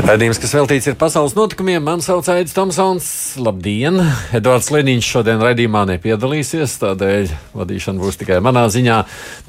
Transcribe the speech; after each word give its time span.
Raidījums, 0.00 0.38
kas 0.40 0.54
veltīts 0.56 0.86
ir 0.88 0.94
pasaules 0.96 1.34
notikumiem. 1.36 1.82
Mani 1.84 2.00
sauc 2.00 2.24
Aits 2.32 2.54
Tomsons. 2.56 3.06
Labdien! 3.36 3.98
Edvards 4.32 4.70
Liniņš 4.72 5.10
šodien 5.18 5.42
raidījumā 5.44 5.82
nepiedalīsies, 5.90 6.78
tādēļ 6.80 7.28
vadīšana 7.52 8.00
būs 8.00 8.16
tikai 8.22 8.38
manā 8.40 8.62
ziņā. 8.72 9.02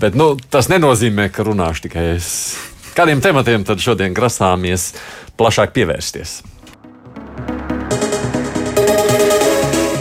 Bet 0.04 0.18
nu, 0.20 0.34
tas 0.52 0.68
nenozīmē, 0.68 1.30
ka 1.32 1.46
runāšu 1.48 1.86
tikai 1.86 2.04
es. 2.18 2.28
Kādiem 2.98 3.24
tematiem 3.24 3.64
tad 3.64 3.80
šodien 3.80 4.12
grasāmies 4.18 4.90
plašāk 5.40 5.72
pievērsties? 5.78 6.42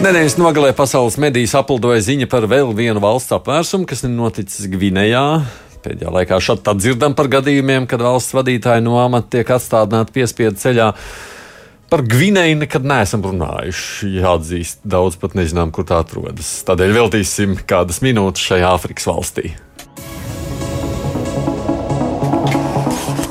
Nedēļas 0.03 0.41
nogalē 0.43 0.73
pasaules 0.75 1.21
medijas 1.23 1.55
apldoja 1.61 2.03
ziņa 2.03 2.27
par 2.33 2.51
vēl 2.51 2.75
vienu 2.75 2.99
valsts 3.05 3.37
apvērsumu, 3.39 3.87
kas 3.87 4.03
ir 4.03 4.11
noticis 4.17 4.67
Gvinējā. 4.75 5.27
Pēdējā 5.83 6.13
laikā 6.15 6.39
šādi 6.43 6.63
tad 6.67 6.81
dzirdam 6.83 7.17
par 7.19 7.29
gadījumiem, 7.33 7.89
kad 7.91 8.03
valsts 8.05 8.35
vadītāji 8.37 8.85
no 8.87 8.99
amata 9.03 9.37
tiek 9.37 9.49
atstādināti 9.57 10.15
piespiedu 10.15 10.61
ceļā. 10.63 10.93
Par 11.93 12.05
Gvinēju 12.09 12.61
nekad 12.63 12.87
neesam 12.89 13.25
runājuši. 13.27 14.13
Jāatzīst, 14.23 14.79
daudz 14.89 15.19
pat 15.21 15.35
nezinām, 15.37 15.75
kur 15.75 15.85
tā 15.89 15.99
atrodas. 16.01 16.55
Tādēļ 16.69 16.95
veltīsim 16.97 17.59
kādas 17.69 18.01
minūtes 18.05 18.47
šajā 18.47 18.71
Āfrikas 18.79 19.11
valstī. 19.11 19.53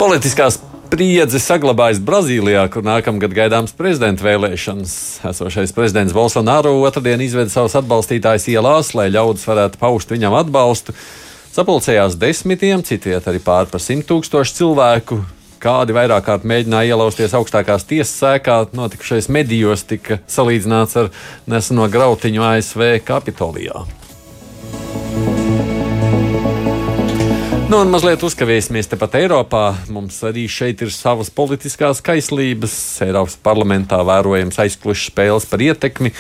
Politiskās 0.02 0.60
spriedzi 0.92 1.40
saglabājas 1.40 2.02
Brazīlijā, 2.04 2.66
kur 2.68 2.84
nākamgad 2.84 3.32
gaidāms 3.32 3.72
prezidenta 3.78 4.26
vēlēšanas. 4.26 4.94
Esošais 5.30 5.72
prezidents 5.72 6.12
Bolsonaro 6.12 6.74
otrdien 6.84 7.22
izveda 7.24 7.48
savus 7.54 7.78
atbalstītājus 7.80 8.50
ielās, 8.52 8.92
lai 8.98 9.08
ļaudis 9.14 9.48
varētu 9.48 9.80
paust 9.80 10.12
viņam 10.12 10.36
atbalstu. 10.42 10.92
Sapulcējās 11.52 12.14
desmitiem, 12.16 12.80
citviet 12.80 13.26
arī 13.28 13.42
pār 13.44 13.66
par 13.68 13.82
simt 13.84 14.06
tūkstošu 14.08 14.54
cilvēku. 14.56 15.18
Kādi 15.60 15.92
vairāk 15.92 16.24
kārt 16.24 16.46
mēģināja 16.48 16.94
ielausties 16.96 17.34
augstākās 17.36 17.84
tiesas 17.90 18.14
sēkā, 18.22 18.56
notikušais 18.72 19.28
medijos 19.28 19.84
tika 19.84 20.22
salīdzināts 20.32 20.96
ar 21.02 21.10
neseno 21.52 21.90
grautiņu 21.92 22.46
ASV 22.54 22.86
Kapitolijā. 23.04 23.84
Nu, 27.68 27.82
un 27.82 27.92
mazliet 27.92 28.24
uzkavēsimies 28.24 28.88
tepat 28.92 29.20
Eiropā. 29.20 29.66
Mums 29.92 30.24
arī 30.28 30.48
šeit 30.52 30.82
ir 30.84 30.96
savas 30.96 31.30
politiskās 31.36 32.00
kaislības. 32.04 32.74
Eiropas 33.04 33.36
parlamentā 33.44 34.00
vērojams 34.08 34.60
aizklušas 34.60 35.12
spēles 35.12 35.52
par 35.52 35.68
ietekmi. 35.68 36.16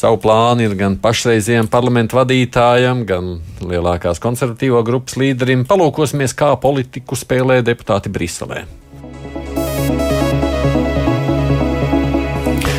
Savu 0.00 0.16
plānu 0.16 0.64
ir 0.64 0.72
gan 0.80 0.94
pašreizējiem 0.96 1.66
parlamentu 1.68 2.16
vadītājam, 2.16 3.02
gan 3.04 3.26
lielākās 3.60 4.16
konservatīvo 4.22 4.80
grupas 4.86 5.18
līderim. 5.20 5.66
Palūkosimies, 5.68 6.32
kā 6.32 6.54
politiku 6.62 7.18
spēlē 7.20 7.58
deputāti 7.66 8.08
Briselē. 8.08 8.62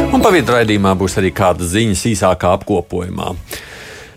Un 0.09 0.17
pa 0.17 0.33
vidu 0.33 0.55
raidījumā 0.55 0.95
būs 0.97 1.19
arī 1.21 1.29
kādas 1.37 1.75
ziņas 1.75 2.07
īsākā 2.15 2.55
apkopojumā. 2.57 3.35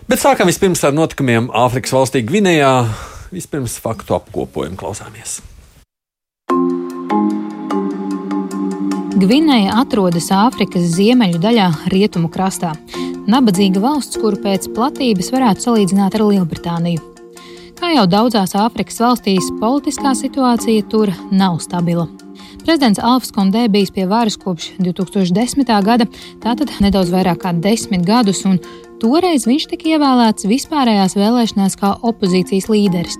Bet 0.09 0.23
sākam 0.25 0.49
vispirms 0.49 0.81
ar 0.81 0.97
notikumiem 0.97 1.53
Āfrikas 1.53 1.93
valstī 1.93 2.25
Gvinējā. 2.25 2.73
Vispirms 3.35 3.77
faktu 3.85 4.17
apkopojumu 4.17 4.81
klausāmies. 4.81 5.43
Gvinēja 9.15 9.77
atrodas 9.79 10.25
Āfrikas 10.35 10.89
ziemeļu 10.97 11.37
daļā, 11.39 11.69
rietumu 11.93 12.27
krastā. 12.27 12.73
Nabadzīga 13.31 13.79
valsts, 13.79 14.19
kuru 14.19 14.35
pēc 14.43 14.67
platības 14.75 15.29
varētu 15.31 15.63
salīdzināt 15.63 16.17
ar 16.17 16.23
Lielbritāniju. 16.27 16.99
Kā 17.79 17.93
jau 17.93 18.03
daudzās 18.11 18.57
Āfrikas 18.59 18.99
valstīs, 18.99 19.47
politiskā 19.61 20.11
situācija 20.19 20.83
tur 20.91 21.13
nav 21.31 21.61
stabila. 21.63 22.09
Prezidents 22.65 22.99
Alfs 22.99 23.31
Kondē 23.31 23.69
bijis 23.71 23.93
pie 23.95 24.03
varas 24.09 24.35
kopš 24.41 24.73
2010. 24.83 25.71
gada, 25.87 26.09
tātad 26.43 26.75
nedaudz 26.83 27.15
vairāk 27.15 27.39
kā 27.45 27.55
desmit 27.55 28.03
gadus, 28.03 28.43
un 28.43 28.59
Toreiz 29.05 29.43
viņš 29.45 29.67
tika 29.69 29.91
ievēlēts 29.93 30.47
vispārējās 30.49 31.13
vēlēšanās 31.13 31.75
kā 31.77 31.91
opozīcijas 32.09 32.65
līderis. 32.71 33.19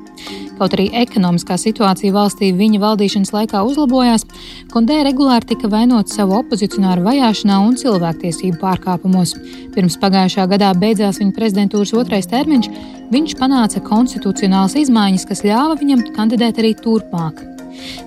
Kaut 0.57 0.73
arī 0.73 0.87
ekonomiskā 0.97 1.59
situācija 1.61 2.15
valstī 2.15 2.49
viņa 2.57 2.79
valdīšanas 2.81 3.29
laikā 3.35 3.61
uzlabojās, 3.69 4.25
Kondē 4.73 5.03
regulāri 5.05 5.51
tika 5.51 5.69
vainots 5.69 6.17
savu 6.17 6.39
opozicionāru 6.39 7.05
vajāšanā 7.05 7.59
un 7.67 7.77
cilvēktiesību 7.77 8.57
pārkāpumos. 8.63 9.35
Pirms 9.77 9.99
pagājušā 10.01 10.47
gadā 10.55 10.71
beidzās 10.73 11.21
viņa 11.21 11.37
prezidentūras 11.37 11.93
otrais 12.01 12.31
termiņš, 12.33 12.71
viņš 13.13 13.37
panāca 13.37 13.85
konstitucionālas 13.85 14.73
izmaiņas, 14.81 15.29
kas 15.29 15.45
ļāva 15.45 15.77
viņam 15.83 16.01
kandidēt 16.17 16.65
arī 16.65 16.73
turpmāk. 16.81 17.45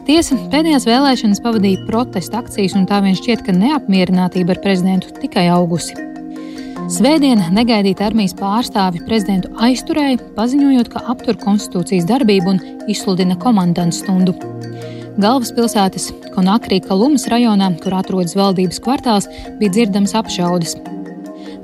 Tiesa, 0.09 0.35
pēdējās 0.51 0.91
vēlēšanas 0.91 1.45
pavadīja 1.47 1.87
protesta 1.87 2.43
akcijas, 2.43 2.75
un 2.75 2.91
tā 2.91 3.05
vien 3.07 3.15
šķiet, 3.15 3.47
ka 3.47 3.55
neapmierinātība 3.55 4.59
ar 4.59 4.65
prezidentu 4.67 5.15
tikai 5.23 5.47
augusi. 5.55 6.18
Svētdien 6.89 7.43
negaidīti 7.53 8.01
armijas 8.01 8.33
pārstāvi 8.39 9.03
prezidentu 9.05 9.51
aizturēja, 9.61 10.23
paziņojot, 10.39 10.89
ka 10.95 11.03
aptur 11.13 11.37
konstitūcijas 11.37 12.07
darbību 12.09 12.55
un 12.55 12.61
izsludina 12.89 13.37
komandantu 13.43 13.99
stundu. 13.99 14.35
Galvaspilsētas 15.21 16.09
Konakrī 16.33 16.81
Kalumas 16.81 17.29
rajonā, 17.29 17.75
kur 17.83 17.99
atrodas 17.99 18.33
valdības 18.39 18.81
kvartāls, 18.81 19.29
bija 19.61 19.75
dzirdamas 19.75 20.17
apšaudes. 20.17 20.79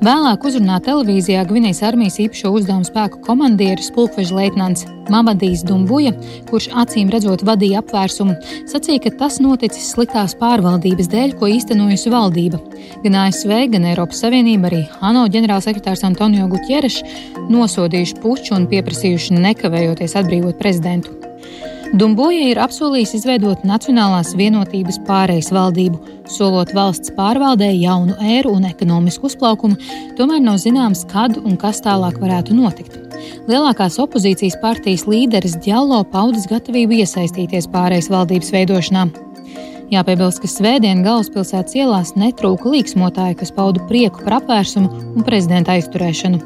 Vēlāk 0.03 0.43
uzrunā 0.43 0.81
televīzijā 0.83 1.45
Gvinējas 1.47 1.79
armijas 1.87 2.17
īpašo 2.19 2.51
uzdevumu 2.57 2.83
spēku 2.87 3.21
komandieris 3.23 3.87
pulkveža 3.95 4.35
leitnants 4.35 4.83
Mamadijs 5.13 5.63
Dumbuja, 5.63 6.11
kurš 6.49 6.67
acīm 6.81 7.11
redzot 7.13 7.45
vadīja 7.47 7.79
apvērsumu, 7.79 8.35
sacīja, 8.67 9.05
ka 9.05 9.13
tas 9.23 9.39
noticis 9.39 9.87
sliktās 9.95 10.35
pārvaldības 10.41 11.09
dēļ, 11.13 11.35
ko 11.39 11.49
īstenojusi 11.55 12.11
valdība. 12.11 12.59
Gan 13.05 13.19
ASV, 13.23 13.53
gan 13.71 13.87
Eiropas 13.91 14.23
Savienība, 14.25 14.71
arī 14.71 14.81
ANO 14.99 15.27
ģenerālsekretārs 15.31 16.03
Antonio 16.07 16.49
Gutierrešs 16.51 17.05
nosodījuši 17.53 18.19
puču 18.23 18.57
un 18.59 18.67
pieprasījuši 18.71 19.39
nekavējoties 19.39 20.19
atbrīvot 20.19 20.59
prezidentu. 20.59 21.24
Dumbuja 21.93 22.47
ir 22.49 22.57
apsolījis 22.57 23.11
izveidot 23.19 23.61
Nacionālās 23.67 24.31
vienotības 24.37 24.97
pārejas 25.05 25.51
valdību, 25.53 25.99
solot 26.33 26.71
valsts 26.73 27.11
pārvaldē 27.13 27.67
jaunu 27.77 28.15
ēru 28.25 28.55
un 28.57 28.65
ekonomisku 28.65 29.29
uzplaukumu, 29.29 29.77
tomēr 30.17 30.41
nav 30.41 30.57
zināms, 30.63 31.03
kad 31.11 31.37
un 31.37 31.59
kas 31.61 31.83
tālāk 31.85 32.17
varētu 32.21 32.57
notikt. 32.57 32.97
Lielākās 33.45 33.99
opozīcijas 34.01 34.57
partijas 34.63 35.05
līderis 35.05 35.59
Djallo 35.61 36.01
paudis 36.09 36.49
gatavību 36.49 36.97
iesaistīties 37.03 37.69
pārejas 37.69 38.09
valdības 38.09 38.49
veidošanā. 38.55 39.05
Jāpiebilst, 39.93 40.41
ka 40.41 40.49
svētdien 40.49 41.05
galvaspilsētas 41.05 41.77
ielās 41.77 42.15
netrūka 42.17 42.73
līksmotāji, 42.73 43.37
kas 43.43 43.53
pauda 43.53 43.85
prieku 43.85 44.25
par 44.25 44.39
apvērsumu 44.39 44.89
un 45.13 45.27
prezidenta 45.27 45.77
aizturēšanu. 45.77 46.41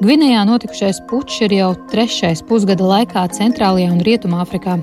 Gvinējā 0.00 0.44
notikušais 0.48 1.02
pučs 1.10 1.42
ir 1.44 1.52
jau 1.52 1.72
trešais 1.90 2.40
pusgada 2.48 2.86
laikā 2.86 3.26
Centrālajā 3.36 3.90
un 3.92 4.00
Rietumāfrikā. 4.06 4.78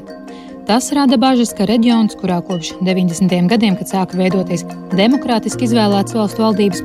Tas 0.67 0.91
rada 0.93 1.17
bažas, 1.17 1.49
ka 1.57 1.65
reģions, 1.65 2.13
kurā 2.19 2.37
kopš 2.45 2.75
90. 2.85 3.47
gadiem, 3.49 3.77
kad 3.79 3.89
sāka 3.89 4.19
veidoties 4.19 4.67
demokrātiski 4.93 5.65
izvēlētas 5.65 6.13
valstu 6.13 6.45
valdības, 6.45 6.83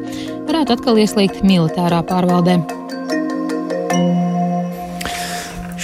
varētu 0.49 0.79
atkal 0.79 1.03
ieslīgt 1.03 1.45
militārā 1.45 2.01
pārvaldē. 2.09 2.57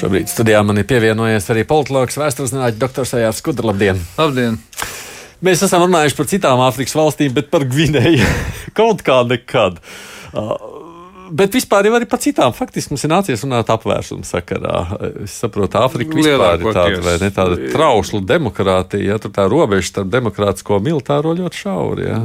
Šobrīd 0.01 0.33
studijā 0.33 0.65
man 0.65 0.81
ir 0.81 0.89
pievienojies 0.89 1.51
arī 1.53 1.67
politologs, 1.69 2.17
vēsturnieks, 2.17 2.81
doktors 2.81 3.13
Ejārs 3.21 3.45
Skudra. 3.45 3.69
Labdien! 3.75 4.01
Labdien! 4.17 4.57
Mēs 5.45 5.61
esam 5.69 5.85
runājuši 5.85 6.17
par 6.17 6.33
citām 6.33 6.65
Āfrikas 6.65 6.97
valstīm, 6.97 7.37
bet 7.37 7.53
par 7.53 7.69
Gvinēju 7.69 8.25
kaut 8.81 9.05
kā 9.05 9.21
nekad. 9.29 9.77
Uh, 10.33 10.80
bet 11.31 11.55
vispār 11.55 11.89
jau 11.89 11.95
arī 11.99 12.07
par 12.11 12.21
citām. 12.23 12.55
Faktiski 12.57 12.95
mums 12.95 13.05
ir 13.07 13.13
nācies 13.13 13.45
runāt 13.45 13.71
apvērsuma 13.73 14.27
sakarā. 14.27 14.77
Es 15.25 15.37
saprotu, 15.43 15.79
Āfrika 15.81 16.17
vispār 16.19 16.61
ir 16.61 16.77
tāda, 16.77 17.01
vai 17.05 17.17
ne, 17.23 17.31
tāda 17.35 17.59
trausla 17.73 18.21
demokrātija, 18.33 19.15
ja 19.15 19.19
tur 19.23 19.33
tā 19.35 19.47
robeža 19.51 19.89
starp 19.89 20.11
demokrātisko 20.13 20.79
un 20.81 20.87
militāro 20.89 21.35
ļoti 21.39 21.63
šaura. 21.63 22.07
Ja. 22.07 22.19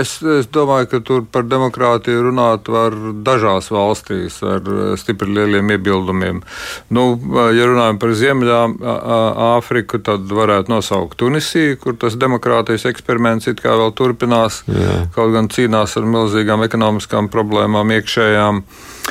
Es, 0.00 0.16
es 0.22 0.50
domāju, 0.52 0.90
ka 0.94 1.02
tur 1.06 1.24
par 1.32 1.46
demokrātiju 1.48 2.26
runāt 2.28 2.70
var 2.72 2.96
dažās 3.26 3.70
valstīs 3.72 4.40
ar 4.46 4.66
stipri 5.00 5.30
lieliem 5.38 5.74
iebildumiem. 5.76 6.42
Nu, 6.94 7.06
ja 7.56 7.68
runājam 7.70 8.00
par 8.02 8.14
Ziemeļā 8.20 8.60
Āfriku, 9.50 10.02
tad 10.04 10.30
varētu 10.34 10.72
nosaukt 10.72 11.18
Tunisiju, 11.20 11.78
kur 11.82 11.96
tas 12.00 12.16
demokrātijas 12.20 12.86
eksperiments 12.90 13.48
it 13.50 13.60
kā 13.62 13.74
vēl 13.78 13.92
turpinās, 13.96 14.62
Jā. 14.70 15.04
kaut 15.14 15.34
gan 15.34 15.50
cīnās 15.52 15.96
ar 15.98 16.06
milzīgām 16.08 16.64
ekonomiskām 16.66 17.28
problēmām 17.32 17.92
iekšējām 17.98 18.49
lietām. 18.50 18.64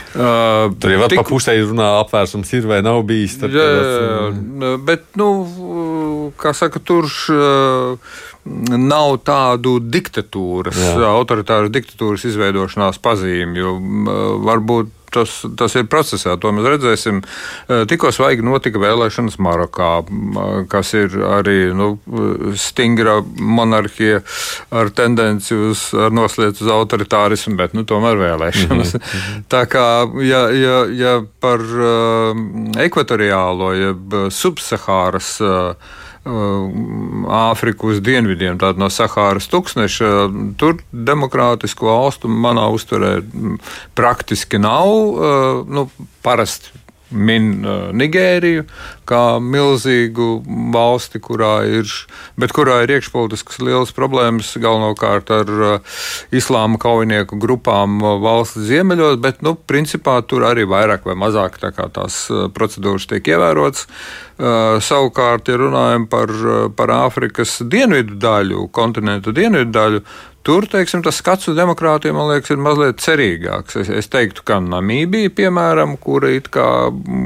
Uh, 0.09 0.73
Tur 0.79 0.93
jau 0.93 1.07
tik... 1.11 1.19
pa 1.19 1.27
pusē 1.27 1.55
runā 1.59 1.89
apvērsums 2.03 2.51
ir 2.57 2.67
vai 2.69 2.81
nav 2.85 3.03
bijis. 3.07 3.37
Jā, 3.43 3.67
jā, 3.75 4.75
bet, 4.85 5.05
nu, 5.19 6.31
kā 6.39 6.53
saka, 6.57 6.79
tur. 6.79 7.09
Uh, 7.29 8.17
nav 8.49 9.19
tādu 9.27 9.75
diktatūras, 9.83 10.77
autoritāras 11.05 11.69
diktatūras 11.69 12.23
izveidošanās 12.25 12.97
pazīmju. 13.03 13.73
Varbūt 14.47 14.89
tas, 15.13 15.39
tas 15.57 15.75
ir 15.79 15.87
procesā, 15.91 16.35
to 16.41 16.51
mēs 16.55 16.67
redzēsim. 16.75 17.21
Tikko 17.89 18.11
svaigi 18.15 18.45
notika 18.45 18.81
vēlēšanas 18.81 19.39
Marokā, 19.41 19.91
kas 20.71 20.93
ir 20.97 21.17
arī 21.27 21.57
nu, 21.75 21.91
stingra 22.59 23.19
monarhija 23.23 24.21
ar 24.75 24.91
tendenci 24.95 25.57
uz 25.69 25.89
noslēdz 25.93 26.63
uz 26.65 26.73
autoritārismu, 26.73 27.55
bet 27.59 27.77
nu, 27.77 27.85
tomēr 27.89 28.19
vēlēšanas. 28.19 28.95
Mm 28.95 29.01
-hmm. 29.05 29.47
Tā 29.53 29.63
kā 29.69 29.87
ja, 30.25 30.43
ja, 30.49 30.77
ja 30.93 31.15
par 31.39 31.59
uh, 31.59 32.35
ekvatoriālo, 32.77 33.73
jeb 33.73 34.15
subsahāras 34.29 35.39
uh, 35.41 35.97
Āfriku 36.25 37.93
uz 37.93 38.01
dienvidiem, 38.03 38.57
tāda 38.59 38.81
no 38.81 38.89
Sahāras 38.91 39.47
tūkstneša. 39.51 40.09
Tur 40.59 40.81
demokrātisku 40.91 41.87
valstu 41.87 42.27
manā 42.31 42.67
uzturē 42.75 43.19
praktiski 43.97 44.59
nav. 44.61 44.91
Nu, 45.69 45.87
parasti 46.25 46.75
min 47.09 47.51
uh, 47.65 47.89
Nigēriju 47.95 48.65
kā 49.09 49.39
milzīgu 49.41 50.27
valsti, 50.73 51.21
kurā 51.23 51.53
ir, 51.65 51.89
kurā 52.53 52.83
ir 52.85 52.93
iekšpolitiskas 52.97 53.61
lielas 53.63 53.93
problēmas, 53.95 54.51
galvenokārt 54.61 55.31
ar 55.33 55.49
uh, 55.49 55.99
islāma 56.35 56.79
kaujinieku 56.81 57.39
grupām 57.41 57.97
uh, 58.03 58.15
valsts 58.21 58.61
ziemeļos, 58.69 59.19
bet, 59.23 59.41
nu, 59.45 59.55
principā 59.57 60.19
tur 60.21 60.45
arī 60.49 60.67
vairāk 60.69 61.07
vai 61.09 61.17
mazāk 61.17 61.57
tā 61.61 61.73
tās 61.73 62.21
uh, 62.29 62.47
procedūras 62.53 63.09
tiek 63.09 63.33
ievērotas. 63.35 63.87
Savukārt, 64.39 65.49
ja 65.51 65.57
runājam 65.59 66.05
par, 66.07 66.31
par 66.71 66.93
Āfrikas 66.95 67.57
dienvidu 67.67 68.15
daļu, 68.23 68.69
kontinentu 68.71 69.33
dienvidu 69.35 69.73
daļu, 69.75 69.99
Tur 70.47 70.63
teiksim, 70.71 71.01
tas 71.03 71.17
skats 71.19 71.49
uz 71.51 71.57
demokrātiem, 71.57 72.15
man 72.15 72.29
liekas, 72.31 72.53
ir 72.53 72.61
mazliet 72.63 73.01
cerīgāks. 73.03 73.75
Es, 73.81 73.89
es 73.91 74.07
teiktu, 74.07 74.45
ka 74.47 74.61
Namībija, 74.63 75.33
piemēram, 75.35 75.97
kura 75.99 76.31
it 76.31 76.47
kā 76.53 76.67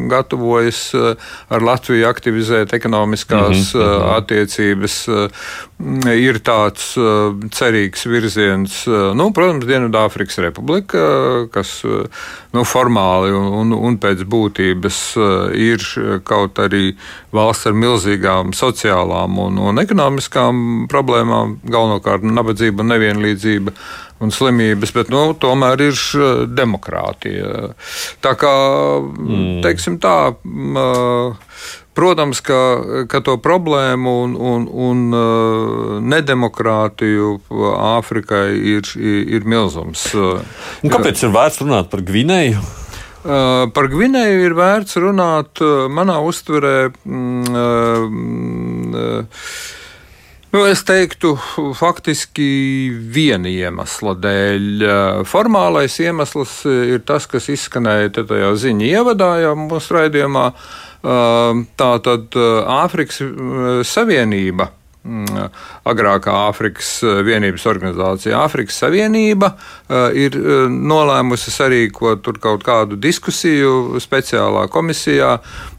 gatavojas 0.10 0.80
eh, 0.98 1.27
ar 1.54 1.65
Latviju 1.68 2.07
aktivizēt 2.10 2.74
ekonomiskās 2.74 3.75
mm 3.75 3.81
-hmm. 3.81 4.07
attiecības, 4.18 4.95
eh, 5.13 5.45
ir 6.18 6.39
tāds 6.39 6.94
cerīgs 7.51 8.06
virziens. 8.07 8.86
Nu, 8.88 9.31
protams, 9.36 9.65
Dienvidāfrikas 9.68 10.38
Republika, 10.39 11.00
kas 11.51 11.83
nu, 12.54 12.63
formāli 12.63 13.33
un, 13.36 13.74
un, 13.74 13.98
pēc 14.00 14.24
būtības 14.24 15.00
ir 15.60 15.83
kaut 16.24 16.60
arī 16.63 16.95
valsts 17.36 17.68
ar 17.68 17.74
milzīgām 17.74 18.54
sociālām 18.56 19.38
un, 19.44 19.57
un 19.57 19.83
ekonomiskām 19.83 20.88
problēmām, 20.88 21.57
galvenokārt 21.68 22.24
nabadzība 22.24 22.80
un 22.80 22.88
nevienlīdzība 22.88 23.02
nevienlīdzība 23.03 23.73
un 24.23 24.31
slimības, 24.31 24.94
bet 24.95 25.11
nu, 25.11 25.25
tomēr 25.35 25.89
ir 25.89 26.01
demokrātija. 26.55 27.73
Tā 28.23 28.35
kā, 28.39 28.57
mm. 29.03 29.63
teiksim 29.65 30.00
tā, 30.03 30.17
Protams, 31.94 32.39
ka, 32.41 32.55
ka 33.05 33.19
to 33.21 33.35
problēmu 33.38 34.13
un, 34.23 34.31
un, 34.33 34.63
un 34.65 36.05
nedemokrātiju 36.09 37.35
Āfrikai 37.53 38.47
ir, 38.71 38.89
ir, 38.97 39.45
milzums. 39.45 40.07
Un 40.17 40.89
kāpēc 40.89 41.21
ir 41.21 41.35
vērts 41.35 41.61
runāt 41.61 41.91
par 41.94 42.01
Gvinēju? 42.07 42.63
Par 43.77 43.91
Gvinēju 43.94 44.41
ir 44.47 44.57
vērts 44.57 44.97
runāt 45.05 45.61
manā 45.94 46.17
uztverē. 46.25 46.89
Mm, 47.05 48.97
uh, 48.97 49.82
Nu, 50.53 50.67
es 50.69 50.83
teiktu, 50.85 51.31
faktiski 51.73 52.45
viena 53.15 53.50
iemesla 53.50 54.13
dēļ. 54.21 54.83
Formālais 55.25 55.95
iemesls 56.03 56.59
ir 56.69 57.01
tas, 57.09 57.25
kas 57.31 57.50
izskanēja 57.50 58.11
tajā 58.19 58.51
ziņā 58.61 58.91
ievadā 59.00 59.31
jau 59.47 59.55
mūsu 59.57 59.97
raidījumā. 59.97 60.45
Tā 61.81 61.89
tad 62.05 62.38
Āfrikas 62.77 63.17
Savienība 63.89 64.69
Mm, 65.03 65.50
agrākā 65.83 66.31
Āfrikas 66.47 66.89
eh, 67.03 67.17
vienības 67.27 67.65
organizācija, 67.67 68.38
Āfrikas 68.45 68.77
Savienība, 68.79 69.50
eh, 69.91 70.05
ir 70.29 70.38
eh, 70.39 70.61
nolēmusi 70.71 71.51
sarīkot 71.51 72.29
kaut 72.39 72.63
kādu 72.63 72.95
diskusiju 72.95 74.00
speciālā 74.00 74.63
komisijā 74.71 75.33
mm, 75.41 75.73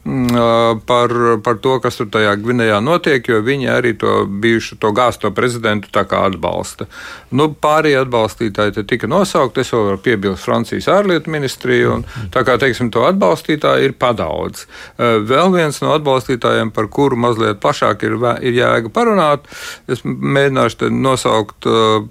par, 0.86 1.12
par 1.44 1.58
to, 1.64 1.78
kas 1.80 1.96
tur 1.96 2.08
tajā 2.12 2.34
Gvinējā 2.42 2.80
notiek, 2.84 3.28
jo 3.28 3.40
viņi 3.44 3.70
arī 3.72 3.94
to 3.96 4.24
bijušo 4.28 4.76
to 4.80 4.90
gāsto 4.96 5.30
prezidentu 5.32 5.88
tā 5.94 6.04
kā 6.08 6.26
atbalsta. 6.28 6.86
Nu, 7.32 7.48
pārējie 7.54 8.02
atbalstītāji 8.02 8.76
te 8.76 8.84
tika 8.88 9.08
nosaukti, 9.08 9.64
es 9.64 9.72
vēl 9.72 9.86
varu 9.88 10.02
piebilst 10.04 10.44
Francijas 10.44 10.90
ārlietu 10.92 11.32
ministriju, 11.32 11.94
un 11.98 12.28
tā 12.34 12.44
kā, 12.44 12.58
teiksim, 12.60 12.92
to 12.92 13.06
atbalstītāji 13.08 13.88
ir 13.88 13.96
padaudz. 14.00 14.66
Vēl 14.98 15.54
viens 15.56 15.80
no 15.84 15.94
atbalstītājiem, 15.96 16.74
par 16.76 16.90
kuru 16.92 17.16
mazliet 17.24 17.62
plašāk 17.64 18.04
ir, 18.04 18.18
ir 18.44 18.60
jēga 18.60 18.92
parunāt. 18.92 19.48
Es 19.88 20.04
mēģināšu 20.04 20.92
nosaukt 20.92 21.70
uh, 21.70 22.04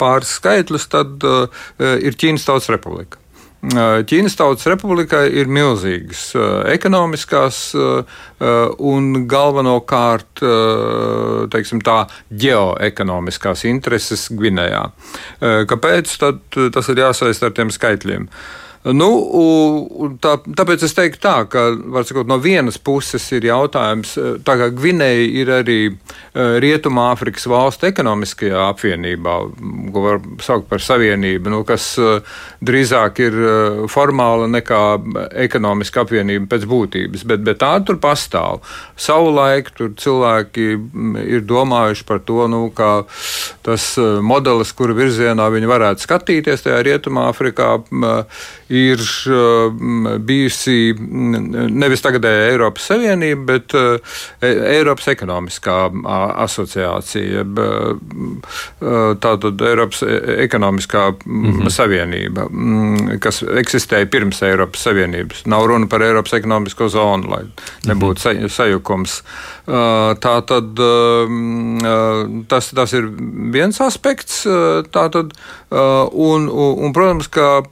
pāris 0.00 0.32
skaitļus. 0.40 0.88
Tad 0.96 1.30
ir 1.76 2.16
Ķīnas 2.16 2.48
Tautas 2.48 2.72
Republika. 2.72 3.20
Ķīnas 3.66 4.36
Tautas 4.38 4.66
Republikai 4.70 5.24
ir 5.40 5.48
milzīgas 5.50 6.28
ekonomiskās 6.70 7.60
un 7.76 9.08
galvenokārt 9.26 10.42
teiksim, 11.50 11.80
tā, 11.82 11.96
ģeoekonomiskās 12.44 13.64
intereses 13.66 14.28
Gvinējā. 14.30 14.84
Kāpēc 15.72 16.14
tas 16.20 16.92
ir 16.92 17.02
jāsaist 17.02 17.42
ar 17.42 17.56
tiem 17.56 17.74
skaitļiem? 17.74 18.30
Uh, 18.30 18.65
Nu, 18.94 19.08
tā, 20.22 20.36
tāpēc 20.38 20.84
es 20.86 20.92
teiktu, 20.94 21.18
tā, 21.24 21.34
ka 21.50 21.62
sakot, 22.06 22.28
no 22.30 22.36
vienas 22.38 22.76
puses 22.78 23.24
ir 23.34 23.48
jautājums, 23.48 24.12
e, 24.14 24.34
tā 24.46 24.54
kā 24.60 24.68
Gvinēja 24.70 25.24
ir 25.40 25.50
arī 25.56 25.78
e, 25.90 25.94
Rietumāfrikas 26.62 27.48
valstu 27.50 27.88
ekonomiskajā 27.88 28.60
apvienībā, 28.68 29.34
ko 29.90 30.04
var 30.04 30.20
saukt 30.44 30.68
par 30.70 30.84
savienību, 30.84 31.50
nu, 31.50 31.64
kas 31.66 31.88
e, 31.98 32.12
drīzāk 32.66 33.18
ir 33.24 33.38
formāla 33.90 34.46
nekā 34.52 34.82
ekonomiska 35.48 36.04
apvienība 36.06 36.46
pēc 36.54 36.68
būtības, 36.70 37.26
bet, 37.26 37.42
bet 37.48 37.58
tā 37.64 37.72
tur 37.86 37.98
pastāv. 38.02 38.62
Savulaik 38.94 39.72
tur 39.74 39.96
cilvēki 39.98 40.68
ir 41.26 41.42
domājuši 41.48 42.06
par 42.06 42.22
to, 42.22 42.46
nu, 42.52 42.62
kā 42.76 42.92
tas 43.66 43.88
modelis, 44.22 44.70
kuru 44.78 44.94
virzienā 44.94 45.50
viņi 45.50 45.74
varētu 45.74 46.06
skatīties 46.06 46.68
tajā 46.68 46.84
Rietumāfrikā 46.86 47.72
ir 48.68 49.02
bijusi 50.26 50.94
nevis 50.98 52.02
tagadēja 52.02 52.50
Eiropas 52.50 52.88
Savienība, 52.90 53.44
bet 53.52 53.74
e, 53.78 53.84
Eiropas 54.42 55.06
ekonomiskā 55.12 55.76
asociācija, 56.46 57.44
uh, 57.46 58.40
tātad 59.22 59.62
Eiropas 59.70 60.02
e, 60.02 60.16
ekonomiskā 60.46 61.04
mm 61.12 61.44
-hmm. 61.44 61.70
savienība, 61.70 62.48
kas 63.20 63.42
eksistēja 63.42 64.10
pirms 64.10 64.42
Eiropas 64.42 64.82
Savienības. 64.82 65.44
Nav 65.46 65.66
runa 65.66 65.86
par 65.86 66.02
Eiropas 66.02 66.32
ekonomisko 66.32 66.88
zonu, 66.88 67.30
lai 67.30 67.44
nebūtu 67.86 68.32
mm 68.32 68.40
-hmm. 68.40 68.48
sajukums. 68.48 69.22
Tā 70.20 70.34
tad 70.46 70.78
tas, 72.48 72.70
tas 72.70 72.92
ir 72.92 73.08
viens 73.52 73.80
aspekts, 73.80 74.46
tātad, 74.90 75.32
un, 76.12 76.48
un, 76.48 76.84
un 76.84 76.92
protams, 76.92 77.28
ka 77.28 77.62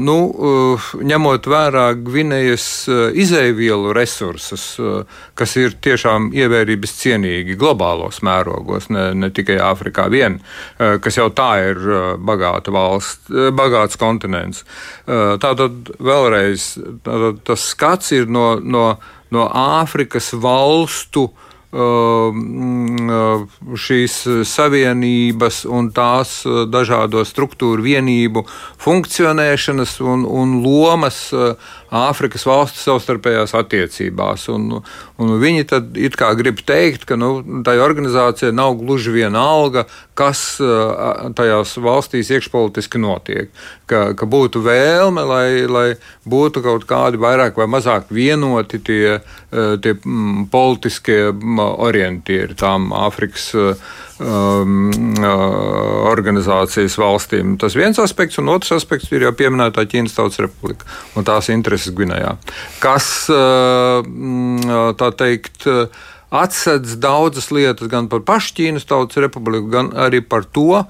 nu, 0.00 0.14
uh, 0.32 0.84
ņemot 1.04 1.46
vērā 1.52 1.84
Gvinējas 2.00 2.66
uh, 2.88 3.00
izēvielu 3.12 3.92
resursus, 3.96 4.64
kas 5.36 5.56
ir 5.60 5.76
tiešām 5.84 6.30
ievērības 6.36 6.94
cienīgi 7.02 7.58
globālos 7.60 8.22
mērogos, 8.24 8.88
ne, 8.88 9.10
ne 9.14 9.30
tikai 9.34 9.58
Āfrikā 9.60 10.06
vien, 10.12 10.38
kas 10.78 11.18
jau 11.18 11.28
tā 11.36 11.50
ir 11.70 11.80
bagāta 12.24 12.72
valsts, 12.72 13.30
bagāts 13.56 13.98
kontinents. 14.00 14.64
Tātad 15.06 15.92
vēlreiz 16.00 16.72
tātad 17.04 17.40
tas 17.46 17.68
skats 17.72 18.12
ir 18.16 18.28
no, 18.30 18.54
no, 18.62 18.86
no 19.34 19.46
Āfrikas 19.48 20.32
valstu 20.40 21.28
šīs 23.84 24.14
savienības 24.50 25.60
un 25.70 25.90
tās 25.94 26.40
dažādo 26.66 27.22
struktūru 27.22 27.84
vienību 27.84 28.42
funkcionēšanas 28.82 30.00
un, 30.02 30.24
un 30.26 30.56
lomas 30.64 31.20
Āfrikas 31.90 32.44
valstu 32.46 32.78
savstarpējās 32.78 33.54
attiecībās. 33.58 34.46
Un, 34.54 34.80
un 35.18 35.32
viņi 35.42 35.66
tad 35.72 35.98
it 35.98 36.14
kā 36.18 36.30
grib 36.38 36.62
teikt, 36.66 37.06
ka 37.08 37.18
nu, 37.18 37.40
tai 37.66 37.80
organizācijai 37.82 38.54
nav 38.54 38.76
gluži 38.78 39.14
viena 39.14 39.42
alga, 39.56 39.86
kas 40.14 40.60
tajās 41.36 41.74
valstīs 41.82 42.30
iekšpolitiski 42.30 43.00
notiek. 43.02 43.50
Ka, 43.90 44.12
ka 44.14 44.28
būtu 44.30 44.62
vēlme, 44.62 45.24
lai, 45.26 45.48
lai 45.66 45.86
būtu 46.30 46.62
kaut 46.62 46.86
kādi 46.90 47.18
vairāk 47.18 47.58
vai 47.58 47.66
mazāk 47.70 48.12
vienoti 48.14 48.78
tie, 48.86 49.18
tie 49.50 49.96
politiskie 50.52 51.22
orientieri 51.58 52.54
tām 52.54 52.92
Āfrikas 52.94 53.50
um, 54.20 54.90
organizācijas 56.10 56.96
valstīm. 57.00 57.56
Tas 57.60 57.76
viens 57.78 57.98
aspekts, 58.02 58.38
un 58.42 58.52
otrs 58.52 58.76
aspekts 58.78 59.10
ir 59.14 59.26
jau 59.26 59.32
pieminētā 59.36 59.86
Ķīnas 59.88 60.16
Tautas 60.16 60.40
Republika 60.44 60.88
un 61.16 61.26
tās 61.26 61.50
intereses 61.52 61.94
Gvinējā. 61.96 62.36
Kas 62.82 63.10
tā 63.30 65.10
teikt 65.18 65.66
atsedz 66.30 66.96
daudzas 67.02 67.50
lietas 67.54 67.90
gan 67.90 68.08
par 68.12 68.22
pašu 68.26 68.54
Ķīnas 68.60 68.88
Tautas 68.88 69.20
Republiku, 69.24 69.70
gan 69.72 69.92
arī 69.98 70.22
par 70.22 70.46
to, 70.46 70.84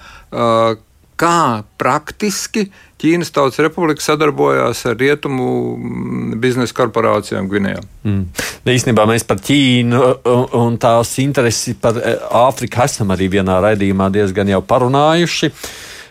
kā 1.21 1.63
praktiski 1.81 2.69
Ķīnas 3.01 3.33
Tautas 3.33 3.61
Republika 3.65 4.05
sadarbojās 4.05 4.83
ar 4.91 4.97
rietumu 5.01 5.47
mm, 5.77 6.41
biznesa 6.41 6.77
korporācijām 6.77 7.49
Gvinējā. 7.49 7.85
Mm. 8.05 8.25
Īstenībā 8.69 9.07
mēs 9.09 9.25
par 9.29 9.41
Ķīnu 9.45 10.03
un 10.61 10.77
tās 10.81 11.15
interesi 11.23 11.77
par 11.81 11.97
e, 12.01 12.17
Āfriku 12.43 12.83
esam 12.85 13.15
arī 13.15 13.31
vienā 13.33 13.57
raidījumā 13.65 14.11
diezgan 14.13 14.53
jau 14.53 14.61
parunājuši. 14.73 15.53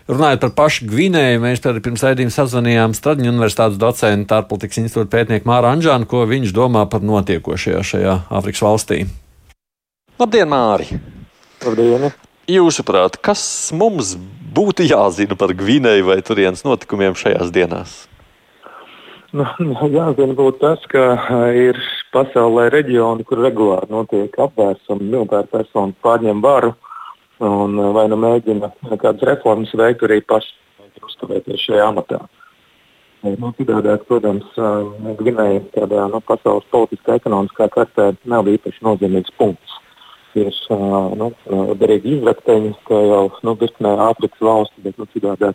Runājot 0.09 0.41
par 0.41 0.53
pašu 0.57 0.87
Gvinēju, 0.89 1.41
mēs 1.43 1.61
arī 1.69 1.83
pirms 1.85 2.01
raidījuma 2.07 2.33
sazvanījām 2.33 2.95
Straģiņu 2.97 3.29
universitātes 3.29 3.77
docentu, 3.81 4.39
ārpolitikas 4.39 4.81
institūta 4.81 5.11
pētnieku 5.13 5.45
Māru 5.49 5.69
Anžānu, 5.69 6.09
ko 6.09 6.23
viņš 6.29 6.55
domā 6.57 6.87
par 6.89 7.05
notiekošajā 7.05 7.83
šajā 7.91 8.15
Āfrikas 8.39 8.65
valstī. 8.65 9.03
Labdien, 10.17 10.49
Māri! 10.49 10.97
Labdien! 11.61 12.09
Jūsuprāt, 12.49 13.19
kas 13.21 13.43
mums 13.77 14.15
būtu 14.55 14.85
jāzina 14.87 15.37
par 15.39 15.53
Gvinēju 15.57 16.07
vai 16.09 16.19
turienes 16.25 16.65
notikumiem 16.65 17.17
šajās 17.17 17.51
dienās? 17.55 17.97
Nu, 19.31 19.45
jāzina 19.93 20.33
būtu 20.33 20.57
tas, 20.61 20.85
ka 20.89 21.03
ir 21.53 21.77
pasaulē 22.13 22.69
reģioni, 22.73 23.25
kur 23.29 23.43
regulāri 23.45 23.91
notiek 23.93 24.33
apvērsumi, 24.45 25.05
militāri 25.05 25.51
personas 25.51 25.97
pārņem 26.05 26.41
varu 26.41 26.73
un 27.45 27.77
vai 27.95 28.07
nu 28.11 28.17
mēģina 28.19 28.71
kādas 28.97 29.23
reformas 29.29 29.71
veikt, 29.77 30.03
arī 30.07 30.19
paši 30.25 30.55
uzturēties 31.05 31.67
šajā 31.69 31.85
amatā. 31.93 32.19
Nu, 33.23 33.51
Citādāk, 33.57 34.05
protams, 34.07 34.47
Gvinēja 35.19 35.61
tādā 35.75 36.07
nu, 36.11 36.23
pasaules 36.23 36.67
politiskā, 36.71 37.19
ekonomiskā 37.19 37.67
kartē 37.73 38.13
nav 38.31 38.47
īpaši 38.47 38.83
nozīmīgs 38.87 39.35
punkts 39.39 39.78
tieši 40.39 40.79
nu, 41.19 41.29
derīgi 41.79 42.15
izvērtēji, 42.17 42.73
ka 42.87 43.03
jau 43.03 43.21
nu, 43.45 43.55
virknē 43.59 43.93
Āfrikas 44.09 44.47
valsts, 44.49 44.81
bet 44.85 44.97
nu, 44.99 45.07
citādi 45.13 45.53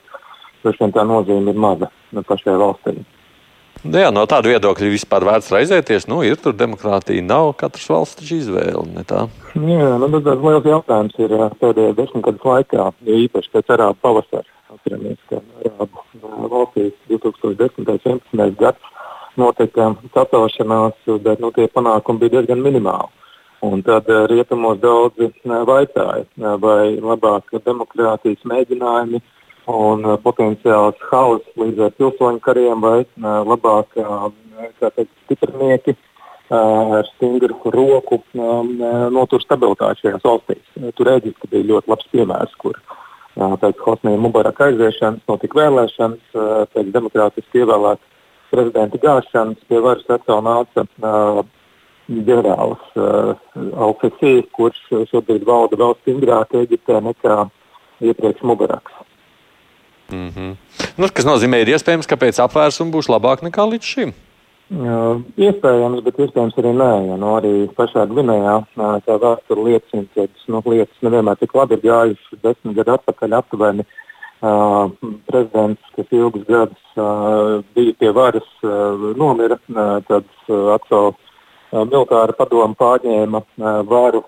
droši 0.62 0.84
vien 0.84 0.94
tā 0.94 1.04
nozīme 1.08 1.52
ir 1.52 1.60
maza 1.60 1.90
nu, 2.12 2.24
pašai 2.24 2.56
valstī. 2.60 2.96
Nu 3.84 4.00
jā, 4.00 4.08
no 4.14 4.22
tāda 4.24 4.48
viedokļa 4.48 4.88
vispār 4.94 5.26
vērts 5.28 5.50
raizēties. 5.52 6.06
Nu, 6.08 6.22
ir 6.24 6.38
tur 6.40 6.54
demokrātija, 6.56 7.20
nav 7.24 7.50
katras 7.60 7.84
valsts 7.92 8.30
izvēle. 8.32 8.80
Jā, 8.94 9.90
nu, 10.00 10.08
tas 10.24 10.40
liels 10.40 10.68
jautājums 10.70 11.18
ir 11.20 11.34
pēdējā 11.60 11.92
desmitgades 11.98 12.46
laikā, 12.48 12.86
jo 13.04 13.18
īpaši 13.26 13.52
pēc 13.52 13.74
arābu 13.76 14.00
pavasara. 14.06 14.48
Atceramies, 14.72 15.20
ka 15.28 15.42
arābu 15.68 16.48
valstīs 16.54 16.96
2010. 17.12 17.76
un 17.82 17.90
2011. 17.90 18.56
gads 18.62 18.88
notika 19.36 19.90
sacelšanās, 20.14 20.96
bet 21.26 21.44
nu, 21.44 21.52
tie 21.52 21.68
panākumi 21.68 22.24
bija 22.24 22.38
diezgan 22.38 22.64
minimāli. 22.64 23.12
Un 23.64 23.80
tad 23.82 24.08
eh, 24.08 24.24
rietumos 24.28 24.78
daudzi 24.80 25.30
eh, 25.30 25.60
vaicāja, 25.68 26.24
eh, 26.24 26.56
vai 26.60 26.96
labāk 27.00 27.54
demokrātijas 27.64 28.42
mēģinājumi 28.50 29.20
un 29.72 30.04
potenciāls 30.20 30.98
hauss 31.08 31.60
līdz 31.60 31.86
ar 31.86 31.94
pilsoņu 31.96 32.42
kariem, 32.44 32.82
vai 32.84 32.98
labāk 33.48 33.94
teikt, 33.96 35.08
stiprinieki 35.24 35.94
ar 36.52 37.08
stingru 37.14 37.56
roku 37.72 38.18
notur 38.34 39.40
stabilitāti 39.40 40.02
šajās 40.02 40.26
valstīs. 40.28 40.92
Tur 40.98 41.12
Eģipte 41.14 41.48
bija 41.48 41.70
ļoti 41.70 41.92
labs 41.94 42.10
piemērs, 42.12 42.52
kur 42.60 42.76
pēc 43.64 43.80
Hosnija 43.86 44.20
Mubaraka 44.20 44.68
aiziešanas 44.68 45.24
notika 45.32 45.62
vēlēšanas, 45.62 46.36
pēc 46.76 46.92
demokrātiski 46.98 47.64
ievēlētas 47.64 48.12
prezidenta 48.52 49.00
gāšanas 49.00 49.64
pie 49.64 49.80
varas 49.80 50.12
atkal 50.18 50.44
nāca 50.44 50.84
ģenerālis 52.08 52.98
uh, 53.00 53.32
Alfesī, 53.86 54.36
kurš 54.56 54.80
šobrīd 55.10 55.46
valda 55.48 55.78
vēl 55.80 55.96
stingrāk 56.02 56.54
Eģiptē 56.64 57.00
nekā 57.04 57.38
iepriekš 58.04 58.42
Mubaraks. 58.42 58.92
Mm 60.12 60.28
-hmm. 60.28 60.56
nu, 60.96 61.08
kas 61.14 61.24
nozīmē, 61.24 61.62
ir 61.62 61.72
iespējams, 61.74 62.06
ka 62.06 62.16
pēc 62.16 62.38
apvērsuma 62.44 62.92
būs 62.92 63.08
labāk 63.08 63.42
nekā 63.42 63.64
līdz 63.70 63.84
šim? 63.94 64.12
Uh, 64.72 65.20
iespējams, 65.36 66.00
bet 66.04 66.18
iespējams 66.18 66.56
arī 66.56 66.70
nē. 66.72 66.92
Ja, 67.08 67.16
nu, 67.20 67.34
arī 67.36 67.52
pašā 67.76 68.06
Gvinējā 68.08 68.54
uh, 68.64 68.94
tā 69.04 69.18
vēsture 69.20 69.64
liecina, 69.64 70.06
ka 70.14 70.24
nu, 70.48 70.62
lietas 70.72 71.02
nevienmēr 71.04 71.36
tik 71.36 71.52
labi 71.54 71.76
ir 71.76 71.82
gājušas 71.84 72.40
desmit 72.42 72.76
gadu 72.76 72.94
atpakaļ 72.96 73.36
aptuveni. 73.38 73.84
Uh, 74.44 74.90
prezidents, 75.28 75.80
kas 75.96 76.10
ilgus 76.12 76.42
gadus 76.48 76.96
uh, 76.96 77.62
bija 77.76 77.94
pie 78.00 78.10
varas, 78.12 78.48
uh, 78.62 79.12
nomira. 79.16 79.56
Uh, 79.68 80.00
tad 80.08 80.26
uh, 80.48 80.74
atkal 80.74 81.14
militāra 81.82 82.34
padoma 82.36 82.76
pārņēma 82.78 83.40
varu 83.90 84.22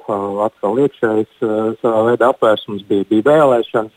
atkal 0.44 0.80
iekšējais 0.82 1.42
savā 1.82 2.02
veidā 2.10 2.32
apvērsums, 2.32 2.84
bija, 2.88 3.06
bija 3.10 3.26
vēlēšanas, 3.30 3.92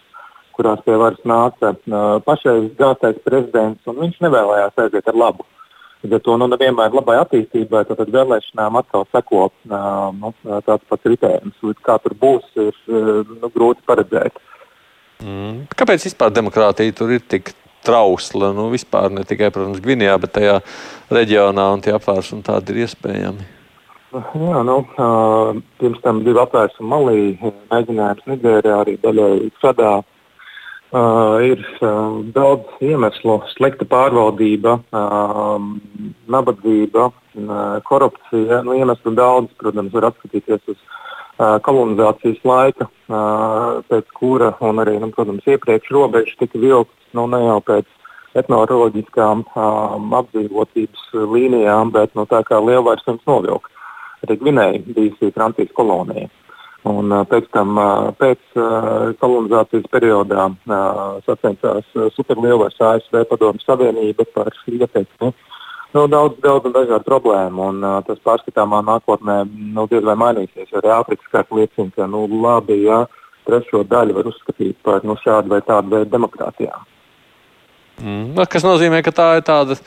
kurās 0.57 0.81
pie 0.85 0.97
varas 0.99 1.21
nāca 1.27 1.73
pašais 2.25 2.73
gāztais 2.79 3.21
prezidents, 3.25 3.85
un 3.87 4.03
viņš 4.03 4.19
nevēlējās 4.25 4.83
aiziet 4.85 5.09
ar 5.09 5.17
labu. 5.17 5.47
Līdz 5.99 6.15
ar 6.15 6.21
to 6.23 6.35
nu, 6.39 6.47
nevienmēr 6.47 6.93
labai 6.95 7.17
attīstībai, 7.19 7.81
tad 7.89 8.11
vēlēšanām 8.13 8.77
atkal 8.79 9.03
seko 9.11 9.49
nu, 9.67 10.31
tāds 10.47 10.85
pats 10.87 11.09
ritējums. 11.11 11.57
Kā 11.83 11.97
tur 12.03 12.15
būs, 12.21 12.45
ir 12.55 12.77
nu, 12.87 13.49
grūti 13.51 13.83
paredzēt. 13.89 14.39
Mm. 15.19 15.65
Kāpēc 15.75 16.05
vispār 16.07 16.31
demokrātija 16.31 16.95
tur 16.95 17.11
ir 17.11 17.25
tik 17.27 17.51
trausla. 17.85 18.51
Nu, 18.55 18.69
vispār 18.73 19.11
ne 19.13 19.23
tikai, 19.27 19.51
protams, 19.53 19.81
Gvinijā, 19.83 20.17
bet 20.21 20.35
tajā 20.37 20.59
reģionā 21.13 21.69
un 21.75 21.83
tie 21.85 21.95
apvērsumi 21.95 22.45
tādi 22.45 22.75
ir 22.75 22.85
iespējami. 22.85 23.47
Jā, 24.09 24.61
nu, 24.65 24.79
uh, 24.97 25.57
pirms 25.77 25.99
tam 26.01 26.23
bija 26.25 26.47
apvērsumi 26.47 26.89
Malī, 26.89 27.19
mēģinājums 27.69 28.31
Nigērijā, 28.31 28.77
arī 28.81 28.95
daļai 29.03 29.33
Sadā. 29.61 29.99
Uh, 30.89 31.37
ir 31.45 31.59
uh, 31.85 32.15
daudz 32.33 32.79
iemeslu, 32.81 33.35
slikta 33.51 33.85
pārvaldība, 33.85 34.79
uh, 34.89 35.59
nabadzība, 36.33 37.11
uh, 37.11 37.75
korupcija. 37.85 38.63
Nu, 38.65 38.73
iemeslu 38.73 39.13
daudz, 39.13 39.53
protams, 39.61 39.93
var 39.93 40.07
atskatīties 40.09 40.73
uz 40.73 40.79
uh, 40.79 41.59
kolonizācijas 41.61 42.41
laika, 42.41 42.89
uh, 42.89 43.85
pēc 43.85 44.09
kura, 44.17 44.55
un 44.65 44.81
arī, 44.81 44.97
nu, 44.97 45.11
protams, 45.13 45.45
iepriekš 45.45 45.93
robežas 45.93 46.41
tika 46.41 46.57
vilktas 46.57 46.98
nu, 47.17 47.25
ne 47.31 47.41
jau 47.45 47.59
pēc 47.65 47.87
etnoloģiskām 48.39 49.43
um, 49.47 50.13
apdzīvotības 50.19 51.05
līnijām, 51.33 51.93
bet 51.95 52.13
nu, 52.17 52.27
tā 52.29 52.43
kā 52.47 52.61
lielvairs 52.61 53.07
viņas 53.07 53.25
novilka. 53.29 53.71
Arī 54.25 54.37
Gvinēja 54.41 54.83
bija 54.95 55.31
Francijas 55.35 55.73
kolonija. 55.77 56.29
Un, 56.87 57.11
pēc 57.27 57.49
tam, 57.51 57.75
pēc 58.19 58.39
kolonizācijas 59.19 59.87
periodā 59.91 60.45
sacensās 61.25 61.87
superlielvairs 62.15 62.79
ASV 62.79 63.25
Padomju 63.27 63.65
Savienība 63.65 64.23
par 64.35 64.53
ietekmi. 64.67 65.33
Nu, 65.93 66.03
daudz, 66.05 66.37
daudz 66.43 66.69
dažādu 66.69 67.01
problēmu, 67.07 67.63
un 67.71 67.81
uh, 67.81 67.95
tas 68.05 68.19
pārskatāmā 68.21 68.83
nākotnē 68.85 69.39
nu, 69.49 69.87
diez 69.89 70.05
vai 70.05 70.13
mainīsies. 70.21 70.69
Arī 70.77 70.91
Āfrikas 70.93 71.31
kārta 71.33 71.57
liecina, 71.57 71.89
ka 71.95 72.05
nu, 72.05 72.27
labi, 72.43 72.83
ja 72.85 72.99
trešo 73.47 73.81
daļu 73.89 74.19
var 74.19 74.29
uzskatīt 74.29 74.77
par 74.85 75.01
nu, 75.07 75.17
šādu 75.17 75.55
vai 75.55 75.63
tādu 75.65 75.95
veidu 75.95 76.11
demokrātijām. 76.13 76.85
Mm. 77.99 78.37
Kas 78.49 78.65
nozīmē, 78.65 79.01
ka 79.05 79.13
tā 79.15 79.27
ir 79.39 79.45
tāda 79.47 79.79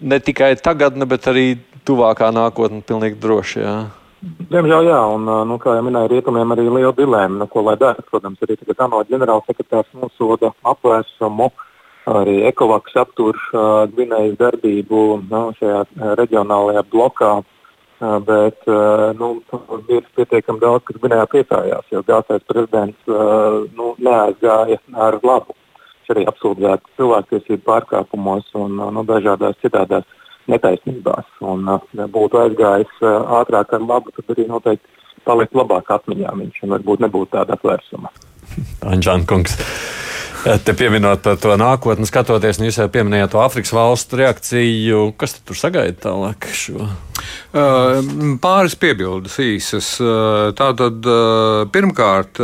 ne 0.00 0.18
tikai 0.22 0.54
tagadne, 0.60 1.06
bet 1.08 1.26
arī 1.30 1.46
tuvākā 1.86 2.30
nākotne, 2.34 2.84
pilnīgi 2.86 3.18
droši. 3.20 3.62
Jā. 3.64 3.74
Diemžēl, 4.20 4.84
jā, 4.90 5.00
un, 5.14 5.24
nu, 5.48 5.56
kā 5.60 5.78
jau 5.78 5.84
minēju, 5.86 6.10
rietumiem 6.12 6.52
arī 6.52 6.66
liela 6.68 6.92
dilēma, 6.96 7.40
nu, 7.40 7.46
ko 7.48 7.64
lai 7.64 7.76
dara. 7.80 8.04
Protams, 8.10 8.40
arī 8.44 8.58
tagad 8.60 8.82
ANO 8.84 9.00
ģenerālsekretārs 9.08 9.88
nosoda 9.96 10.52
apvērsumu, 10.68 11.48
arī 12.10 12.42
Ekovaks 12.50 12.98
aptur 13.00 13.38
uh, 13.38 13.86
Gvinējas 13.92 14.36
darbību 14.40 15.00
nu, 15.30 15.40
šajā 15.60 15.86
reģionālajā 16.20 16.84
blokā. 16.92 17.40
bet 18.00 18.64
nu, 19.18 19.42
bija 19.86 20.00
pietiekami 20.16 20.60
daudz, 20.60 20.84
kas 20.88 20.96
Gvinējā 21.02 21.26
priecājās, 21.32 21.88
jo 21.92 22.00
gāztais 22.08 22.44
prezidents 22.48 23.10
nu, 23.76 23.94
neaizgāja 24.00 24.78
ar 24.96 25.18
labu. 25.20 25.59
Viņš 26.10 26.16
arī 26.18 26.26
apsūdzēts 26.26 26.96
cilvēktiesību 26.98 27.62
pārkāpumos 27.68 28.48
un 28.58 28.80
nu, 28.96 29.02
dažādās 29.06 29.54
citādās 29.62 30.02
netaisnībās. 30.50 31.28
Un, 31.46 31.68
ja 31.94 32.08
būtu 32.10 32.40
aizgājis 32.40 32.96
ātrāk 33.38 33.76
ar 33.76 33.84
labu, 33.84 34.10
tad 34.16 34.32
arī 34.34 34.48
noteikti 34.48 35.22
palikt 35.22 35.54
labāk 35.54 35.92
atmiņā 35.94 36.34
viņš 36.34 36.64
un 36.64 36.74
varbūt 36.74 37.04
nebūtu 37.06 37.30
tāda 37.36 37.54
apvērsuma. 37.54 38.10
Anģēna 38.90 39.28
kungs. 39.30 39.54
Te 40.40 40.72
pieminot 40.74 41.22
par 41.22 41.36
to 41.38 41.54
nākotni, 41.60 42.08
skatoties, 42.08 42.58
nu 42.58 42.66
jūs 42.66 42.80
jau 42.80 42.88
pieminējāt 42.90 43.34
to 43.34 43.42
Āfrikas 43.44 43.74
valstu 43.76 44.18
reakciju. 44.18 45.10
Kas 45.20 45.36
tur 45.44 45.58
sagaida 45.62 46.08
tālāk? 46.08 46.48
Šo? 46.56 46.88
Uh, 47.52 48.00
pāris 48.42 48.74
piebildes 48.80 49.36
īsas. 49.44 49.92
Uh, 50.02 50.48
tātad, 50.56 51.04
uh, 51.04 51.68
pirmkārt, 51.70 52.40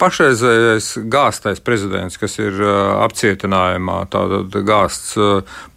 pašreizējais 0.00 0.90
gāztais 1.12 1.62
prezidents, 1.64 2.18
kas 2.20 2.36
ir 2.42 2.60
apcietinājumā, 3.06 3.98
tātad 4.12 4.54
gāzts 4.66 5.16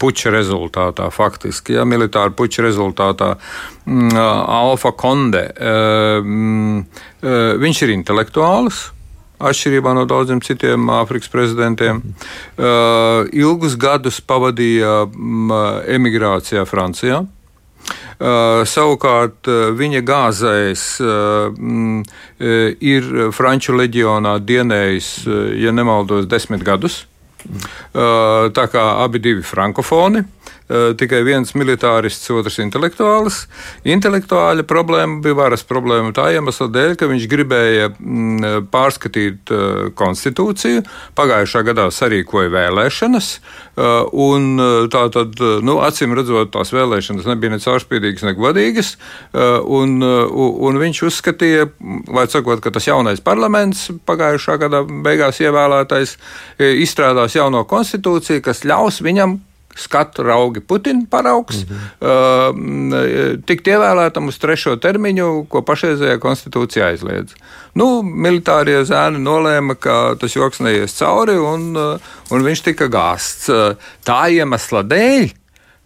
puča 0.01 0.33
rezultātā, 0.35 1.09
faktiski, 1.13 1.77
ja, 1.77 1.87
militāra 1.87 2.33
puča 2.35 2.65
rezultātā, 2.65 3.35
mm, 3.85 4.13
Alfa 4.59 4.91
Konde, 4.91 5.47
mm, 5.55 6.85
viņš 7.65 7.83
ir 7.85 7.95
intelektuāls 7.97 8.89
atšķirībā 9.39 9.93
no 9.95 10.03
daudziem 10.03 10.41
citiem 10.43 10.89
Āfrikas 10.91 11.31
prezidentiem. 11.31 12.01
Ilgus 12.59 13.77
gadus 13.79 14.19
pavadīja 14.19 15.05
emigrācijā 15.95 16.65
Francijā. 16.67 17.23
Uh, 18.19 18.65
savukārt 18.67 19.47
uh, 19.47 19.69
viņa 19.79 20.01
gāzējs 20.03 20.81
uh, 20.99 21.53
mm, 21.55 22.01
ir 22.83 23.05
Franču 23.31 23.77
leģionā 23.79 24.33
dienējis, 24.43 25.07
ja 25.59 25.71
nemaldos, 25.71 26.27
desmit 26.27 26.65
gadus. 26.67 27.05
Tā 27.95 28.65
kā 28.71 28.83
abi 29.05 29.21
divi 29.23 29.43
frankofoni. 29.47 30.25
Eh, 30.69 30.91
tikai 30.93 31.23
viens 31.25 31.49
militārists, 31.57 32.29
otrs 32.29 32.59
intelektuālis. 32.61 33.39
Intelektuāļa 33.89 34.67
problēma 34.69 35.17
bija 35.23 35.37
varas 35.39 35.63
problēma 35.65 36.13
tā 36.13 36.27
iemesla 36.35 36.67
dēļ, 36.69 36.93
ka 36.99 37.07
viņš 37.09 37.25
gribēja 37.31 37.87
mm, 37.95 38.67
pārskatīt 38.69 39.49
eh, 39.49 39.63
konstitūciju. 39.97 40.83
Pagājušā 41.17 41.63
gadā 41.65 41.87
sarīkoja 41.89 42.53
vēlēšanas, 42.53 43.31
eh, 43.33 43.89
un 44.13 44.45
tā 44.93 45.03
tad, 45.15 45.41
nu, 45.65 45.79
acīm 45.81 46.13
redzot, 46.13 46.53
tās 46.53 46.69
vēlēšanas 46.75 47.25
nebija 47.31 47.55
ne 47.55 47.61
caurspīdīgas, 47.63 48.27
ne 48.27 48.35
godīgas, 48.37 48.93
un, 49.79 49.97
un 50.03 50.79
viņš 50.81 51.01
uzskatīja, 51.07 51.67
vai 52.13 52.27
sakot, 52.29 52.61
ka 52.61 52.73
tas 52.75 52.87
jaunais 52.89 53.23
parlaments 53.23 53.87
pagājušā 54.09 54.57
gada 54.61 54.83
beigās 54.85 55.39
ievēlētais 55.41 56.17
izstrādās 56.59 57.37
jauno 57.39 57.63
konstitūciju, 57.69 58.43
kas 58.45 58.65
ļaus 58.67 58.99
viņam 59.05 59.39
skatu 59.79 60.23
raugi 60.27 60.59
Putina 60.59 61.05
paraugs, 61.09 61.63
mm 61.63 61.75
-hmm. 62.01 63.35
uh, 63.35 63.39
tikt 63.45 63.67
ievēlētam 63.67 64.27
uz 64.27 64.37
trešo 64.37 64.75
termiņu, 64.75 65.45
ko 65.49 65.61
pašreizējā 65.61 66.19
konstitūcija 66.19 66.91
aizliedz. 66.91 67.35
Nu, 67.75 68.01
militārie 68.03 68.83
zēni 68.83 69.21
nolēma, 69.23 69.75
ka 69.75 70.15
tas 70.19 70.35
joks 70.35 70.59
neies 70.59 70.97
cauri, 70.99 71.37
un, 71.37 71.75
uh, 71.77 71.99
un 72.31 72.43
viņš 72.43 72.63
tika 72.63 72.87
gāsts. 72.87 73.49
Uh, 73.49 73.75
tā 74.05 74.27
iemesla 74.29 74.83
dēļ, 74.83 75.29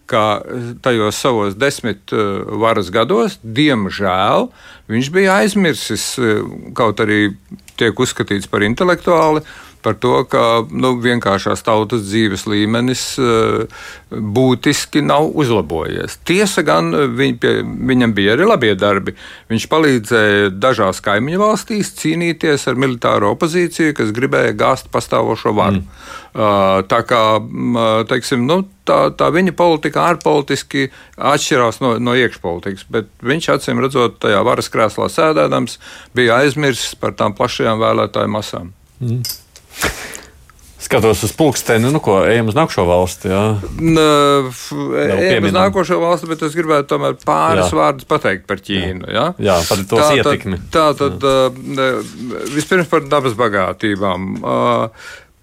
ka 0.06 0.42
tajos 0.82 1.16
savos 1.16 1.56
desmit 1.56 2.12
varas 2.60 2.90
gados, 2.92 3.40
diemžēl, 3.44 4.50
viņš 4.92 5.10
bija 5.16 5.38
aizmirsis, 5.42 6.20
kaut 6.76 7.00
arī 7.00 7.38
tiek 7.80 8.00
uzskatīts 8.00 8.50
par 8.52 8.66
intelektuāli, 8.68 9.42
par 9.84 9.98
to, 10.00 10.16
ka 10.30 10.64
nu, 10.72 10.96
vienkāršās 11.04 11.64
tautas 11.66 12.06
dzīves 12.08 12.46
līmenis 12.50 13.04
uh, 13.22 13.84
būtiski 14.14 15.04
nav 15.06 15.30
uzlabojies. 15.40 16.20
Tiesa 16.28 16.64
gan 16.66 16.92
viņ, 17.18 17.38
pie, 17.42 17.54
viņam 17.64 18.16
bija 18.16 18.38
arī 18.38 18.48
labie 18.50 18.74
darbi. 18.80 19.16
Viņš 19.52 19.68
palīdzēja 19.72 20.52
dažās 20.56 21.02
kaimiņu 21.04 21.42
valstīs 21.42 21.94
cīnīties 22.00 22.68
ar 22.72 22.80
militāro 22.80 23.34
opozīciju, 23.36 23.96
kas 23.98 24.14
gribēja 24.16 24.56
gāzt 24.58 24.92
pastāvošo 24.94 25.56
varu. 25.58 25.84
Mm. 25.84 26.04
Uh, 26.34 26.80
tā 26.90 27.04
kā 27.06 27.22
teiksim, 28.10 28.48
nu, 28.50 28.64
tā, 28.90 29.12
tā 29.18 29.30
viņa 29.34 29.54
politika 29.58 30.08
ārpolitiski 30.10 30.88
atšķirās 31.18 31.78
no, 31.84 31.94
no 32.02 32.16
iekšpolitikas, 32.18 32.88
bet 32.94 33.12
viņš 33.22 33.52
acīm 33.58 33.84
redzot, 33.84 34.18
tajā 34.24 34.42
varas 34.46 34.72
krēslā 34.74 35.10
sēdēdams, 35.14 35.78
bija 36.18 36.42
aizmirsis 36.42 36.98
par 37.00 37.14
tām 37.20 37.38
plašajām 37.38 37.82
vēlētāju 37.84 38.34
masām. 38.34 38.74
Mm. 39.04 39.22
Skatos 40.84 41.22
uz 41.24 41.32
pulksteni, 41.32 41.88
nu, 41.94 42.00
ko 42.04 42.18
ejam 42.28 42.50
uz 42.52 42.58
nākošo 42.58 42.84
valsti. 42.86 43.30
Jā, 43.32 43.44
ejam 45.16 45.48
uz 45.48 45.56
nākošo 45.56 46.00
valsti, 46.02 46.28
bet 46.34 46.44
es 46.44 46.58
gribētu 46.58 46.90
tomēr 46.92 47.16
pāris 47.24 47.72
jā. 47.72 47.78
vārdus 47.80 48.10
pateikt 48.10 48.44
par 48.50 48.60
Ķīnu. 48.60 49.08
Jā, 49.16 49.24
jā 49.42 49.56
par 49.70 49.86
to 49.90 50.02
ietekmi. 50.18 50.60
Tā 50.74 50.90
tad 51.00 51.24
vispirms 52.52 52.92
par 52.92 53.08
dabas 53.08 53.38
bagātībām. 53.40 54.36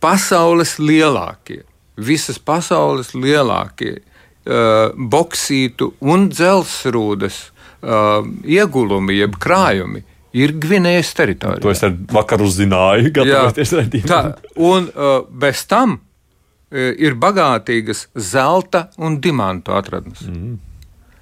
Pasaules 0.04 0.76
lielākie, 0.82 1.62
visas 1.96 2.38
pasaules 2.38 3.14
lielākie 3.16 3.96
boksītu 4.44 5.94
un 6.04 6.28
dzelzsrūdas 6.32 7.42
iegulumi, 7.80 9.18
jeb 9.22 9.40
krājumi 9.40 10.04
ir 10.36 10.54
Gvinējas 10.62 11.12
teritorija. 11.18 11.62
To 11.64 11.72
es 11.72 11.82
vakar 12.12 12.42
uzzināju, 12.44 13.10
gatavoties 13.16 13.74
redzējumam. 13.78 14.32
Un 14.70 14.88
uh, 14.90 15.12
bez 15.42 15.64
tam 15.70 15.98
uh, 15.98 16.90
ir 16.98 17.18
bagātīgas 17.20 18.08
zelta 18.14 18.88
un 19.02 19.20
dimantu 19.22 19.74
atradnes. 19.76 20.22
Mm. 20.28 20.58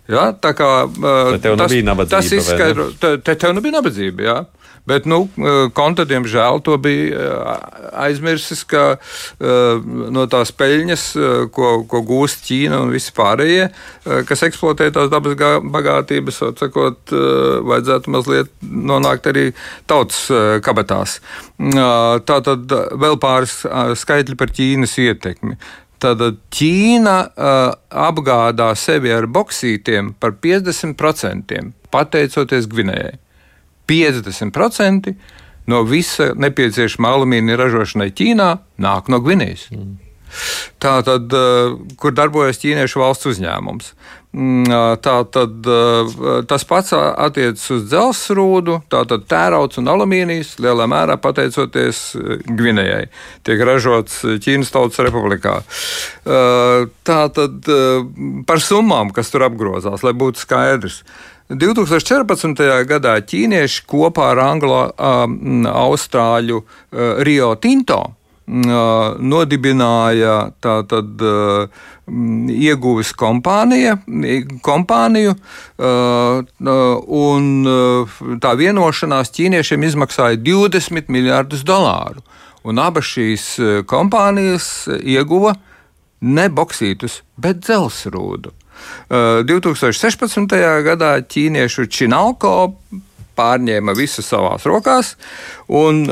Ja, 0.09 0.31
tā 0.33 0.55
kā 0.57 0.71
uh, 0.89 1.35
tas, 1.45 1.75
tas 2.09 2.31
izskaidro, 2.33 2.91
te, 3.01 3.19
te 3.21 3.35
tev 3.37 3.53
nebija 3.57 3.77
nabadzība. 3.77 4.25
Ja? 4.25 4.39
Bet 4.89 5.09
nu, 5.11 5.21
Konta, 5.77 6.07
diemžēl, 6.09 6.61
to 6.65 6.77
bija 6.81 7.19
eh, 7.19 7.81
aizmirsis, 8.07 8.63
ka 8.69 8.85
eh, 8.97 9.89
no 10.15 10.27
tās 10.31 10.53
peļņas, 10.57 11.07
ko, 11.55 11.73
ko 11.91 12.03
gūst 12.07 12.47
Ķīna 12.49 12.83
un 12.85 12.93
visi 12.95 13.13
pārējie, 13.17 13.69
kas 14.29 14.45
eksploatē 14.47 14.89
tās 14.95 15.11
dabas 15.13 15.37
bagātības, 15.39 16.39
sakot, 16.59 17.13
vajadzētu 17.69 18.13
mazliet 18.15 18.53
nonākt 18.63 19.29
arī 19.29 19.51
tautas 19.91 20.23
kabatās. 20.65 21.19
Tā 21.59 22.39
tad 22.47 22.73
vēl 23.03 23.19
pāris 23.21 23.61
skaitļi 24.01 24.39
par 24.39 24.55
Ķīnas 24.57 24.97
ietekmi. 25.05 25.59
Tad 25.99 26.23
Ķīna 26.55 27.15
uh, 27.27 27.73
apgādā 28.07 28.71
sevi 28.79 29.11
ar 29.11 29.27
boksītiem 29.27 30.13
par 30.23 30.37
50% 30.45 31.59
pateicoties 31.91 32.69
Gvinējai. 32.71 33.17
50% 33.89 35.15
no 35.69 35.85
visa 35.89 36.33
nepieciešamā 36.37 37.15
alumīnija 37.19 37.59
ražošanai 37.61 38.13
Ķīnā 38.17 38.51
nāk 38.85 39.11
no 39.13 39.23
Gvinējas. 39.25 39.69
Mm. 39.75 39.97
Tā 40.79 41.01
tad, 41.05 41.33
eh, 41.33 41.75
kur 41.99 42.15
darbojas 42.15 42.61
ķīniešu 42.63 43.01
valsts 43.01 43.29
uzņēmums. 43.33 43.93
Mm, 44.39 44.69
tā 45.01 45.15
tad 45.33 45.65
eh, 45.73 46.11
tas 46.51 46.67
pats 46.69 46.93
attiecas 46.93 47.65
uz 47.73 47.87
dzelzceļa, 47.89 48.77
tātad 48.93 49.25
tērauds 49.31 49.81
un 49.81 49.89
alumīnijas 49.89 50.59
lielā 50.61 50.85
mērā 50.91 51.17
pateicoties 51.21 52.03
eh, 52.19 52.45
Gvinējai. 52.45 53.09
Tiek 53.49 53.65
ražots 53.65 54.21
Ķīnas 54.45 54.75
Tautas 54.75 55.01
Republikā. 55.09 55.63
Tā 56.29 57.19
tad 57.33 57.69
par 58.47 58.61
summām, 58.61 59.11
kas 59.17 59.33
tur 59.33 59.47
apgrozās, 59.49 60.05
lai 60.05 60.13
būtu 60.13 60.45
skaidrs. 60.45 61.03
2014. 61.49 62.85
gadā 62.85 63.25
ķīnieši 63.25 63.87
kopā 63.89 64.35
ar 64.35 64.39
anglo-austrāļu 64.51 66.61
Rio 67.25 67.55
Tinto 67.57 68.19
nodibināja 68.49 70.35
tātad 70.65 71.21
ieguvis 72.53 73.13
kompānija, 73.17 73.99
kompāniju, 74.65 75.35
un 77.23 77.43
tā 78.41 78.55
vienošanās 78.57 79.33
ķīniešiem 79.37 79.83
izmaksāja 79.91 80.37
20 80.41 81.13
miljardus 81.13 81.65
dolāru. 81.65 82.21
Un 82.69 82.79
abas 82.83 83.07
šīs 83.13 83.45
kompānijas 83.89 84.89
ieguva 85.01 85.55
ne 86.21 86.49
boksītus, 86.49 87.23
bet 87.37 87.57
dzelzrūdu. 87.65 88.51
2016. 89.09 90.57
gadā 90.87 91.13
ķīniešu 91.25 91.87
Činālko 91.93 92.55
pārņēma 93.39 93.95
visu 93.97 94.23
savās 94.25 94.67
rokās. 94.69 95.15
Un, 95.69 96.05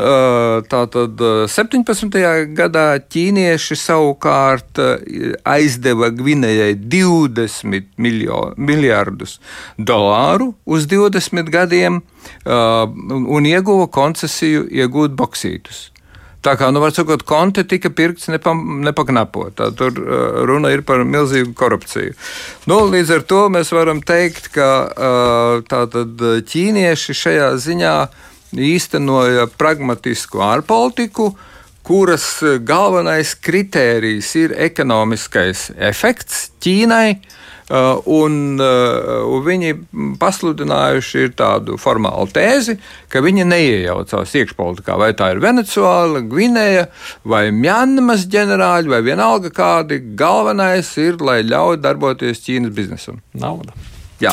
tātad 0.71 1.23
17. 1.53 2.21
gadā 2.57 2.87
ķīnieši 3.03 3.79
savukārt 3.81 4.81
aizdeva 5.57 6.13
Gvinējai 6.15 6.77
20 6.87 7.91
miljo, 8.03 8.43
miljardus 8.57 9.39
dolāru 9.79 10.53
uz 10.65 10.87
20 10.91 11.51
gadiem 11.53 12.01
un 12.47 13.51
ieguva 13.51 13.91
koncesiju 13.93 14.67
iegūt 14.71 15.17
boksītus. 15.19 15.87
Tā 16.47 16.53
kā, 16.55 16.69
nu, 16.71 16.79
var 16.79 16.93
sakot, 16.95 17.25
konte 17.27 17.65
tika 17.67 17.91
pirkts 17.91 18.29
nepa, 18.31 18.53
nepaknapot. 18.55 19.57
Tā, 19.59 19.73
tur 19.75 19.97
runa 20.47 20.71
ir 20.71 20.85
par 20.87 21.03
milzīgu 21.03 21.57
korupciju. 21.59 22.15
Nu, 22.71 22.85
līdz 22.93 23.11
ar 23.17 23.25
to 23.27 23.41
mēs 23.51 23.73
varam 23.75 23.99
teikt, 24.07 24.53
ka 24.55 24.69
tātad 25.67 26.23
ķīnieši 26.47 27.19
šajā 27.19 27.51
ziņā 27.67 27.97
īstenoja 28.55 29.49
pragmatisku 29.59 30.45
ārpolitiku, 30.47 31.33
kuras 31.87 32.29
galvenais 32.67 33.35
kritērijs 33.43 34.33
ir 34.39 34.55
ekonomiskais 34.69 35.71
efekts 35.77 36.49
Ķīnai. 36.63 37.19
Uh, 37.67 37.97
un, 38.07 38.61
uh, 38.63 39.25
un 39.27 39.41
viņi 39.43 39.73
pasludinājuši 40.23 41.33
tādu 41.35 41.75
formālu 41.83 42.29
tēzi, 42.31 42.77
ka 43.11 43.19
viņi 43.25 43.43
neiejaucās 43.51 44.37
iekšpolitikā. 44.39 44.95
Vai 45.01 45.11
tā 45.19 45.33
ir 45.35 45.43
Venecuāla, 45.43 46.23
Gvinēja 46.31 46.87
vai 47.27 47.49
Mjanmas 47.51 48.29
ģenerāļi 48.31 48.95
vai 48.95 49.03
vienalga 49.09 49.51
kādi. 49.51 49.99
Galvenais 50.15 50.93
ir, 51.03 51.19
lai 51.19 51.41
ļauj 51.43 51.81
darboties 51.83 52.45
Ķīnas 52.47 52.77
biznesam. 52.77 53.19
Nauda. 53.35 53.75
Jā. 54.23 54.31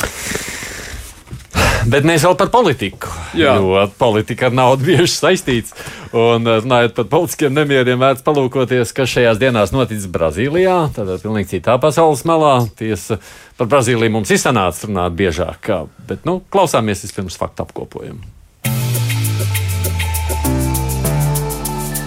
Bet 1.92 2.06
mēs 2.06 2.24
vēl 2.26 2.36
par 2.38 2.50
politiku. 2.52 3.10
Jā. 3.38 3.56
Jo 3.60 3.84
politika 3.98 4.48
ar 4.48 4.56
naudu 4.56 4.88
bieži 4.88 5.10
saistīts. 5.12 5.74
Un 6.14 6.46
eh, 6.46 6.60
runājot 6.62 6.96
par 6.98 7.08
politiskiem 7.12 7.56
nemieriem, 7.56 8.00
vērts 8.00 8.24
palūkoties, 8.26 8.94
kas 8.96 9.16
šajās 9.16 9.40
dienās 9.42 9.74
noticis 9.74 10.10
Brazīlijā. 10.12 10.78
Tad 10.96 11.10
pilnīgi 11.22 11.56
citā 11.56 11.76
pasaules 11.82 12.24
malā. 12.28 12.54
Tiesa 12.78 13.18
par 13.58 13.70
Brazīliju 13.72 14.16
mums 14.18 14.32
izsanāca 14.34 14.88
runāt 14.88 15.18
biežāk. 15.18 15.72
Bet 16.08 16.26
nu, 16.28 16.40
klausāmies 16.52 17.04
vispirms 17.06 17.38
faktu 17.40 17.66
apkopojumu. 17.66 18.43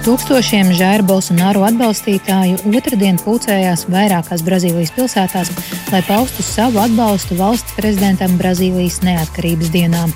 Tūkstošiem 0.07 0.69
Žēra 0.71 1.03
Bolsonaro 1.03 1.65
atbalstītāju 1.67 2.61
otrdien 2.79 3.17
pulcējās 3.19 3.81
vairākās 3.91 4.39
Brazīlijas 4.47 4.93
pilsētās, 4.95 5.51
lai 5.91 5.99
paustu 6.07 6.45
savu 6.47 6.79
atbalstu 6.79 7.35
valsts 7.35 7.75
prezidentam 7.75 8.37
Brazīlijas 8.39 9.01
neatkarības 9.03 9.73
dienām. 9.73 10.15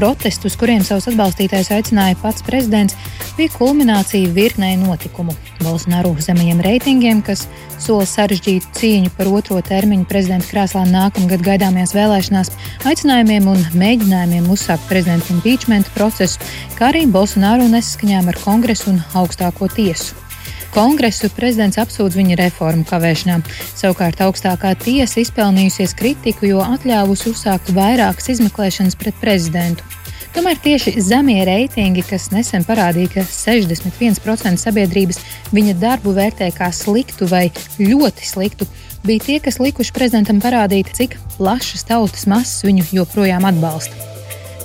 Protestus, 0.00 0.54
kuriem 0.56 0.80
savus 0.80 1.10
atbalstītājus 1.10 1.68
aicināja 1.76 2.16
pats 2.22 2.40
prezidents, 2.46 2.94
bija 3.36 3.52
kulminācija 3.52 4.30
virknei 4.32 4.78
notikumu. 4.80 5.34
Bolsonaro 5.60 6.14
zemajiem 6.24 6.62
reitingiem, 6.64 7.20
kas 7.26 7.42
sola 7.76 8.06
sarežģītu 8.08 8.72
cīņu 8.78 9.12
par 9.18 9.28
otro 9.28 9.58
termiņu 9.60 10.08
prezidenta 10.08 10.48
krēslā 10.48 10.86
nākamgad 10.88 11.44
gaidāmajās 11.44 11.92
vēlēšanās, 11.98 12.52
aicinājumiem 12.88 13.52
un 13.52 13.60
mēģinājumiem 13.76 14.48
uzsākt 14.56 14.88
prezidenta 14.88 15.34
impeachment 15.36 15.92
procesu, 15.98 16.40
kā 16.80 16.88
arī 16.94 17.04
Bolsonaro 17.04 17.68
nesaskaņām 17.68 18.32
ar 18.32 18.40
kongresu 18.40 18.94
un 18.94 19.04
augstāko 19.20 19.68
tiesu. 19.76 20.29
Kongresu 20.74 21.30
prezidents 21.34 21.78
apsūdz 21.82 22.18
viņa 22.18 22.36
reformu 22.40 22.84
kavēšanā. 22.88 23.40
Savukārt 23.74 24.20
augstākā 24.24 24.74
tiesa 24.78 25.22
izpelnījusies 25.24 25.96
kritiku, 25.98 26.46
jo 26.52 26.60
atļāvusi 26.62 27.32
uzsākt 27.32 27.72
vairākas 27.74 28.30
izmeklēšanas 28.36 28.98
pret 29.00 29.18
prezidentu. 29.22 29.86
Tomēr 30.30 30.60
tieši 30.62 30.94
zemie 31.02 31.40
reitingi, 31.46 32.04
kas 32.06 32.28
nesen 32.30 32.62
parādīja, 32.66 33.10
ka 33.16 33.24
61% 33.26 34.62
sabiedrības 34.62 35.18
viņa 35.50 35.74
darbu 35.80 36.14
vērtē 36.14 36.52
kā 36.54 36.70
sliktu 36.74 37.26
vai 37.30 37.48
ļoti 37.80 38.28
sliktu, 38.28 38.68
bija 39.02 39.26
tie, 39.26 39.40
kas 39.42 39.58
likuši 39.58 39.96
prezidentam 39.96 40.38
parādīt, 40.42 40.94
cik 40.94 41.18
plašas 41.34 41.82
tautas 41.88 42.28
masas 42.30 42.62
viņu 42.68 42.86
joprojām 43.00 43.48
atbalsta. 43.50 44.09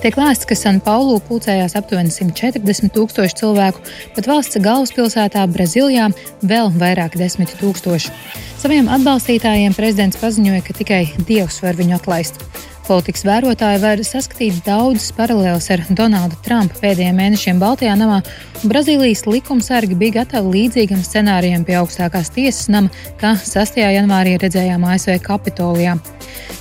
Tiek 0.05 0.19
lēsts, 0.21 0.45
ka 0.45 0.53
Sanpaulu 0.53 1.15
pulcējās 1.25 1.73
aptuveni 1.79 2.11
140 2.13 2.91
tūkstoši 2.93 3.39
cilvēku, 3.39 3.79
bet 4.13 4.27
valsts 4.29 4.59
galvaspilsētā 4.61 5.47
Brazīlijā 5.49 6.11
vēl 6.45 6.69
vairāk 6.77 7.17
desmit 7.17 7.55
tūkstoši. 7.57 8.13
Saviem 8.61 8.85
atbalstītājiem 8.99 9.73
prezidents 9.73 10.21
paziņoja, 10.21 10.61
ka 10.67 10.77
tikai 10.77 11.01
Dievs 11.25 11.57
var 11.65 11.81
viņu 11.81 11.97
atlaist. 11.97 12.37
Politikas 12.85 13.23
vērotāji 13.25 13.79
var 13.81 14.01
saskatīt 14.05 14.59
daudzas 14.65 15.07
paralēlas 15.17 15.71
ar 15.73 15.81
Donalda 15.97 16.37
Trumpa 16.45 16.77
pēdējiem 16.83 17.15
mēnešiem 17.17 17.57
Baltijā 17.57 17.95
namā, 17.97 18.19
Brazīlijas 18.61 19.23
likumsargi 19.25 19.97
bija 19.97 20.19
gatavi 20.19 20.51
līdzīgam 20.53 21.01
scenārijam 21.01 21.63
pie 21.65 21.79
augstākās 21.79 22.29
tiesas 22.35 22.69
nama, 22.69 22.91
kā 23.17 23.33
6. 23.41 23.81
janvārī 23.81 24.35
redzējām 24.43 24.85
ASV 24.85 25.17
Kapitolijā. 25.25 25.95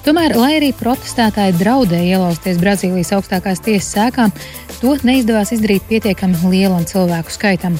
Tomēr, 0.06 0.32
lai 0.40 0.54
arī 0.62 0.70
protestētāji 0.78 1.58
draudēja 1.60 2.16
ielausties 2.16 2.60
Brazīlijas 2.62 3.12
augstākās 3.18 3.60
tiesas 3.64 3.92
sēkām, 3.92 4.32
to 4.80 4.96
neizdevās 5.04 5.52
izdarīt 5.52 5.84
pietiekami 5.92 6.40
lielam 6.54 6.88
cilvēku 6.88 7.36
skaitam. 7.36 7.76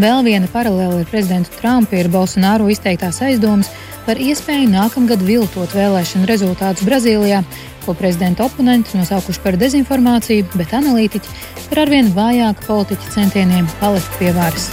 Vēl 0.00 0.24
viena 0.24 0.48
paralēla 0.52 1.02
ar 1.02 1.12
prezidentu 1.12 1.52
Trumpu 1.60 2.00
ir 2.00 2.08
Bolsonaro 2.12 2.72
izteiktās 2.72 3.20
aizdomas 3.24 3.68
par 4.06 4.20
iespēju 4.22 4.68
nākamgad 4.70 5.22
viltot 5.26 5.72
vēlēšanu 5.74 6.28
rezultātus 6.30 6.86
Brazīlijā, 6.86 7.40
ko 7.82 7.94
prezidenta 7.98 8.44
oponenti 8.46 8.94
nosaukuši 8.98 9.42
par 9.42 9.58
dezinformāciju, 9.58 10.46
bet 10.54 10.74
analītiķi 10.78 11.32
par 11.66 11.82
arvien 11.82 12.12
vājāku 12.14 12.68
politiķu 12.68 13.10
centieniem 13.16 13.66
palikt 13.80 14.20
pie 14.20 14.30
varas. 14.36 14.70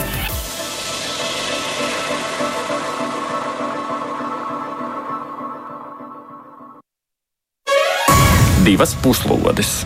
Divas 8.63 8.93
puslodes. 9.03 9.81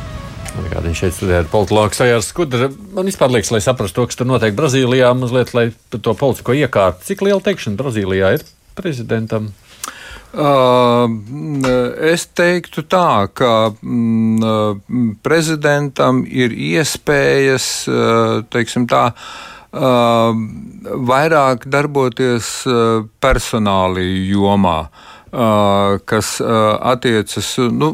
Kāda 0.58 0.84
viņš 0.90 1.00
šeit 1.00 1.16
studēja 1.16 1.40
ar 1.44 1.50
politologu 1.50 1.96
Sajārs 1.96 2.28
Skudra. 2.34 2.68
Man 2.94 3.08
vispār 3.08 3.32
liekas, 3.32 3.54
lai 3.54 3.62
saprastu 3.64 4.02
to, 4.02 4.10
kas 4.10 4.20
tur 4.20 4.28
notiek 4.30 4.56
Brazīlijā, 4.58 5.10
mazliet, 5.18 5.54
lai 5.56 5.70
par 5.94 6.04
to 6.04 6.14
politisko 6.18 6.56
iekārtu. 6.58 7.06
Cik 7.08 7.24
liela 7.26 7.42
teikšana 7.46 7.78
Brazīlijā 7.80 8.36
ir 8.38 8.46
prezidentam? 8.78 9.52
Uh, 10.38 11.08
es 12.04 12.28
teiktu 12.36 12.84
tā, 12.92 13.26
ka 13.34 13.72
mm, 13.72 14.42
uh, 14.44 15.14
prezidentam 15.24 16.26
ir 16.28 16.52
iespējas, 16.52 17.68
uh, 17.90 18.42
teiksim 18.54 18.90
tā, 18.92 19.12
vairāk 19.78 21.66
darboties 21.70 22.48
personālī 23.22 24.06
jomā, 24.32 24.78
kas 26.08 26.30
attiecas, 26.42 27.50
nu, 27.76 27.92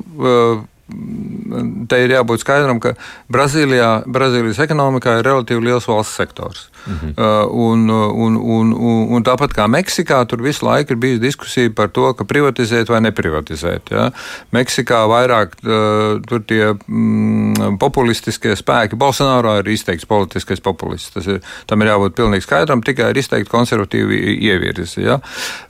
te 1.89 1.99
ir 2.05 2.13
jābūt 2.13 2.45
skaidram, 2.45 2.79
ka 2.79 2.93
Brazīlijā, 3.33 3.89
Brazīlijas 4.05 4.61
ekonomikā 4.63 5.17
ir 5.19 5.27
relatīvi 5.27 5.65
liels 5.65 5.89
valsts 5.89 6.21
sektors. 6.21 6.69
Mhm. 6.85 7.13
Uh, 7.17 7.47
un, 7.51 7.89
un, 7.89 8.35
un, 8.35 8.73
un, 8.73 9.07
un 9.15 9.23
tāpat 9.23 9.53
kā 9.55 9.67
Meksikā, 9.71 10.19
tur 10.27 10.43
visu 10.43 10.65
laiku 10.67 10.93
ir 10.93 10.99
bijusi 10.99 11.21
diskusija 11.23 11.71
par 11.75 11.91
to, 11.95 12.09
ka 12.17 12.27
privatizēt 12.27 12.91
vai 12.91 12.99
neprivatizēt. 13.05 13.93
Ja? 13.93 14.09
Meksikā 14.55 15.03
vairāk 15.07 15.55
uh, 15.63 16.19
tur 16.27 16.43
tie 16.47 16.73
mm, 16.73 17.77
populistiskie 17.81 18.55
spēki, 18.59 18.99
Bolsonaro 18.99 19.55
ir 19.61 19.71
izteikts 19.71 20.07
politiskais 20.09 20.63
populists. 20.63 21.13
Tas 21.15 21.29
ir, 21.31 21.39
tam 21.69 21.83
ir 21.83 21.93
jābūt 21.93 22.17
pilnīgi 22.19 22.47
skaidram, 22.47 22.83
tikai 22.83 23.11
ir 23.13 23.21
izteikti 23.23 23.51
konservatīvi 23.53 24.19
ievirzi. 24.49 25.05
Ja? 25.07 25.19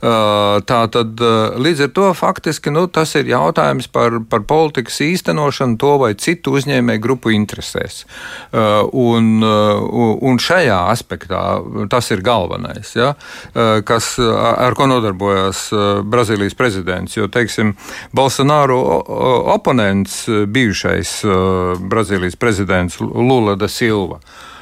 Uh, 0.02 0.58
tā 0.66 0.82
tad 0.94 1.22
līdz 1.60 1.86
ar 1.86 1.94
to 1.94 2.10
faktiski 2.18 2.74
nu, 2.74 2.86
tas 2.90 3.14
ir 3.18 3.30
jautājums 3.30 3.86
par, 3.92 4.18
par 4.30 4.42
politikas 4.48 4.98
īstenošanu 5.04 5.78
to 5.78 5.94
vai 6.02 6.12
citu 6.18 6.56
uzņēmēju 6.58 7.02
grupu 7.02 7.32
interesēs. 7.34 8.04
Un, 8.54 9.26
un 9.44 10.38
šajā 10.40 10.78
aspektā 10.90 11.03
aspektā. 11.04 11.60
Tas 11.92 12.10
ir 12.10 12.24
galvenais, 12.24 12.94
ja, 12.96 13.14
eh, 13.54 13.82
kas, 13.84 14.16
ar 14.18 14.74
ko 14.74 14.88
nodarbojas 14.88 15.68
eh, 15.72 16.02
Brazīlijas 16.02 16.56
prezidents. 16.56 17.16
Jo, 17.16 17.28
teiksim, 17.28 17.74
Bolsonaro 18.12 18.80
oponents, 19.54 20.24
bijušais 20.28 21.20
eh, 21.24 21.30
Brazīlijas 21.78 22.36
prezidents 22.36 23.00
Lula 23.00 23.56
da 23.56 23.68
Silva. 23.68 24.20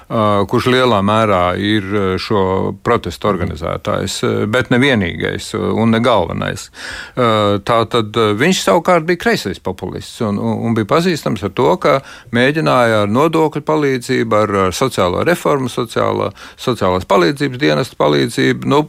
Kurš 0.09 0.69
lielā 0.73 1.01
mērā 1.05 1.43
ir 1.61 2.19
šo 2.21 2.43
protestu 2.85 3.29
organizētājs, 3.31 4.19
bet 4.53 4.71
ne 4.73 4.81
vienīgais 4.83 5.53
un 5.59 5.95
ne 5.95 6.01
galvenais. 6.03 6.69
Tā 7.15 7.79
tad 7.93 8.19
viņš 8.39 8.63
savukārt 8.67 9.07
bija 9.09 9.21
kreisais 9.27 9.61
populists 9.63 10.21
un, 10.27 10.39
un 10.39 10.77
bija 10.77 10.89
pazīstams 10.95 11.45
ar 11.47 11.55
to, 11.57 11.69
ka 11.83 11.99
mēģināja 12.35 13.03
ar 13.05 13.13
nodokļu 13.13 13.65
palīdzību, 13.69 14.39
ar 14.43 14.77
sociālo 14.77 15.23
reformu, 15.27 15.71
sociālā, 15.73 16.31
sociālās 16.61 17.07
palīdzības 17.09 17.63
dienestu 17.63 17.99
palīdzību, 18.01 18.69
nu, 18.73 18.83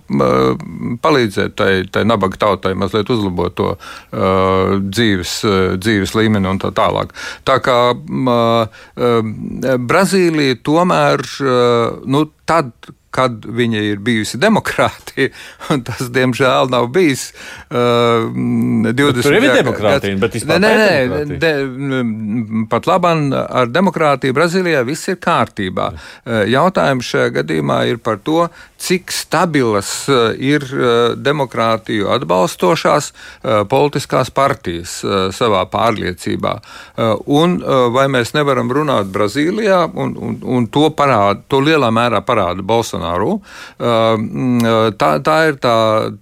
palīdzēt 1.03 1.55
tai, 1.59 1.71
tai 1.91 2.05
nabaga 2.07 2.39
tautai 2.45 2.73
mazliet 2.79 3.09
uzlabot 3.13 3.55
to 3.57 3.69
uh, 3.73 4.75
dzīves, 4.79 5.33
dzīves 5.83 6.15
līmeni 6.17 6.49
un 6.49 6.61
tā 6.61 6.73
tālāk. 6.75 7.13
Tā 7.47 7.59
kā 7.63 7.77
uh, 7.93 8.83
Brazīlija 9.93 10.59
tomēr, 10.65 11.02
uh, 11.39 11.99
nu, 12.05 12.31
tad, 12.43 12.71
kad 13.13 13.45
viņa 13.45 13.83
ir 13.91 14.01
bijusi 14.03 14.39
demokrātija, 14.41 15.31
un 15.73 15.83
tas, 15.85 16.07
diemžēl, 16.13 16.71
nav 16.73 16.89
bijis 16.93 17.29
uh, 17.33 18.27
20. 18.33 19.21
Tur 19.21 19.37
ir 19.37 19.47
demokrātija, 19.59 20.19
bet 20.21 20.37
vispār 20.39 20.61
nē, 20.63 20.73
nē, 20.79 21.23
nē, 21.29 21.39
de, 21.43 21.53
pat 22.71 22.89
labam 22.89 23.29
ar 23.33 23.71
demokrātiju 23.71 24.35
Brazīlijā 24.35 24.83
viss 24.87 25.11
ir 25.11 25.19
kārtībā. 25.23 25.89
Uh, 25.93 26.43
jautājums 26.49 27.09
šajā 27.13 27.33
gadījumā 27.41 27.83
ir 27.91 28.01
par 28.03 28.21
to, 28.25 28.47
cik 28.83 29.13
stabilas 29.15 29.91
uh, 30.11 30.33
ir 30.35 30.65
uh, 30.73 31.13
demokrātiju 31.15 32.09
atbalstošās 32.13 33.11
politiskās 33.69 34.29
partijas 34.33 34.93
savā 35.35 35.61
pārliecībā. 35.71 36.53
Un 37.33 37.55
vai 37.93 38.05
mēs 38.11 38.33
nevaram 38.35 38.69
runāt 38.73 39.09
Brazīlijā, 39.13 39.79
un, 39.99 40.13
un, 40.17 40.37
un 40.55 40.67
to, 40.71 40.87
parāda, 40.95 41.41
to 41.51 41.59
lielā 41.63 41.89
mērā 41.93 42.23
parāda 42.25 42.65
Bolsonaro. 42.65 43.02
Bolsonaru. 43.03 43.41
Uh, 43.79 44.93
tā, 44.97 45.17
tā 45.23 45.37
ir 45.49 45.57
tā, 45.61 45.77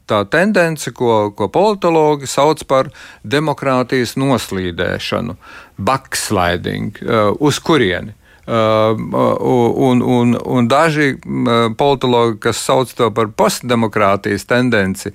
tā 0.08 0.24
tendence, 0.32 0.92
ko, 0.92 1.32
ko 1.36 1.50
politologi 1.52 2.28
sauc 2.28 2.64
par 2.68 2.92
demokrātijas 3.24 4.18
noslīdēšanu, 4.18 5.38
backsliding, 5.78 6.98
uz 7.40 7.60
kurieni. 7.60 8.16
Uh, 8.52 8.98
un, 8.98 10.02
un, 10.02 10.34
un 10.36 10.68
daži 10.68 11.14
politologi, 11.78 12.40
kas 12.42 12.58
sauc 12.66 12.90
to 12.98 13.12
par 13.14 13.30
postdemokrātijas 13.38 14.48
tendenci, 14.50 15.14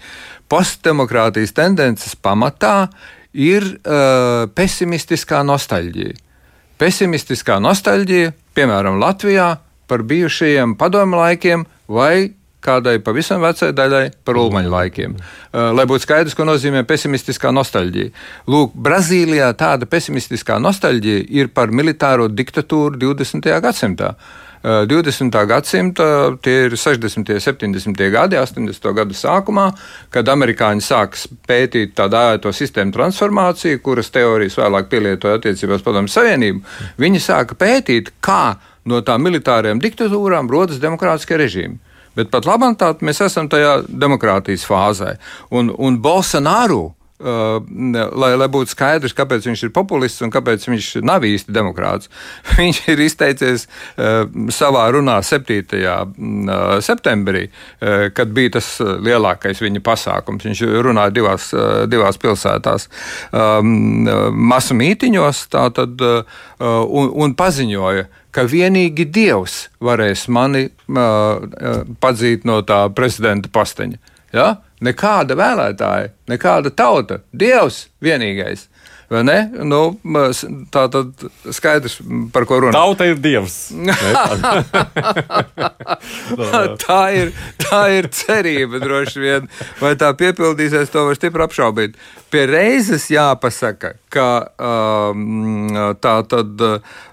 postdemokrātijas 0.49 1.53
tendences 1.53 2.15
pamatā 2.15 2.87
ir 3.35 3.67
uh, 3.83 4.47
pesimistiskā 4.55 5.43
nostalģija. 5.45 6.15
Pesimistiskā 6.77 7.59
nostalģija, 7.61 8.33
piemēram, 8.57 9.01
Latvijā, 9.01 9.57
par 9.87 10.03
bijušajiem 10.07 10.77
padomu 10.81 11.21
laikiem 11.21 11.67
vai 11.89 12.35
kādai 12.67 12.99
pavisam 13.05 13.43
vecai 13.45 13.73
daļai 13.77 14.07
par 14.27 14.39
ulmaņu 14.41 14.73
laikiem. 14.73 15.15
Uh, 15.17 15.71
lai 15.77 15.87
būtu 15.89 16.07
skaidrs, 16.07 16.35
ko 16.37 16.47
nozīmē 16.49 16.83
pesimistiskā 16.89 17.53
nostalģija. 17.55 18.11
Lūk, 18.51 18.75
Brazīlijā 18.87 19.53
tāda 19.59 19.89
pesimistiskā 19.91 20.59
nostalģija 20.63 21.29
ir 21.39 21.53
par 21.55 21.75
militāro 21.75 22.29
diktatūru 22.33 22.99
20. 23.03 23.55
gadsimtā. 23.63 24.17
20. 24.67 25.31
Uh, 25.31 25.45
gadsimta, 25.47 26.05
tie 26.43 26.65
ir 26.67 26.75
60. 26.75 27.29
un 27.37 27.43
70. 27.45 28.01
gadi, 28.11 28.39
80. 28.41 28.89
gadu 28.97 29.15
sākumā, 29.15 29.69
kad 30.11 30.27
amerikāņi 30.33 30.83
sāks 30.83 31.29
pētīt 31.47 31.95
tādu 31.95 32.19
ēto 32.35 32.51
sistēmu 32.57 32.95
transformāciju, 32.97 33.83
kuras 33.85 34.11
teorijas 34.11 34.59
vēlāk 34.59 34.89
pielietoja 34.91 35.39
attiecībās 35.39 35.87
Padomju 35.87 36.11
Savienību. 36.11 36.65
Viņi 36.99 37.23
sāka 37.23 37.55
pētīt, 37.61 38.17
kā 38.25 38.57
no 38.87 39.03
tām 39.05 39.27
militārajām 39.27 39.83
diktatūrām 39.83 40.51
rodas 40.51 40.81
demokrātiskie 40.83 41.39
režīmi. 41.43 41.79
Bet 42.17 42.31
pat 42.33 42.49
labāk 42.49 43.03
mēs 43.05 43.21
esam 43.27 43.51
tajā 43.53 43.83
demokrātijas 43.89 44.65
fāzē. 44.65 45.17
Un, 45.53 45.69
un 45.77 45.99
Bolsonaro 46.01 46.96
Uh, 47.17 47.63
lai, 48.13 48.35
lai 48.37 48.47
būtu 48.53 48.75
skaidrs, 48.75 49.15
kāpēc 49.17 49.47
viņš 49.49 49.63
ir 49.65 49.71
populists 49.73 50.21
un 50.21 50.29
kāpēc 50.29 50.67
viņš 50.69 50.89
nav 51.01 51.25
īsti 51.25 51.55
demokrāts. 51.57 52.11
Viņš 52.59 52.81
ir 52.93 53.01
izteicies 53.07 53.65
uh, 53.65 54.27
savā 54.53 54.83
runā 54.93 55.15
7. 55.25 55.63
Uh, 55.73 56.75
septembrī, 56.85 57.47
uh, 57.49 58.11
kad 58.13 58.35
bija 58.37 58.59
tas 58.59 58.69
lielākais 58.85 59.65
viņa 59.65 59.81
pasākums. 59.87 60.45
Viņš 60.45 60.63
runāja 60.85 61.15
divās, 61.17 61.49
divās 61.89 62.21
pilsētās, 62.21 62.89
um, 63.33 64.05
masu 64.53 64.77
mītiņos, 64.77 65.47
tātad, 65.57 66.05
un, 66.61 67.11
un 67.25 67.35
paziņoja, 67.39 68.07
ka 68.29 68.45
vienīgi 68.45 69.09
Dievs 69.09 69.57
varēs 69.81 70.27
mani 70.29 70.67
padzīt 72.05 72.45
no 72.45 72.61
tā 72.69 72.85
prezidenta 72.93 73.49
posteņa. 73.53 74.01
Ja? 74.37 74.51
Nekāda 74.85 75.37
vēlētāja, 75.39 76.11
nekāda 76.29 76.73
tauta, 76.75 77.23
Dievs 77.33 77.87
vienīgais. 78.05 78.67
Nu, 79.07 79.81
tā 80.75 80.83
tad 80.91 81.21
skaidrs, 81.55 82.01
par 82.35 82.43
ko 82.49 82.59
runā. 82.65 82.73
Tauta 82.75 83.07
ir 83.07 83.21
dievs. 83.23 83.69
tā, 86.83 87.03
ir, 87.15 87.31
tā 87.63 87.83
ir 87.95 88.09
cerība, 88.11 88.81
droši 88.83 89.23
vien. 89.23 89.47
Vai 89.79 89.95
tā 90.01 90.11
piepildīsies, 90.19 90.91
to 90.91 91.07
var 91.07 91.15
stipri 91.19 91.47
apšaubīt. 91.47 91.95
Pie 92.37 92.43
reizes 92.51 93.07
jāpasaka, 93.09 93.95
ka 94.13 94.53
um, 94.61 95.71
tā 96.05 96.19
tad 96.29 96.61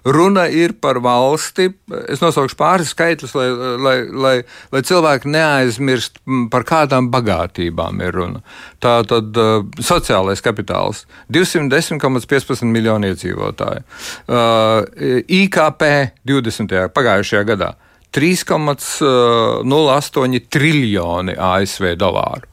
runa 0.03 0.51
ir 0.51 0.75
par 0.83 0.99
valsti. 0.99 1.71
Es 2.11 2.19
nosaukšu 2.19 2.59
pāris 2.59 2.91
skaitļus, 2.91 3.31
lai, 3.39 3.47
lai, 3.85 3.93
lai, 4.11 4.43
lai 4.75 4.81
cilvēki 4.83 5.31
neaizmirst, 5.31 6.19
par 6.51 6.67
kādām 6.67 7.07
bagātībām 7.13 8.03
ir 8.03 8.11
runa. 8.19 8.43
Tā 8.83 8.99
tad 9.07 9.31
uh, 9.39 9.63
sociālais 9.79 10.43
kapitāls- 10.43 11.07
210,15 11.39 12.67
miljoni 12.67 13.15
iedzīvotāju. 13.15 13.79
Uh, 14.27 14.83
IKP 15.23 16.11
20. 16.27 16.91
pagājušajā 16.91 17.47
gadā- 17.47 17.79
3,08 18.19 20.43
triljoni 20.51 21.39
ASV 21.39 21.95
dolāru. 21.95 22.51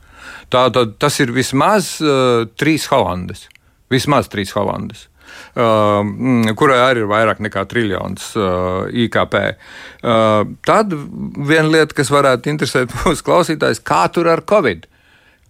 Tātad 0.51 0.97
tas 1.03 1.21
ir 1.23 1.33
vismaz 1.35 1.97
uh, 2.03 2.47
trīs 2.59 2.89
Holandas. 2.91 3.47
Vismaz 3.91 4.31
trīs 4.31 4.53
Holandas. 4.57 5.07
Uh, 5.55 6.03
kurai 6.59 6.79
arī 6.83 7.05
ir 7.05 7.11
vairāk 7.11 7.41
nekā 7.43 7.65
triljons 7.71 8.33
uh, 8.39 8.87
IKP. 8.91 9.37
Uh, 10.03 10.43
tad 10.67 10.95
viena 10.95 11.71
lieta, 11.71 11.95
kas 11.97 12.11
varētu 12.13 12.51
interesēt 12.53 12.95
mūsu 13.03 13.27
klausītājus, 13.27 13.83
kā 13.87 14.05
tur 14.15 14.31
ar 14.31 14.43
Covid. 14.47 14.87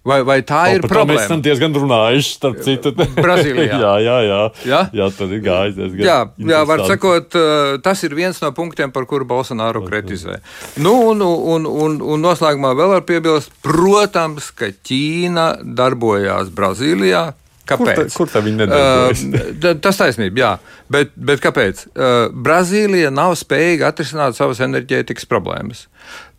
Vai, 0.01 0.23
vai 0.25 0.39
tā 0.47 0.63
o, 0.71 0.77
ir 0.79 0.85
problēma? 0.87 1.13
Mēs 1.13 1.27
esam 1.27 1.43
diezgan 1.45 1.75
runājuši, 1.77 2.31
starp 2.39 2.63
citu. 2.65 2.93
Brazīlijā. 2.97 3.81
jā, 3.85 3.91
jā, 4.01 4.15
jā. 4.25 4.39
Jā, 4.71 4.81
jā 4.97 5.09
tad 5.19 5.35
ir 5.37 5.43
gājis 5.45 5.77
diezgan. 5.77 6.05
Jā, 6.07 6.19
jā 6.55 6.61
var 6.71 6.85
sakot, 6.89 7.37
tas 7.85 8.05
ir 8.09 8.17
viens 8.17 8.41
no 8.41 8.49
punktiem, 8.57 8.95
par 8.95 9.05
kuru 9.11 9.29
Bolsonaro 9.29 9.85
kritizē. 9.85 10.39
Nu, 10.81 10.95
un, 11.11 11.21
un, 11.21 11.69
un, 11.69 12.01
un 12.01 12.25
noslēgumā 12.25 12.73
vēl 12.79 12.95
var 12.95 13.05
piebilst, 13.09 13.53
protams, 13.67 14.49
ka 14.57 14.73
Ķīna 14.73 15.51
darbojās 15.77 16.49
Brazīlijā, 16.57 17.29
Kāpēc? 17.71 17.95
Kur, 17.95 18.03
tā, 18.03 18.17
kur 18.17 18.31
tā 18.33 18.43
viņi 18.45 18.59
nedarbojas? 18.65 19.23
Uh, 19.31 19.75
tas 19.85 20.01
taisnība, 20.01 20.41
jā. 20.43 20.51
Bet, 20.91 21.13
bet 21.15 21.43
kāpēc? 21.45 21.85
Uh, 21.93 22.17
Brazīlija 22.35 23.13
nav 23.15 23.37
spējīga 23.39 23.91
atrisināt 23.93 24.39
savas 24.39 24.63
enerģētikas 24.67 25.29
problēmas. 25.31 25.85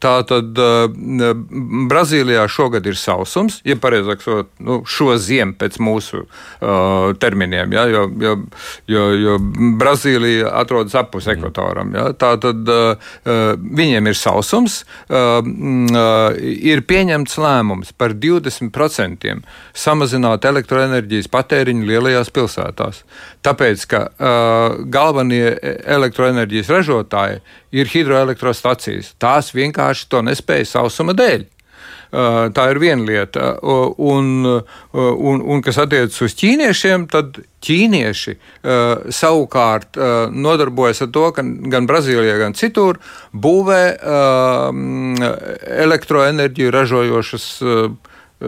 Tātad 0.02 0.58
uh, 0.58 0.88
Brazīlijā 1.90 2.48
šogad 2.50 2.88
ir 2.90 2.98
sausums, 2.98 3.60
ja 3.68 3.76
pareizāk 3.78 4.24
sakot, 4.24 4.50
nu, 4.64 4.80
šo 4.90 5.14
ziemu 5.22 5.54
pēc 5.60 5.78
mūsu 5.84 6.24
uh, 6.24 7.12
terminiem, 7.22 7.76
ja, 7.76 7.84
jo, 7.92 8.08
jo, 8.22 8.34
jo, 8.90 9.04
jo 9.22 9.36
Brazīlija 9.78 10.50
atrodas 10.58 10.98
apus 10.98 11.30
ekvatoram. 11.30 11.94
Ja, 11.94 12.08
tātad 12.18 12.72
uh, 12.74 13.14
viņiem 13.62 14.10
ir 14.10 14.18
sausums, 14.18 14.82
uh, 15.12 15.38
uh, 15.46 16.42
ir 16.42 16.82
pieņemts 16.90 17.38
lēmums 17.42 17.94
par 17.94 18.18
20% 18.18 19.38
samazināt 19.78 20.50
elektroenerģijas 20.50 21.30
patēriņu 21.30 21.90
lielajās 21.94 22.34
pilsētās. 22.34 23.06
Tāpēc, 23.46 23.86
ka 23.94 24.06
uh, 24.10 24.82
galvenie 24.90 25.54
elektroenerģijas 25.62 26.74
ražotāji 26.74 27.42
ir 27.72 27.88
hidroelektrostacijas. 27.88 29.14
Tās 29.22 29.52
vienkārši 29.62 30.12
to 30.12 30.26
nespēja 30.26 30.69
sausuma 30.76 31.17
dēļ. 31.17 31.50
Uh, 32.12 32.50
tā 32.52 32.65
ir 32.74 32.80
viena 32.82 33.06
lieta. 33.08 33.54
Uh, 33.63 33.93
un, 34.12 34.43
uh, 34.43 34.63
un, 35.00 35.39
un 35.39 35.62
kas 35.63 35.78
attiecas 35.80 36.19
uz 36.26 36.36
ķīniešiem, 36.36 37.06
tad 37.12 37.39
ķīnieši 37.63 38.34
savukārt 39.13 40.00
nodarbojas 40.34 41.04
ar 41.06 41.10
to, 41.13 41.28
ka 41.36 41.43
gan 41.71 41.86
Brazīlijā, 41.86 42.39
gan 42.41 42.56
citur 42.58 42.97
būvē 43.38 43.84
elektroenerģiju 45.86 46.74
ražojošas 46.74 47.45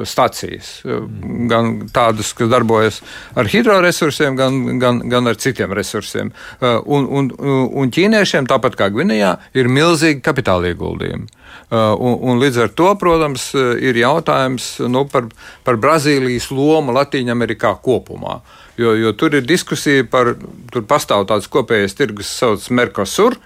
stacijas. 0.08 0.82
Gan 1.50 1.74
tādas, 1.94 2.34
kas 2.38 2.50
darbojas 2.52 3.00
ar 3.38 3.50
hidroresursiem, 3.50 4.38
gan, 4.40 4.80
gan, 4.82 5.02
gan 5.10 5.30
ar 5.30 5.38
citiem 5.40 5.74
resursiem. 5.76 6.34
Un, 6.62 7.08
un, 7.08 7.30
un 7.84 7.94
ķīniešiem, 7.94 8.50
tāpat 8.50 8.78
kā 8.80 8.90
Gvinējā, 8.94 9.36
ir 9.58 9.72
milzīgi 9.72 10.24
kapitāla 10.26 10.74
ieguldījumi. 10.74 11.30
Un, 11.74 12.18
un 12.30 12.42
līdz 12.42 12.60
ar 12.66 12.74
to, 12.78 12.90
protams, 13.02 13.52
ir 13.56 13.98
jautājums 13.98 14.76
nu, 14.90 15.06
par, 15.10 15.30
par 15.66 15.80
Brazīlijas 15.82 16.52
lomu 16.54 16.94
Latvijā-Amerikā 16.98 17.76
kopumā. 17.86 18.42
Jo, 18.78 18.96
jo 18.98 19.14
tur 19.18 19.36
ir 19.38 19.46
diskusija 19.46 20.06
par, 20.10 20.34
tur 20.74 20.86
pastāv 20.90 21.28
tāds 21.30 21.50
kopējais 21.54 21.94
tirgus, 21.98 22.30
kas 22.30 22.40
saucas 22.42 22.72
Mercosur. 22.74 23.38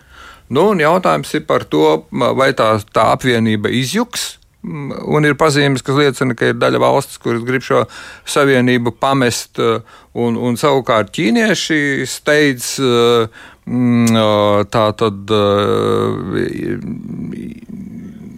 Nu, 0.48 0.70
jautājums 0.80 1.34
ir 1.36 1.44
par 1.48 1.66
to, 1.68 2.06
vai 2.12 2.54
tā, 2.56 2.78
tā 2.96 3.10
apvienība 3.12 3.72
izjuks, 3.76 4.38
Un 4.66 5.28
ir 5.28 5.38
pazīmes, 5.40 5.84
kas 5.86 5.96
liecina, 6.00 6.36
ka 6.36 6.50
ir 6.50 6.58
daļa 6.60 6.80
valsts, 6.82 7.20
kuras 7.22 7.44
grib 7.48 7.64
šo 7.64 7.84
savienību 8.28 8.96
pamest, 9.00 9.62
uh, 9.62 9.84
un, 10.18 10.36
un 10.36 10.58
savukārt 10.60 11.14
ķīnieši 11.16 12.08
steidz 12.10 12.74
uh, 12.84 13.30
mm, 13.70 14.18
uh, 14.18 14.66
tā 14.74 14.90
tad 14.98 15.36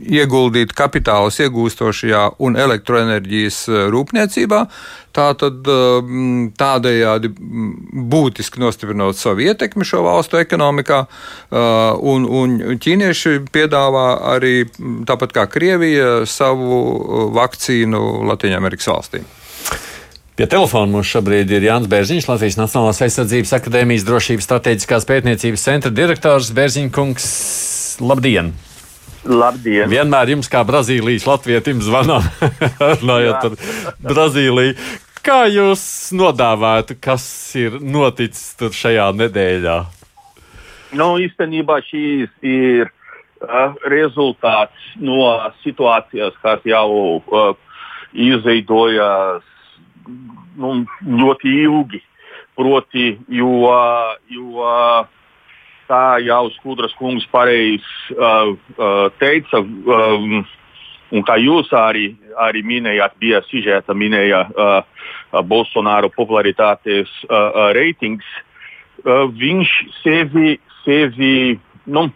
ieguldīt 0.09 0.73
kapitālus 0.77 1.39
iegūstošajā 1.43 2.23
un 2.43 2.57
elektroenerģijas 2.59 3.59
eh, 3.69 3.85
rūpniecībā. 3.93 4.63
Tātad 5.15 5.69
eh, 5.69 6.11
tādējādi 6.59 7.31
būtiski 8.13 8.61
nostiprinot 8.61 9.19
savu 9.19 9.45
ietekmi 9.47 9.87
šo 9.87 10.03
valstu 10.05 10.41
ekonomikā, 10.41 11.01
eh, 11.05 11.57
un, 12.13 12.25
un 12.25 12.79
ķīnieši 12.81 13.35
piedāvā 13.53 14.07
arī, 14.35 14.55
tāpat 15.09 15.35
kā 15.35 15.49
Krievija, 15.49 16.23
savu 16.29 17.29
vakcīnu 17.35 18.25
Latvijas-Amerikas 18.29 18.89
valstīm. 18.91 19.27
Pie 20.39 20.45
telefona 20.47 20.87
mums 20.87 21.09
šobrīd 21.11 21.49
ir 21.51 21.65
Jānis 21.67 21.89
Bērziņš, 21.91 22.29
Latvijas 22.29 22.55
Nacionālās 22.61 23.01
aizsardzības 23.03 23.51
akadēmijas 23.57 24.07
drošības 24.07 24.47
strateģiskās 24.47 25.09
pētniecības 25.09 25.67
centra 25.67 25.91
direktors. 25.91 26.53
Bērziņkungs, 26.55 27.29
labdien! 28.07 28.55
Labdien! 29.27 29.89
Vienmēr 29.91 30.33
jums, 30.35 30.47
kā 30.51 30.63
Brazīlijas 30.67 31.27
latvietim, 31.27 31.81
zvanām, 31.83 32.23
runājot 32.79 33.41
par 33.43 33.57
Brazīliju. 34.03 34.75
Kā 35.25 35.41
jūs 35.51 35.81
nodāvētu, 36.15 36.95
kas 37.03 37.25
ir 37.59 37.75
noticis 37.83 38.55
šajā 38.79 39.09
nedēļā? 39.19 39.79
Nu, 40.95 41.11
īstenībā 41.21 41.81
šīs 41.85 42.31
ir 42.41 42.87
uh, 42.87 43.75
rezultāts 43.91 44.93
no 44.97 45.35
situācijas, 45.65 46.39
kas 46.41 46.63
jau 46.65 47.19
uh, 47.19 47.51
izveidojas 48.15 49.43
nu, 50.57 50.85
ļoti 51.03 51.55
ilgi. 51.65 52.01
Proti, 52.59 53.13
jo, 53.31 53.69
jo 54.27 54.71
kā 55.89 56.19
jau 56.23 56.47
Skudras 56.57 56.93
kungs 56.99 57.25
pareizi 57.33 58.15
uh, 58.15 58.53
uh, 58.77 59.07
teica, 59.21 59.61
um, 59.61 60.43
un 61.09 61.25
kā 61.25 61.39
jūs 61.41 61.71
arī, 61.73 62.11
arī 62.37 62.61
minējāt, 62.65 63.17
bija 63.21 63.41
sižeta 63.49 63.95
minēja 63.97 64.43
uh, 64.45 64.69
uh, 65.33 65.41
Bolsonaro 65.41 66.11
popularitātes 66.13 67.09
uh, 67.25 67.33
uh, 67.33 67.71
reitings, 67.77 68.25
uh, 69.05 69.25
viņš 69.33 69.73
sevi, 70.03 70.59
sevi 70.83 71.57
nu, 71.89 72.09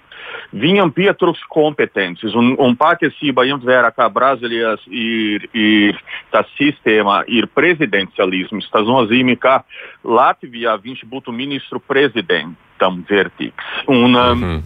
Viņam 0.53 0.91
pietrūks 0.93 1.41
kompetences, 1.49 2.35
un, 2.37 2.51
un 2.61 2.75
patiesībā 2.77 3.45
ņemt 3.49 3.63
vērā, 3.65 3.89
kā 3.95 4.05
Brazīlijas 4.13 4.83
ir, 4.87 5.47
ir 5.57 5.97
tā 6.33 6.43
sistēma, 6.53 7.23
ir 7.25 7.47
prezidencialisms. 7.57 8.69
Tas 8.73 8.85
nozīmē, 8.85 9.35
ka 9.41 9.63
Latvijā 10.05 10.75
viņš 10.83 11.05
būtu 11.09 11.33
ministru 11.33 11.81
prezidentam 11.81 13.01
vērtīgs. 13.09 13.73
Un, 13.87 14.13
um, 14.13 14.37
mm 14.37 14.43
-hmm. 14.43 14.63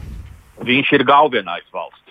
Viņš 0.58 0.94
ir 0.98 1.04
galvenais 1.06 1.66
valsts 1.74 2.07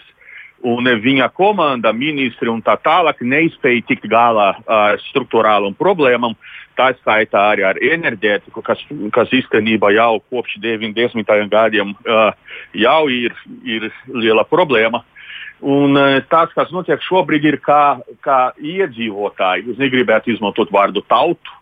un 0.64 0.88
viņa 1.02 1.28
komanda, 1.36 1.92
ministri 1.92 2.48
un 2.48 2.62
tā 2.64 2.76
tālāk 2.80 3.20
neizspēja 3.20 3.84
tikt 3.88 4.06
galā 4.10 4.54
ar 4.66 5.00
struktūrālām 5.10 5.76
problēmām. 5.78 6.36
Tā 6.76 6.90
skaitā 6.98 7.40
arī 7.54 7.64
ar 7.64 7.78
enerģētiku, 7.80 8.60
kas, 8.64 8.80
kas 9.12 9.30
īstenībā 9.32 9.94
jau 9.96 10.18
kopš 10.28 10.58
90. 10.60 11.30
gadiem 11.48 11.94
uh, 11.96 12.32
jau 12.76 13.02
ir, 13.08 13.32
ir 13.64 13.88
liela 14.12 14.44
problēma. 14.44 15.00
Un, 15.64 15.96
tas, 16.28 16.50
kas 16.52 16.68
notiek 16.68 17.00
šobrīd, 17.00 17.46
ir 17.48 17.56
kā, 17.64 17.96
kā 18.20 18.40
iedzīvotāji. 18.60 19.72
Es 19.72 19.78
negribētu 19.80 20.34
izmantot 20.34 20.68
vārdu 20.72 21.00
tautu, 21.08 21.54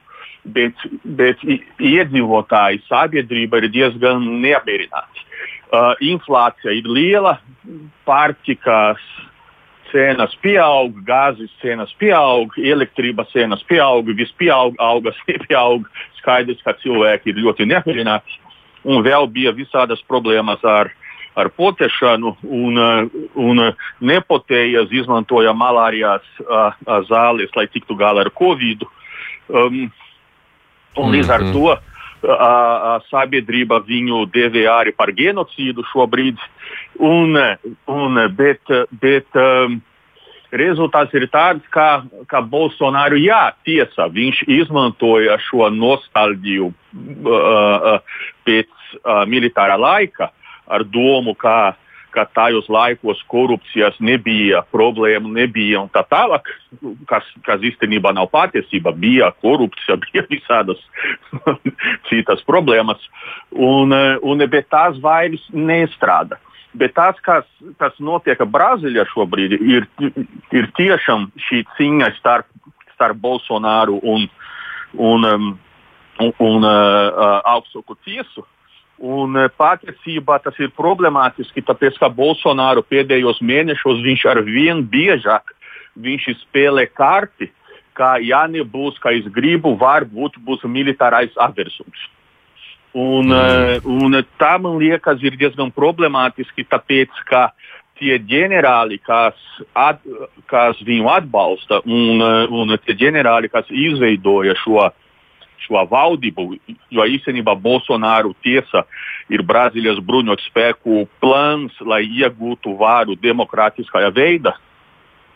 bet, 0.44 0.74
bet 1.04 1.42
iedzīvotāji 1.46 2.82
sabiedrība 2.88 3.62
ir 3.62 3.70
diezgan 3.76 4.26
neapmierināti. 4.42 5.22
Uh, 5.74 5.94
inflācija 6.04 6.70
ir 6.76 6.86
liela, 6.86 7.38
pārtikas 8.06 9.00
cenas 9.90 10.34
pieaug, 10.42 10.96
gāzes 11.06 11.50
cenas 11.62 11.90
pieaug, 11.98 12.52
elektrības 12.58 13.32
cenas 13.32 13.62
pieaug, 13.66 14.10
viss 14.14 14.34
pieaug, 14.38 14.76
algas 14.78 15.18
nepieaug. 15.30 15.88
Skaidrs, 16.20 16.62
ka 16.64 16.76
cilvēki 16.82 17.32
ir 17.32 17.40
ļoti 17.42 17.66
neapmierināti. 17.70 18.38
Un 18.84 19.02
vēl 19.04 19.26
bija 19.32 19.54
visādas 19.56 20.02
problēmas 20.08 20.62
ar, 20.68 20.92
ar 21.40 21.50
potēšanu, 21.56 22.36
un, 22.44 22.80
un 23.34 23.62
nepotējas 24.04 24.92
izmantoja 24.92 25.56
malārijas 25.56 26.26
uh, 26.44 26.76
zāles, 27.08 27.50
lai 27.56 27.66
tiktu 27.72 27.96
galā 27.98 28.26
ar 28.26 28.32
covid. 28.36 28.84
Um, 29.48 29.88
un 31.00 31.10
līdz 31.12 31.34
ar 31.34 31.48
mhm. 31.48 31.56
to 31.56 31.72
a, 31.72 31.80
a 31.80 31.93
sabiedrība 33.10 33.80
viņu 33.86 34.24
devē 34.34 34.66
arī 34.72 34.92
par 34.96 35.12
genocīdu 35.12 35.84
šobrīd. 35.92 36.38
Un, 36.98 37.36
un, 37.90 38.20
bet, 38.36 38.62
bet 39.02 39.38
um, 39.38 39.80
rezultāts 40.54 41.14
ir 41.14 41.26
tāds, 41.32 41.64
ka, 41.74 42.04
ka 42.30 42.40
Bolsonaro, 42.40 43.18
jā, 43.18 43.52
tiesa, 43.66 44.08
viņš 44.08 44.44
izmantoja 44.46 45.38
šo 45.48 45.68
nostalģiju 45.74 46.70
uh, 46.70 47.98
pēc 48.46 48.70
uh, 48.70 49.24
militārā 49.28 49.78
laika 49.80 50.30
ar 50.70 50.84
domu, 50.86 51.34
ka 51.34 51.74
ka 52.14 52.24
tajos 52.34 52.68
laikos 52.72 53.20
korupcijas 53.30 53.96
nebija, 53.98 54.62
problēmu 54.74 55.32
nebija 55.34 55.82
un 55.82 55.90
tā 55.92 56.04
tālāk, 56.10 56.48
kas, 57.10 57.26
kas 57.46 57.64
īstenībā 57.66 58.14
nav 58.14 58.30
patiesība. 58.32 58.94
Bija 58.94 59.32
korupcija, 59.42 59.98
bija 60.06 60.24
visādas 60.30 60.80
citas 62.10 62.44
problēmas, 62.48 63.02
un, 63.52 63.94
un, 64.22 64.46
bet 64.50 64.70
tās 64.72 65.00
vairs 65.02 65.42
nestrādā. 65.52 66.40
Bet 66.74 66.96
tas, 66.96 67.18
kas, 67.22 67.46
kas 67.78 67.94
notiek 68.02 68.40
Brazīlijā 68.50 69.04
šobrīd, 69.12 69.52
ir, 69.62 69.86
ir 70.50 70.70
tiešām 70.74 71.28
šī 71.46 71.60
cīņa 71.76 72.08
starp, 72.16 72.48
starp 72.96 73.20
Bolsonaru 73.22 74.00
un, 74.02 74.26
un, 74.98 75.28
um, 75.28 75.52
un, 76.18 76.32
un 76.42 76.66
uh, 76.66 77.38
augstāko 77.54 77.94
tiesu. 78.02 78.42
Un 79.02 79.34
e, 79.34 79.48
patiesībā 79.58 80.38
tas 80.44 80.58
ir 80.62 80.70
problemātiski, 80.76 81.64
tāpēc 81.66 81.98
ka 81.98 82.10
Bolsonaro 82.14 82.84
pēdējos 82.86 83.40
mēnešos 83.42 84.02
viņš 84.04 84.24
ar 84.30 84.42
vien 84.46 84.84
biežāk 84.86 85.50
viņš 85.98 86.30
spēlē 86.44 86.86
karti, 86.94 87.50
ka 87.94 88.16
ja 88.22 88.44
nebūs, 88.50 88.98
kā 89.02 89.14
es 89.14 89.26
gribu, 89.34 89.74
varbūt 89.78 90.38
būs 90.46 90.62
militārais 90.66 91.34
aversums. 91.38 92.08
Un, 92.94 93.30
mm. 93.34 93.86
un 93.90 94.20
tā 94.38 94.54
man 94.62 94.78
liekas 94.78 95.22
ir 95.26 95.34
diezgan 95.38 95.72
problemātiski, 95.74 96.66
tāpēc 96.70 97.14
ka 97.26 97.48
tie 97.98 98.18
ģenerāli, 98.22 99.00
kas, 99.02 99.38
at, 99.74 100.02
kas 100.50 100.78
viņu 100.86 101.10
atbalsta, 101.10 101.82
un, 101.82 102.22
e, 102.22 102.46
un 102.46 102.78
tie 102.86 102.94
ģenerāli, 102.98 103.50
kas 103.50 103.66
izveidoja 103.70 104.54
šo 104.62 104.84
uh, 104.86 104.94
šo 105.62 105.82
valdību, 105.90 106.46
jo 106.92 107.06
īstenībā 107.16 107.54
Bolsonaro 107.60 108.34
tiesa 108.44 108.84
ir 109.32 109.44
Brazīlijas 109.46 110.00
bruņotu 110.04 110.44
spēku 110.48 111.04
plāns, 111.22 111.76
lai 111.80 112.02
iegūtu 112.04 112.74
varu 112.78 113.16
demokrātiskajā 113.20 114.10
veidā, 114.14 114.54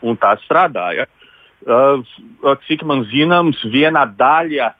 un 0.02 0.18
tā 0.20 0.34
strādāja. 0.44 1.08
Uh, 1.66 2.04
cik 2.68 2.84
man 2.86 3.02
zināms, 3.10 3.58
viena 3.66 4.04
daļa 4.06 4.72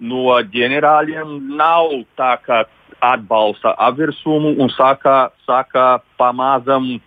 no 0.00 0.36
ģenerāļiem 0.52 1.56
nav 1.56 1.94
tā, 2.18 2.34
ka 2.44 2.64
atbalsta 3.00 3.72
apvērsumu 3.80 4.54
un 4.60 4.68
saka, 4.74 5.30
saka 5.48 6.02
pamazam, 6.20 6.98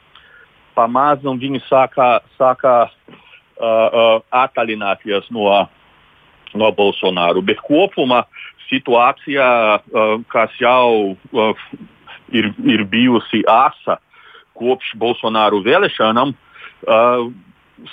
pamazam 0.73 1.37
viņi 1.37 1.61
saka, 1.67 2.23
saka 2.39 2.73
uh, 2.87 2.89
uh, 3.61 4.17
attālināties 4.33 5.29
no 5.33 5.67
no 6.57 6.71
Bolsonaro. 6.75 7.41
Bet 7.45 7.61
kopumā 7.65 8.23
situācija, 8.69 9.47
uh, 9.79 10.15
kas 10.31 10.53
jau 10.61 11.13
uh, 11.13 11.67
ir, 12.33 12.51
ir 12.65 12.85
bijusi 12.89 13.43
asa 13.49 13.99
kopš 14.57 14.93
Bolsonaro 15.01 15.61
vēlēšanām, 15.65 16.33
uh, 16.33 17.27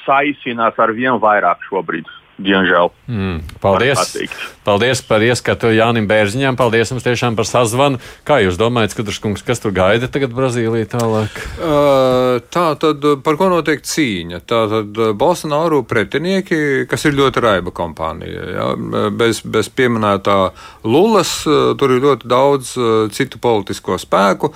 saisinās 0.05 0.79
ar 0.79 0.93
vien 0.97 1.19
vairāk 1.23 1.63
šobrīd. 1.69 2.09
Diemžēl. 2.41 2.91
Mm, 3.11 3.43
paldies! 3.61 4.17
Paldies 4.65 5.01
par 5.03 5.23
ieskatu 5.25 5.71
Jānim 5.73 6.05
Bērziņam. 6.07 6.57
Paldies 6.59 6.93
jums 6.93 7.05
tiešām 7.05 7.37
par 7.37 7.47
sazvanu. 7.49 7.99
Kā 8.29 8.39
jūs 8.45 8.59
domājat, 8.61 8.93
Skudraškungs, 8.95 9.43
kas 9.45 9.63
tur 9.63 9.73
gaida 9.75 10.09
tagad 10.13 10.35
Brazīlijā 10.37 10.89
tālāk? 10.93 11.39
Uh, 11.57 12.39
tā 12.53 12.67
tad 12.81 13.05
par 13.25 13.39
ko 13.41 13.49
notiek 13.53 13.83
cīņa? 13.83 14.43
Tā 14.45 14.61
tad 14.71 15.01
Bolsonaro 15.19 15.81
pretinieki, 15.89 16.85
kas 16.91 17.07
ir 17.09 17.17
ļoti 17.19 17.43
raiba 17.45 17.73
kompānija. 17.75 18.47
Ja? 18.53 18.69
Bez, 19.11 19.41
bez 19.43 19.73
pieminētā 19.73 20.37
Lulas, 20.85 21.33
tur 21.81 21.97
ir 21.97 22.05
ļoti 22.05 22.31
daudz 22.31 22.75
citu 23.17 23.41
politisko 23.43 23.99
spēku, 24.01 24.53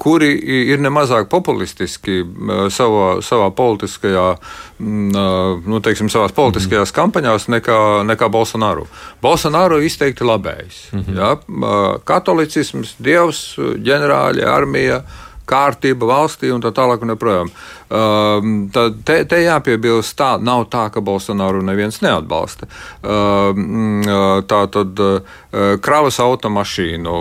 kuri 0.00 0.32
ir 0.72 0.82
nemazāk 0.82 1.30
populistiski 1.32 2.22
savā, 2.72 3.20
savā 3.24 3.50
politiskajā, 3.54 4.26
nu, 4.80 5.80
teiksim, 5.84 6.10
savās 6.12 6.34
politiskajās 6.36 6.89
politiskajās 6.90 6.92
kampaņās 6.92 7.48
nekā, 7.48 8.04
nekā 8.04 8.28
Bolsonaro. 8.28 8.86
Bolsonaro 9.22 9.78
ir 9.78 9.86
izteikti 9.86 10.24
labējs. 10.24 10.92
Mm 10.92 11.04
-hmm. 11.04 11.16
ja? 11.16 11.98
Katolicisms, 12.04 12.96
dievs, 12.98 13.56
ģenerāļi, 13.58 14.44
armija 14.44 15.02
kārtība 15.46 16.06
valstī 16.06 16.52
un 16.52 16.60
tā 16.62 16.70
tālāk. 16.70 17.02
Un 17.02 17.08
joprojām. 17.08 17.50
Um, 17.90 18.68
tad 18.70 19.00
te, 19.02 19.16
te 19.26 19.40
jāpiebilst, 19.42 20.14
tā 20.18 20.36
nav 20.38 20.68
tā, 20.70 20.84
ka 20.94 21.02
Bolsonaru 21.02 21.58
neviens 21.66 21.98
neatbalsta. 22.04 22.68
Um, 23.02 24.04
tā 24.46 24.60
tad 24.70 25.00
kravas 25.82 26.20
automašīnu, 26.22 27.14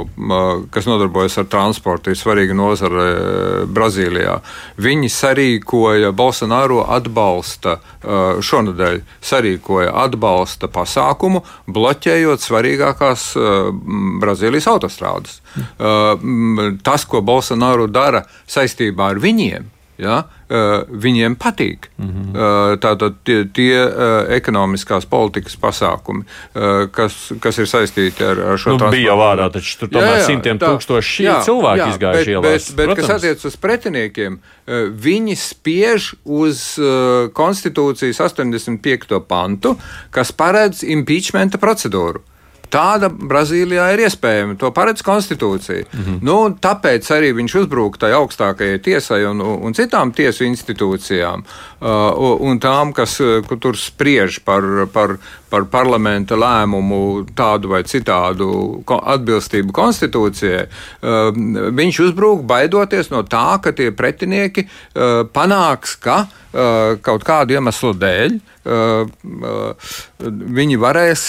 kas 0.70 0.86
nodarbojas 0.86 1.40
ar 1.42 1.48
transportu, 1.50 2.14
ir 2.14 2.20
svarīga 2.20 2.54
nozare 2.54 3.06
Brazīlijā. 3.66 4.36
Viņi 4.78 5.10
sarīkoja 5.10 6.12
Bolsonaru 6.14 6.84
atbalsta 6.86 7.80
šonadēļ 8.46 9.02
sarīkoja 9.32 9.96
atbalsta 10.04 10.70
pasākumu, 10.70 11.42
bloķējot 11.66 12.46
svarīgākās 12.46 13.26
Brazīlijas 14.22 14.70
autostrādes. 14.70 15.42
Tas, 16.86 17.10
ko 17.10 17.26
Bolsonaru 17.26 17.90
dara 17.90 18.22
saistībā 18.46 19.10
ar 19.16 19.26
viņiem, 19.26 19.66
ja, 20.00 20.24
viņiem 20.90 21.36
patīk. 21.40 21.90
Mm 21.98 22.10
-hmm. 22.10 22.78
Tātad 22.82 23.20
tie, 23.24 23.44
tie 23.54 23.76
ekonomiskās 24.36 25.06
politikas 25.06 25.58
pasākumi, 25.60 26.24
kas, 26.92 27.18
kas 27.40 27.60
ir 27.60 27.68
saistīti 27.68 28.24
ar, 28.26 28.40
ar 28.54 28.58
šo 28.58 28.78
nu, 28.78 28.90
bija 28.92 29.18
vārā, 29.20 29.50
taču 29.54 29.78
tur 29.80 29.92
tomēr 29.94 30.16
jā, 30.16 30.22
jā, 30.22 30.26
simtiem 30.26 30.60
tā, 30.60 30.72
tūkstoši 30.72 31.24
jā, 31.24 31.36
cilvēku 31.46 31.84
jā, 31.84 31.90
izgājuši 31.94 32.26
bet, 32.26 32.34
ielās. 32.34 32.72
Bet, 32.72 32.88
bet 32.88 32.98
kas 32.98 33.14
attiec 33.18 33.46
uz 33.46 33.58
pretiniekiem, 33.58 34.40
viņi 35.08 35.36
spiež 35.36 36.14
uz 36.26 36.80
konstitūcijas 37.34 38.20
85. 38.20 39.20
pantu, 39.28 39.78
kas 40.10 40.32
paredz 40.32 40.84
impeachmenta 40.84 41.62
procedūru. 41.62 42.24
Tāda 42.70 43.10
Brazīlijā 43.10 43.88
ir 43.96 44.04
iespējama. 44.06 44.56
To 44.62 44.70
paredz 44.76 45.02
konstitūcija. 45.06 45.86
Mm 45.90 46.04
-hmm. 46.06 46.20
nu, 46.22 46.38
tāpēc 46.62 47.10
arī 47.16 47.34
viņš 47.36 47.56
uzbruka 47.64 48.06
tai 48.06 48.12
augstākajai 48.18 48.80
tiesai 48.80 49.26
un, 49.26 49.42
un 49.42 49.74
citām 49.74 50.12
tiesu 50.14 50.44
institūcijām 50.46 51.44
uh, 51.44 52.40
un 52.40 52.60
tām, 52.60 52.94
kas 52.94 53.18
tur 53.60 53.78
spriež 53.78 54.40
par, 54.46 54.64
par, 54.94 55.18
par 55.50 55.66
parlamenta 55.66 56.36
lēmumu 56.36 57.26
tādu 57.36 57.70
vai 57.70 57.84
citādu 57.84 58.84
atbilstību 58.88 59.74
konstitūcijai. 59.74 60.68
Uh, 61.02 61.34
viņš 61.74 62.00
uzbruka 62.00 62.44
baidoties 62.44 63.10
no 63.10 63.24
tā, 63.24 63.60
ka 63.62 63.72
tie 63.72 63.92
pretinieki 63.92 64.68
uh, 64.68 65.26
panāks, 65.34 65.98
ka 66.00 66.20
uh, 66.20 66.49
kaut 66.52 67.24
kādu 67.28 67.54
iemeslu 67.58 67.94
dēļ 68.02 68.40
viņi 70.60 70.80
varēs 70.82 71.26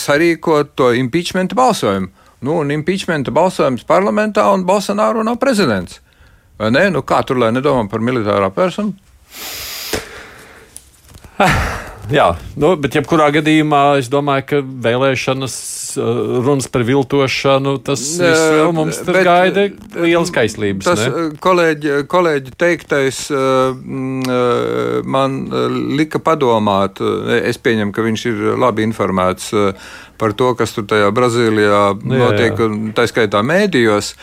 sarīkot 0.00 0.74
to 0.78 0.92
impeachment 0.98 1.54
balsojumu. 1.56 2.10
Nu, 2.44 2.60
un 2.62 2.70
impeachment 2.70 3.26
balsojums 3.34 3.82
parlamentā 3.88 4.44
un 4.54 4.62
Bolsonaro 4.68 5.24
nav 5.26 5.40
prezidents. 5.42 5.98
Vai 6.58 6.70
ne? 6.70 6.84
Nu, 6.94 7.02
kā 7.02 7.18
tur 7.26 7.40
lai 7.42 7.50
nedomā 7.54 7.88
par 7.90 8.04
militārā 8.04 8.52
personu? 8.54 8.94
Jā, 12.08 12.28
nu, 12.56 12.72
bet 12.80 12.94
jebkurā 12.96 13.28
gadījumā 13.34 13.82
es 14.00 14.08
domāju, 14.08 14.44
ka 14.48 14.60
vēlēšanas 14.86 15.56
uh, 16.00 16.38
runas 16.44 16.68
par 16.72 16.84
viltošanu, 16.88 17.74
tas 17.84 18.02
vēl 18.22 18.72
mums 18.76 19.02
bet, 19.04 19.20
gaida 19.26 19.66
liels 19.98 20.32
kaislības. 20.32 20.88
Tas 20.88 21.02
ne? 21.04 21.26
kolēģi, 21.44 21.94
kolēģi 22.08 22.54
teiktais 22.58 23.26
mm, 23.34 25.04
man 25.04 25.38
lika 25.98 26.22
padomāt, 26.24 27.02
es 27.42 27.60
pieņemu, 27.60 27.92
ka 27.92 28.04
viņš 28.06 28.26
ir 28.32 28.44
labi 28.56 28.86
informēts 28.88 29.52
par 30.18 30.34
to, 30.34 30.50
kas 30.58 30.72
tur 30.74 30.88
tajā 30.90 31.12
Brazīlijā 31.14 31.68
jā, 31.68 31.82
notiek, 32.10 32.64
un 32.64 32.90
tā 32.96 33.04
skaitā 33.10 33.44
mēdījos. 33.46 34.14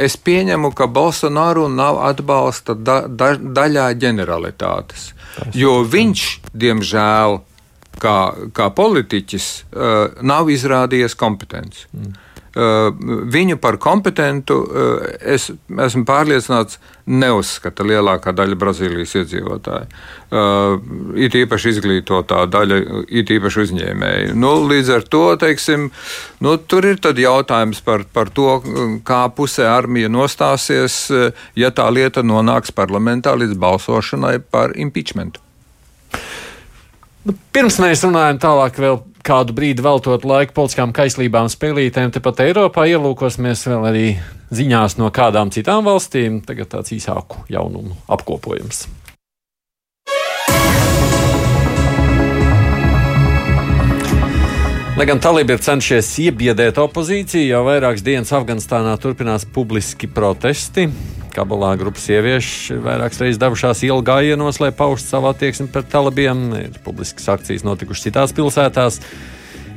Es 0.00 0.16
pieņemu, 0.18 0.72
ka 0.76 0.88
Bolsonaro 0.90 1.68
nav 1.70 2.00
atbalsta 2.08 2.74
da, 2.74 3.04
da, 3.06 3.34
daļā 3.36 3.92
ģeneralitātes. 4.00 5.12
Jo 5.58 5.82
viņš, 5.86 6.24
diemžēl, 6.54 7.38
kā, 8.02 8.16
kā 8.54 8.70
politiķis, 8.74 9.48
uh, 9.72 10.22
nav 10.22 10.50
izrādījies 10.52 11.16
kompetents. 11.18 11.86
Mm. 11.92 12.16
Uh, 12.56 12.88
viņu 13.28 13.58
par 13.60 13.76
kompetentu 13.76 14.54
uh, 14.64 15.02
es 15.20 15.50
esmu 15.52 16.06
pārliecināts, 16.08 16.78
neuzskata 17.08 17.84
lielākā 17.84 18.32
daļa 18.36 18.56
Brazīlijas 18.58 19.12
iedzīvotāju. 19.20 19.88
Uh, 20.32 20.78
it 21.20 21.36
īpaši 21.36 21.74
izglītotā 21.74 22.40
daļa, 22.48 22.78
it 23.20 23.32
īpaši 23.36 23.62
uzņēmēji. 23.66 24.32
Nu, 24.40 24.54
līdz 24.70 24.94
ar 24.96 25.04
to, 25.12 25.22
teiksim, 25.40 25.90
nu, 26.44 26.56
tur 26.56 26.88
ir 26.88 27.00
jautājums 27.20 27.84
par, 27.84 28.06
par 28.12 28.32
to, 28.32 28.48
kā 29.04 29.26
pusē 29.36 29.68
armija 29.68 30.08
nostāsies, 30.08 30.96
ja 31.56 31.70
tā 31.70 31.90
lieta 31.92 32.24
nonāks 32.24 32.72
parlamentā 32.72 33.36
līdz 33.36 33.60
balsošanai 33.60 34.38
par 34.40 34.72
impeachmentu. 34.76 35.44
Nu, 37.28 37.34
pirms 37.52 37.76
mēs 37.82 38.02
runājam 38.06 38.40
tālāk, 38.40 38.78
vēl 38.80 39.02
kādu 39.28 39.54
brīdi 39.56 39.84
veltot 39.84 40.24
laiku 40.28 40.54
politiskām 40.56 40.94
kaislībām, 40.96 41.50
spēlītēm, 41.52 42.12
tepat 42.14 42.44
Eiropā 42.46 42.86
ielūkosimies 42.88 43.66
vēl 43.68 43.88
arī 43.90 44.06
ziņās 44.54 44.96
no 45.00 45.10
kādām 45.14 45.52
citām 45.54 45.84
valstīm. 45.88 46.40
Tagad 46.48 46.72
tāds 46.72 46.94
īsāku 46.96 47.44
jaunumu 47.52 47.98
apkopojums. 48.08 48.86
Lai 54.98 55.06
gan 55.06 55.20
talibi 55.22 55.54
ir 55.54 55.60
cenšies 55.62 56.08
iebiedēt 56.24 56.80
opozīciju, 56.82 57.52
jau 57.52 57.60
vairākas 57.68 58.02
dienas 58.02 58.32
Afganistānā 58.34 58.96
turpinās 58.98 59.44
publiski 59.54 60.08
protesti. 60.10 60.88
Kabulā 61.34 61.74
grupas 61.80 62.06
sieviešu 62.08 62.78
ir 62.78 62.82
vairākas 62.84 63.20
reizes 63.22 63.40
devušās 63.42 63.84
ielu 63.86 64.04
gājienos, 64.04 64.60
lai 64.62 64.70
paustu 64.76 65.12
savu 65.12 65.30
attieksmi 65.30 65.68
pret 65.72 65.90
talibiem. 65.92 66.48
Ir 66.58 66.80
publiskas 66.84 67.28
akcijas 67.34 67.66
notikušas 67.66 68.08
citās 68.08 68.34
pilsētās. 68.36 69.00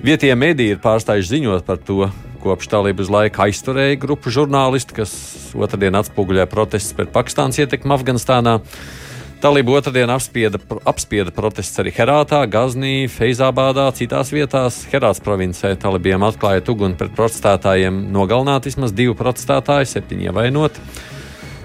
Vietējie 0.01 0.35
mediji 0.39 0.75
ir 0.75 0.81
pārstājuši 0.81 1.35
ziņot 1.35 1.67
par 1.67 1.77
to, 1.85 2.09
kopš 2.41 2.71
talību 2.71 3.05
uz 3.05 3.11
laiku 3.13 3.45
aizturēja 3.45 3.99
grupu 4.01 4.33
žurnālistu, 4.33 4.97
kas 4.97 5.13
otrdien 5.53 5.95
atspoguļoja 5.99 6.49
protestus 6.49 6.97
pret 6.97 7.13
Pakistānas 7.13 7.61
ietekmi 7.61 7.93
Afganistānā. 7.93 8.59
Talība 9.41 9.73
otrdien 9.79 10.09
apspieda, 10.13 10.59
apspieda 10.85 11.31
protests 11.33 11.79
arī 11.81 11.89
Herātā, 11.95 12.43
Gaznī, 12.45 13.07
Feizābādā, 13.09 13.87
citās 13.97 14.29
vietās. 14.29 14.83
Herāts 14.91 15.21
provincē 15.25 15.71
talībiem 15.81 16.21
atklāja 16.27 16.61
uguni 16.69 16.93
pret 16.99 17.15
protestētājiem, 17.17 18.03
nogalināt 18.13 18.69
vismaz 18.69 18.93
divi 18.93 19.15
protestētāji, 19.17 19.89
septiņi 19.95 20.29
ievainoti. 20.29 20.85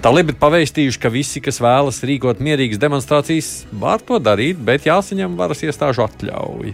Talibi 0.07 0.31
ir 0.31 0.37
pavēstījuši, 0.39 0.99
ka 1.03 1.09
visi, 1.11 1.41
kas 1.43 1.57
vēlas 1.59 1.97
rīkot 2.07 2.39
mierīgas 2.39 2.79
demonstrācijas, 2.79 3.49
var 3.75 3.99
to 3.99 4.21
darīt, 4.23 4.55
bet 4.55 4.87
jāsaņem 4.87 5.35
varas 5.35 5.65
iestāžu 5.67 6.05
atļauja. 6.05 6.71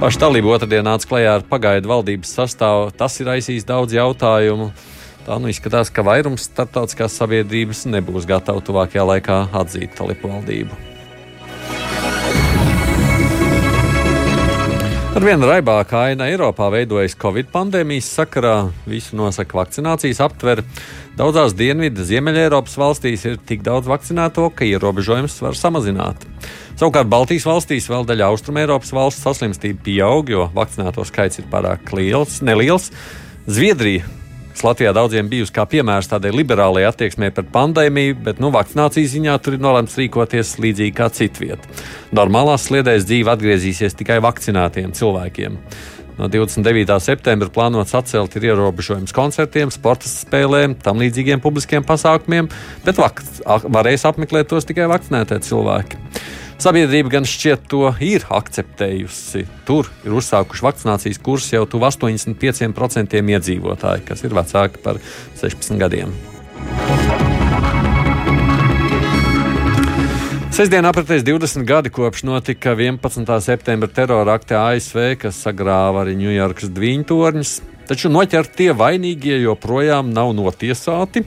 Paši 0.00 0.22
talība 0.22 0.54
otrdien 0.54 0.88
nāca 0.88 1.10
klajā 1.10 1.36
ar 1.36 1.44
pagaidu 1.50 1.92
valdības 1.92 2.32
sastāvu. 2.38 2.88
Tas 2.96 3.20
ir 3.20 3.28
aizsījis 3.34 3.68
daudz 3.68 3.92
jautājumu. 3.98 4.70
Tā 5.26 5.36
nu 5.36 5.52
izskatās, 5.52 5.92
ka 5.92 6.06
vairums 6.08 6.48
starptautiskās 6.48 7.20
sabiedrības 7.20 7.84
nebūs 7.92 8.24
gatava 8.30 8.64
tuvākajā 8.64 9.04
laikā 9.12 9.42
atzīt 9.60 9.92
talibu 10.00 10.32
valdību. 10.32 10.97
Ar 15.18 15.24
vien 15.26 15.42
raibākā 15.42 16.12
aina 16.12 16.28
Eiropā 16.30 16.68
veidojas 16.70 17.16
Covid 17.18 17.48
pandēmijas 17.50 18.06
sakarā. 18.20 18.52
Visu 18.86 19.16
nosaka 19.18 19.56
vakcinācijas 19.58 20.20
aptver. 20.22 20.60
Daudzās 21.18 21.56
dienvidu 21.58 22.04
Ziemeļ-Eiropas 22.06 22.76
valstīs 22.78 23.24
ir 23.26 23.34
tik 23.48 23.64
daudz 23.66 23.90
vakcinēto, 23.90 24.44
ka 24.54 24.62
ierobežojums 24.62 25.40
var 25.42 25.58
samazināt. 25.58 26.22
Savukārt 26.78 27.10
Baltijas 27.10 27.48
valstīs 27.50 27.90
vēl 27.90 28.06
daļa 28.06 28.28
Austrumēropas 28.30 28.94
valsts 28.94 29.26
saslimstība 29.26 29.82
pieaug, 29.88 30.30
jo 30.30 30.46
vakcinēto 30.54 31.02
skaits 31.10 31.42
ir 31.42 31.50
pārāk 31.50 31.90
liels, 31.98 32.38
neliels. 32.46 32.92
Zviedrija 33.50 34.06
Latvijā 34.66 34.94
daudziem 34.96 35.28
bijusi 35.30 35.54
kā 35.54 35.64
piemērs 35.68 36.10
tādai 36.10 36.32
liberālajai 36.34 36.88
attieksmē 36.88 37.30
pret 37.34 37.50
pandēmiju, 37.54 38.16
bet 38.26 38.40
nu, 38.42 38.50
vakcinācijas 38.54 39.12
ziņā 39.14 39.36
tur 39.42 39.56
ir 39.56 39.62
nolemts 39.62 39.98
rīkoties 40.00 40.56
līdzīgi 40.62 40.94
kā 40.96 41.10
citviet. 41.14 41.64
Normālās 42.16 42.66
sliedēs 42.68 43.06
dzīve 43.08 43.34
atgriezīsies 43.34 43.96
tikai 43.98 44.18
vakcinētiem 44.24 44.94
cilvēkiem. 44.96 45.58
No 46.18 46.26
29. 46.26 46.96
septembra 47.04 47.46
plānots 47.54 47.94
atcelt 47.94 48.34
ir 48.34 48.48
ierobežojums 48.48 49.14
koncertiem, 49.14 49.70
sporta 49.70 50.10
spēlēm, 50.10 50.74
tam 50.82 50.98
līdzīgiem 50.98 51.38
publiskiem 51.44 51.86
pasākumiem, 51.86 52.50
bet 52.82 52.98
varēs 52.98 54.06
apmeklēt 54.10 54.50
tos 54.50 54.66
tikai 54.66 54.88
vakcinētie 54.90 55.38
cilvēki. 55.46 56.02
Sabiedrība 56.58 57.12
gan 57.12 57.26
šķiet 57.28 57.68
to 57.70 57.84
ir 58.02 58.24
akceptējusi. 58.34 59.44
Tur 59.62 59.86
ir 60.02 60.16
uzsākuši 60.18 60.64
vakcinācijas 60.66 61.20
kursus 61.22 61.52
jau 61.54 61.62
tuvu 61.70 61.86
85% 61.86 63.14
iedzīvotāji, 63.14 64.02
kas 64.08 64.24
ir 64.26 64.34
vecāki 64.34 64.82
par 64.82 64.98
16 65.38 65.78
gadiem. 65.78 66.10
Sestdienā 70.58 70.90
apritēs 70.90 71.22
20 71.22 71.62
gadi 71.62 71.94
kopš 71.94 72.24
notika 72.26 72.74
11. 72.74 73.22
septembra 73.46 73.86
terora 73.94 74.34
akta 74.34 74.64
ASV, 74.72 75.12
kas 75.22 75.38
sagrāva 75.46 76.02
arī 76.02 76.18
Ņujorkas 76.18 76.74
dviņu 76.74 77.06
torņus. 77.06 77.52
Taču 77.88 78.10
noķertie 78.12 78.68
vainīgie 78.76 79.38
joprojām 79.40 80.10
nav 80.12 80.34
notiesāti. 80.36 81.22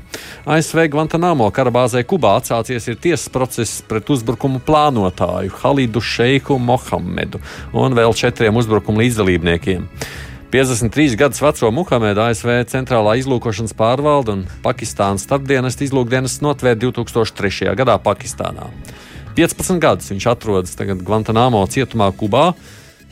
ASV 0.45 0.83
Guantanamo 0.93 1.47
karabāzē 1.49 2.03
Kubā 2.05 2.35
atsācies 2.37 2.85
ir 2.91 2.99
tiesas 3.01 3.31
process 3.33 3.79
pret 3.81 4.09
uzbrukumu 4.13 4.61
plānotāju 4.67 5.55
Halidu 5.63 6.03
Šeiku 6.05 6.59
Mohamedu 6.61 7.41
un 7.73 7.97
vēl 7.97 8.13
četriem 8.13 8.61
uzbrukumu 8.61 9.01
līdzdalībniekiem. 9.01 9.87
53 10.51 11.15
gadus 11.17 11.41
veco 11.41 11.71
Muhamedu 11.73 12.21
ASV 12.27 12.51
centrālā 12.69 13.15
izlūkošanas 13.23 13.73
pārvalde 13.79 14.35
un 14.35 14.43
Pakistānas 14.61 15.25
starpdienas 15.25 15.79
izlūkdienas 15.81 16.41
notvēra 16.45 16.77
2003. 16.77 17.71
gadā 17.79 17.95
Pakistānā. 18.03 18.69
15 19.33 19.81
gadus 19.81 20.11
viņš 20.11 20.29
atrodas 20.29 20.77
Guantanamo 20.77 21.63
cietumā 21.71 22.11
Kubā. 22.13 22.51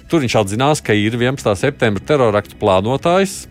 Tur 0.09 0.23
viņš 0.23 0.35
atzinās, 0.39 0.79
ka 0.81 0.95
ir 0.97 1.13
11. 1.13 1.53
septembra 1.59 2.01
teroraktu 2.01 2.57
plānotājs. 2.57 3.43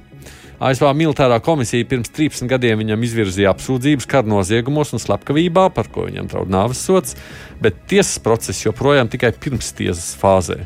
ASV 0.59 0.89
militārā 0.99 1.37
komisija 1.39 1.87
pirms 1.87 2.11
13 2.11 2.51
gadiem 2.51 2.81
viņam 2.81 3.05
izvirzīja 3.07 3.53
apsūdzības 3.53 4.09
kara 4.11 4.27
noziegumos 4.27 4.91
un 4.91 4.99
slepkavībā, 4.99 5.69
par 5.71 5.87
ko 5.95 6.09
viņam 6.09 6.27
draud 6.33 6.51
nāves 6.51 6.81
sots, 6.83 7.15
bet 7.63 7.79
tiesas 7.87 8.19
process 8.25 8.65
joprojām 8.65 9.07
tikai 9.13 9.31
pirms 9.39 9.71
tiesas 9.79 10.17
fāzē. 10.19 10.65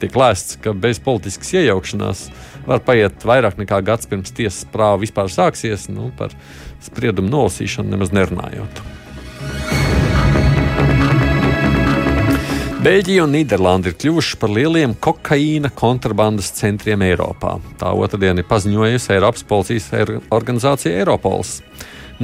Tiek 0.00 0.16
lēsts, 0.16 0.56
ka 0.64 0.72
bez 0.72 1.00
politiskas 1.04 1.52
iejaukšanās 1.58 2.22
var 2.64 2.80
paiet 2.86 3.28
vairāk 3.28 3.60
nekā 3.60 3.82
gads 3.84 4.08
pirms 4.08 4.32
tiesas 4.32 4.64
prāva 4.72 5.02
vispār 5.02 5.28
sāksies, 5.28 5.90
nu, 5.92 6.08
par 6.16 6.32
spriedumu 6.88 7.28
nolasīšanu 7.34 7.92
nemaz 7.92 8.16
nerunājot. 8.16 8.80
Beļģija 12.88 13.24
un 13.26 13.34
Nīderlanda 13.36 13.90
ir 13.90 13.96
kļuvušas 14.00 14.38
par 14.40 14.48
lieliem 14.56 14.94
kokaīna 15.04 15.68
kontrabandas 15.76 16.46
centriem 16.56 17.02
Eiropā. 17.04 17.58
Tā 17.76 17.90
otrdien 17.92 18.40
ir 18.40 18.46
paziņojusi 18.48 19.12
Eiropas 19.12 19.44
policijas 19.50 19.90
organizācija 20.32 20.94
Eiropols. 21.02 21.58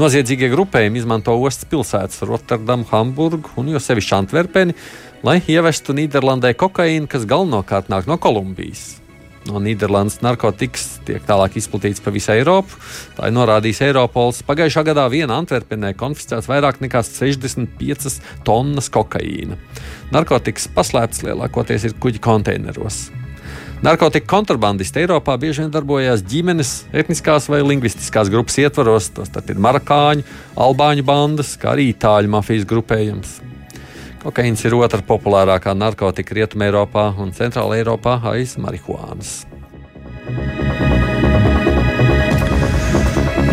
Noziedzīgie 0.01 0.49
grupējumi 0.55 1.03
izmanto 1.03 1.37
ostas 1.37 1.69
pilsētas 1.69 2.25
Rotterdamu, 2.25 2.89
Hamburgu 2.95 3.53
un 3.61 3.75
jo 3.75 3.85
sevišķi 3.91 4.19
Antverpeni, 4.23 4.81
lai 5.21 5.43
ievestu 5.45 5.93
Nīderlandē 6.01 6.57
kokaīnu, 6.57 7.13
kas 7.13 7.29
galvenokārt 7.29 7.93
nāk 7.93 8.09
no 8.09 8.17
Kolumbijas 8.17 9.04
no 9.49 9.61
Nīderlandes 9.63 10.21
narkotikas 10.25 11.01
tiek 11.07 11.25
tālāk 11.29 11.59
izplatīts 11.61 12.03
pa 12.05 12.13
visu 12.15 12.33
Eiropu. 12.35 12.79
Tā 13.17 13.29
ir 13.29 13.37
norādījis 13.37 13.83
Eiropols. 13.89 14.43
Pagājušā 14.47 14.85
gadā 14.89 15.05
viena 15.13 15.39
Antverpenē 15.41 15.95
konfiscēts 15.99 16.49
vairāk 16.51 16.81
nekā 16.85 17.03
65 17.07 18.21
tonnas 18.47 18.91
kokaīna. 18.95 19.59
Narkotikas 20.15 20.71
paslēptas 20.75 21.25
lielākoties 21.27 21.89
ir 21.89 21.99
kuģi 22.01 22.25
konteineros. 22.25 23.07
Narkotika 23.85 24.31
kontrabandisti 24.31 25.03
Eiropā 25.03 25.35
bieži 25.37 25.61
vien 25.61 25.73
darbojās 25.75 26.23
ģimenes, 26.25 26.71
etniskās 26.97 27.51
vai 27.53 27.59
lingvistiskās 27.61 28.31
grupas 28.33 28.57
ietvaros. 28.63 29.11
Tas 29.13 29.51
ir 29.53 29.61
marakāņu, 29.61 30.25
albāņu 30.57 31.05
bandas, 31.05 31.53
kā 31.61 31.75
arī 31.75 31.91
itāļu 31.93 32.33
mafijas 32.33 32.65
grupējums. 32.71 33.35
Kokaīns 34.25 34.63
ir 34.65 34.73
otra 34.79 35.03
populārākā 35.05 35.75
narkotika 35.77 36.33
Rietumē 36.39 36.71
Eiropā 36.71 37.11
un 37.21 37.35
Centrālā 37.37 37.83
Eiropā 37.83 38.17
aiz 38.31 38.55
marihuānas. 38.57 39.43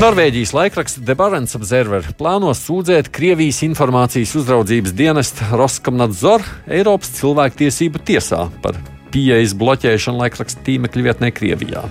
Norvēģijas 0.02 0.56
laikraksts 0.56 1.04
The 1.04 1.18
Barents 1.20 1.58
Observer 1.60 2.08
plāno 2.18 2.56
sūdzēt 2.56 3.12
Krievijas 3.14 3.60
informācijas 3.68 4.32
uzraudzības 4.40 4.96
dienestu 4.96 5.52
Roskomnadzor 5.60 6.48
Eiropas 6.72 7.12
cilvēktiesību 7.20 8.02
tiesā 8.08 8.48
par 8.64 8.80
pieejas 9.12 9.54
bloķēšanu 9.60 10.24
laikraksta 10.24 10.64
tīmekļa 10.66 11.08
vietnē 11.12 11.36
Krievijā. 11.36 11.84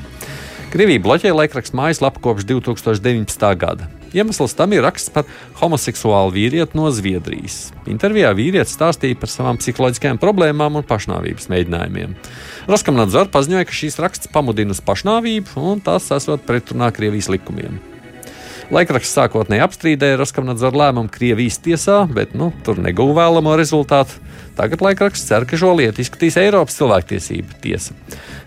Krievija 0.72 1.05
bloķē 1.05 1.37
laikraksta 1.37 1.76
mājaslapu 1.76 2.24
kopš 2.24 2.49
2019. 2.49 3.51
gada. 3.61 3.93
Iemesls 4.17 4.57
tam 4.59 4.75
ir 4.75 4.85
raksts 4.87 5.13
par 5.15 5.29
homoseksuālu 5.61 6.35
vīrieti 6.35 6.79
no 6.79 6.89
Zviedrijas. 6.95 7.71
Intervijā 7.91 8.33
vīrietis 8.37 8.75
stāstīja 8.79 9.19
par 9.21 9.33
savām 9.33 9.61
psiholoģiskajām 9.61 10.21
problēmām 10.23 10.81
un 10.81 10.87
pašnāvības 10.87 11.51
mēģinājumiem. 11.53 12.17
Roskomnadzor 12.71 13.31
paziņoja, 13.35 13.69
ka 13.69 13.79
šīs 13.83 14.01
raksts 14.03 14.33
pamudina 14.35 14.77
uz 14.77 14.83
pašnāvību 14.87 15.63
un 15.73 15.85
tas 15.85 16.11
esot 16.17 16.47
pretrunā 16.49 16.93
Krievijas 16.95 17.31
likumiem. 17.33 17.81
Laikraksts 18.71 19.16
sākotnēji 19.16 19.64
apstrīdēja 19.64 20.21
Roskomnadzor 20.21 20.77
lēmumu 20.79 21.11
Krievijas 21.11 21.57
tiesā, 21.59 22.05
bet 22.07 22.37
nu, 22.39 22.53
tur 22.62 22.79
neguva 22.79 23.25
vēlamo 23.25 23.57
rezultātu. 23.59 24.21
Tagad 24.55 24.85
laikraksts 24.85 25.27
cer, 25.27 25.43
ka 25.43 25.59
šo 25.59 25.73
lietu 25.75 26.05
izskatīs 26.05 26.37
Eiropas 26.39 26.77
cilvēktiesība 26.79 27.57
tiesa. 27.64 27.97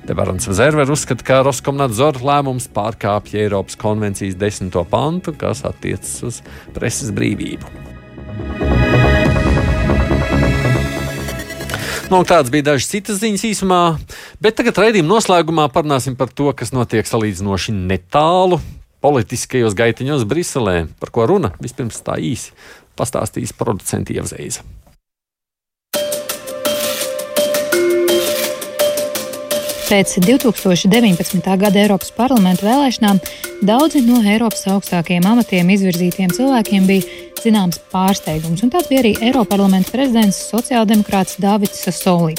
Debarons 0.08 0.48
Zerver 0.56 0.88
uzskata, 0.96 1.26
ka 1.28 1.42
Roskomnadzor 1.44 2.22
lēmums 2.24 2.70
pārkāpja 2.72 3.42
Eiropas 3.44 3.76
konvencijas 3.82 4.38
desmito 4.40 4.86
pantu, 4.88 5.34
kas 5.36 5.66
attiecas 5.68 6.14
uz 6.24 6.38
preses 6.72 7.12
brīvību. 7.12 7.68
Nu, 12.08 12.22
tādas 12.24 12.48
bija 12.54 12.70
dažas 12.70 12.88
citas 12.94 13.20
ziņas 13.20 13.44
īsumā, 13.50 13.82
bet 14.40 14.56
tagad 14.56 14.80
raidījuma 14.86 15.18
noslēgumā 15.18 15.68
parunāsim 15.74 16.16
par 16.16 16.32
to, 16.32 16.48
kas 16.56 16.72
notiek 16.72 17.12
salīdzinoši 17.12 17.76
netālu 17.76 18.62
politiskajos 19.04 19.76
gaitiņos 19.76 20.24
Briselē. 20.30 20.78
Par 21.00 21.12
ko 21.14 21.28
runa? 21.30 21.52
Vispirms 21.64 22.00
tā 22.06 22.16
īsi 22.22 22.56
pastāstīs 22.98 23.54
producents 23.58 24.14
Ievzeiza. 24.14 24.64
Pēc 29.94 30.16
2019. 30.26 31.44
gada 31.60 31.82
Eiropas 31.84 32.10
parlamenta 32.16 32.66
vēlēšanām 32.66 33.20
daudzi 33.68 34.02
no 34.08 34.24
Eiropas 34.26 34.64
augstākajiem 34.72 35.28
amatiem 35.30 35.70
izvirzītiem 35.76 36.32
cilvēkiem 36.34 36.88
bija 36.90 37.04
zināms 37.44 37.78
pārsteigums, 37.92 38.64
un 38.64 38.72
tāds 38.74 38.90
bija 38.90 39.04
arī 39.04 39.12
Eiroparlamenta 39.28 39.94
prezidents 39.94 40.40
sociāldemokrāts 40.50 41.38
Dāvids 41.44 41.84
Sasolī. 41.84 42.38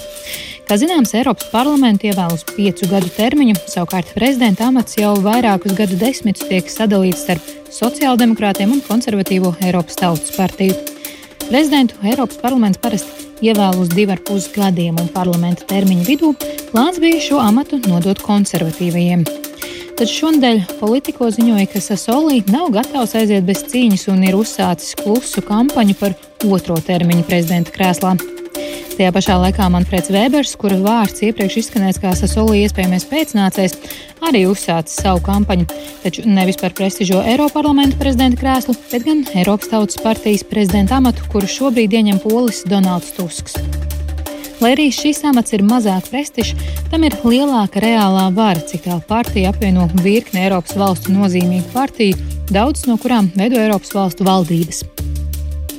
Kā 0.64 0.78
zināms, 0.80 1.10
Eiropas 1.12 1.50
parlamentu 1.52 2.06
ievēl 2.08 2.32
uz 2.32 2.40
piecu 2.48 2.86
gadu 2.88 3.10
termiņu, 3.12 3.58
savukārt 3.68 4.14
prezidenta 4.16 4.70
amats 4.70 4.96
jau 4.96 5.12
vairākus 5.20 5.76
gadu 5.76 5.98
desmitus 6.00 6.46
tiek 6.48 6.70
sadalīts 6.72 7.20
starp 7.26 7.50
sociāldemokrātiem 7.68 8.72
un 8.72 8.80
konservatīvo 8.86 9.52
Eiropas 9.60 10.00
Tautas 10.00 10.32
partiju. 10.32 10.78
Prezidentu 11.44 12.00
Eiropas 12.08 12.40
parlaments 12.40 12.80
parasti 12.80 13.28
ievēl 13.44 13.76
uz 13.82 13.92
divu 13.92 14.16
ar 14.16 14.24
pus 14.24 14.48
gadiem, 14.56 14.96
un 14.96 15.12
parlamenta 15.12 15.68
termiņa 15.68 16.08
vidū 16.08 16.32
plāns 16.72 16.96
bija 17.02 17.20
šo 17.20 17.44
amatu 17.44 17.82
nodot 17.84 18.24
konservatīvajiem. 18.24 19.28
Taču 20.00 20.16
šonadēļ 20.24 20.62
politiko 20.80 21.28
ziņoja, 21.28 21.68
ka 21.74 21.84
Sasolī 21.84 22.40
nav 22.48 22.72
gatavs 22.74 23.12
aiziet 23.20 23.44
bez 23.44 23.66
cīņas 23.68 24.08
un 24.16 24.24
ir 24.30 24.40
uzsācis 24.40 24.96
klusu 25.04 25.44
kampaņu 25.44 26.00
par 26.00 26.16
otro 26.48 26.80
termiņu 26.88 27.28
prezidenta 27.28 27.76
krēslā. 27.76 28.16
Tajā 28.94 29.10
pašā 29.10 29.34
laikā 29.42 29.64
Manfreds 29.74 30.10
Vēbers, 30.14 30.52
kura 30.54 30.76
vārds 30.78 31.24
iepriekš 31.26 31.56
izskanējis 31.64 31.96
kā 31.98 32.12
Sasolī 32.14 32.60
iespējamais 32.62 33.06
pēcnācējs, 33.10 33.74
arī 34.22 34.44
uzsācis 34.46 35.00
savu 35.02 35.18
kampaņu, 35.26 35.66
taču 36.04 36.22
nevis 36.30 36.60
par 36.60 36.76
prestižo 36.78 37.18
Eiroparlamenta 37.26 37.98
prezidenta 37.98 38.38
krēslu, 38.38 38.76
bet 38.92 39.02
gan 39.08 39.24
Eiropas 39.34 39.72
Tautas 39.72 39.98
partijas 39.98 40.46
prezidenta 40.46 41.00
amatu, 41.00 41.26
kuru 41.32 41.50
šobrīd 41.50 41.96
ieņem 41.98 42.22
polis 42.22 42.62
Donalds 42.70 43.10
Tusks. 43.18 43.58
Lai 44.62 44.76
arī 44.76 44.86
šis 44.94 45.24
amats 45.26 45.56
ir 45.56 45.66
mazāk 45.66 46.06
prestižs, 46.12 46.54
tam 46.92 47.02
ir 47.02 47.18
lielāka 47.26 47.82
reālā 47.82 48.28
vara, 48.36 48.62
cik 48.62 48.86
tā 48.86 49.00
partija 49.08 49.50
apvieno 49.50 49.88
virkni 50.04 50.46
Eiropas 50.46 50.78
valstu 50.78 51.18
nozīmīgu 51.18 51.66
partiju, 51.74 52.20
daudz 52.54 52.86
no 52.86 52.94
kurām 53.02 53.34
veido 53.34 53.58
Eiropas 53.58 53.90
valstu 53.98 54.30
valdības. 54.30 54.86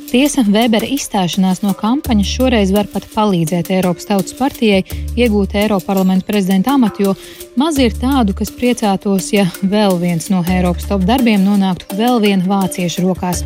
Tiesa, 0.05 0.43
Vēbera 0.45 0.85
izstāšanās 0.85 1.63
no 1.63 1.73
kampaņas 1.77 2.29
šoreiz 2.29 2.71
var 2.75 2.87
pat 2.91 3.07
palīdzēt 3.15 3.71
Eiropas 3.73 4.05
Tautas 4.09 4.35
partijai 4.37 4.83
iegūt 5.17 5.55
Eiropas 5.57 5.87
parlamenta 5.87 6.27
prezidenta 6.29 6.75
amatu, 6.77 7.07
jo 7.07 7.13
maz 7.59 7.79
ir 7.81 7.95
tādu, 7.97 8.35
kas 8.37 8.53
priecātos, 8.53 9.31
ja 9.33 9.47
vēl 9.61 9.97
viens 10.01 10.29
no 10.29 10.43
Eiropas 10.45 10.87
top 10.91 11.07
darbiem 11.09 11.43
nonāktu 11.45 11.97
vēl 11.97 12.21
viena 12.23 12.45
vāciešu 12.47 13.07
rokās. 13.07 13.43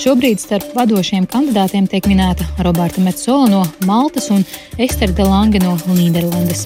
Šobrīd 0.00 0.40
starp 0.40 0.70
vadošiem 0.78 1.26
kandidātiem 1.28 1.90
tiek 1.90 2.06
minēta 2.08 2.46
Roberta 2.64 3.02
Metzola 3.04 3.50
no 3.52 3.64
Maltas 3.84 4.30
un 4.32 4.46
Estere 4.78 5.12
Delange 5.12 5.60
no 5.60 5.76
Nīderlandes. 5.90 6.64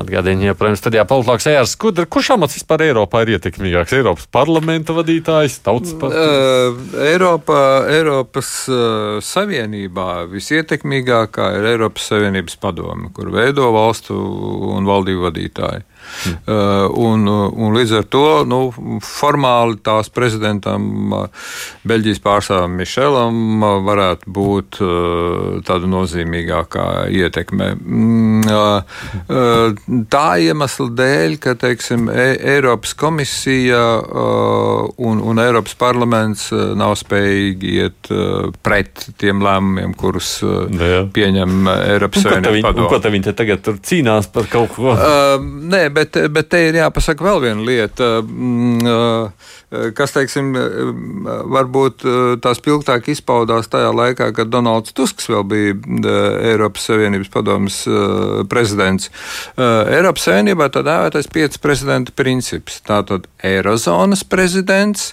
Atgādījumi, 0.00 0.46
ja, 0.48 0.54
protams, 0.56 0.80
studijā 0.80 1.02
politologs 1.04 1.44
Ejārs 1.50 1.74
Skudra. 1.76 2.06
Kurš 2.08 2.30
amats 2.32 2.56
vispār 2.56 2.86
Eiropā 2.86 3.26
ir 3.26 3.34
ietekmīgāks? 3.34 3.92
Eiropas 3.98 4.24
parlamenta 4.32 4.96
vadītājs, 4.96 5.58
tautas 5.66 5.92
partijas? 6.00 6.32
Uh, 6.32 7.02
Eiropa, 7.10 7.58
Eiropas 7.92 8.52
uh, 8.72 9.20
Savienībā 9.20 10.24
visietekmīgākā 10.32 11.50
ir 11.58 11.68
Eiropas 11.74 12.08
Savienības 12.08 12.56
padome, 12.62 13.12
kur 13.12 13.28
veido 13.34 13.68
valstu 13.76 14.16
un 14.72 14.88
valdību 14.88 15.28
vadītāji. 15.28 15.84
Uh, 16.22 16.86
un, 16.98 17.26
un 17.26 17.74
līdz 17.74 17.94
ar 17.98 18.06
to 18.12 18.26
nu, 18.48 18.60
formāli 19.04 19.78
tās 19.84 20.10
prezidentam, 20.12 20.84
uh, 21.16 21.48
Beļģijas 21.88 22.20
pārstāvam 22.22 22.76
Mišelam, 22.78 23.38
uh, 23.62 23.78
varētu 23.86 24.32
būt 24.32 24.78
tāda 25.66 25.88
nozīmīgākā 25.90 26.84
ietekme. 27.12 27.72
Mm, 27.76 28.42
tā 30.12 30.26
iemesla 30.42 30.86
dēļ, 30.98 31.36
ka 31.42 31.54
teiksim, 31.60 32.08
e 32.10 32.26
Eiropas 32.54 32.94
komisija 32.98 33.80
un, 35.02 35.20
un 35.20 35.42
Eiropas 35.42 35.74
parlaments 35.78 36.48
nav 36.52 36.94
spējīgi 37.00 37.74
iet 37.82 38.10
pret 38.64 39.06
tiem 39.20 39.42
lēmumiem, 39.44 39.94
kurus 39.98 40.34
Jā. 40.42 41.04
pieņem 41.14 41.68
Eiropas 41.72 42.26
Savienības 42.26 42.66
padomu. 42.66 42.88
Ko 42.92 43.00
te 43.02 43.12
viņi 43.12 43.36
tagad 43.38 43.64
tur 43.64 43.78
cīnās 43.82 44.28
par 44.32 44.48
kaut 44.52 44.74
ko? 44.76 44.92
Uh, 44.92 45.36
nē, 45.42 45.86
bet, 45.94 46.16
bet 46.32 46.48
te 46.52 46.60
ir 46.68 46.78
jāpasaka 46.78 47.24
vēl 47.24 47.40
viena 47.44 47.66
lieta, 47.66 48.08
mm, 48.22 49.92
kas, 49.96 50.14
teiksim, 50.14 50.52
varbūt 51.56 52.06
tā 52.44 52.54
spilgtāk 52.56 53.08
izpaudās 53.12 53.70
tajā 53.72 53.92
laikā, 53.96 54.30
kad 54.36 54.52
Donalds 54.52 54.94
Tusks 54.96 55.30
vēl 55.32 55.44
bija 55.48 55.76
Eiropas 56.52 56.88
Savienības 56.90 57.32
padomas 57.32 57.82
prezidents. 58.52 59.12
Eiropas 59.56 60.28
Savienībā 60.28 60.68
tā 60.72 60.84
dēvētais 60.86 61.30
pieci 61.32 61.62
prezidenta 61.62 62.14
princips. 62.16 62.82
Tātad 62.86 63.28
Eirozonas 63.44 64.24
prezidents. 64.24 65.12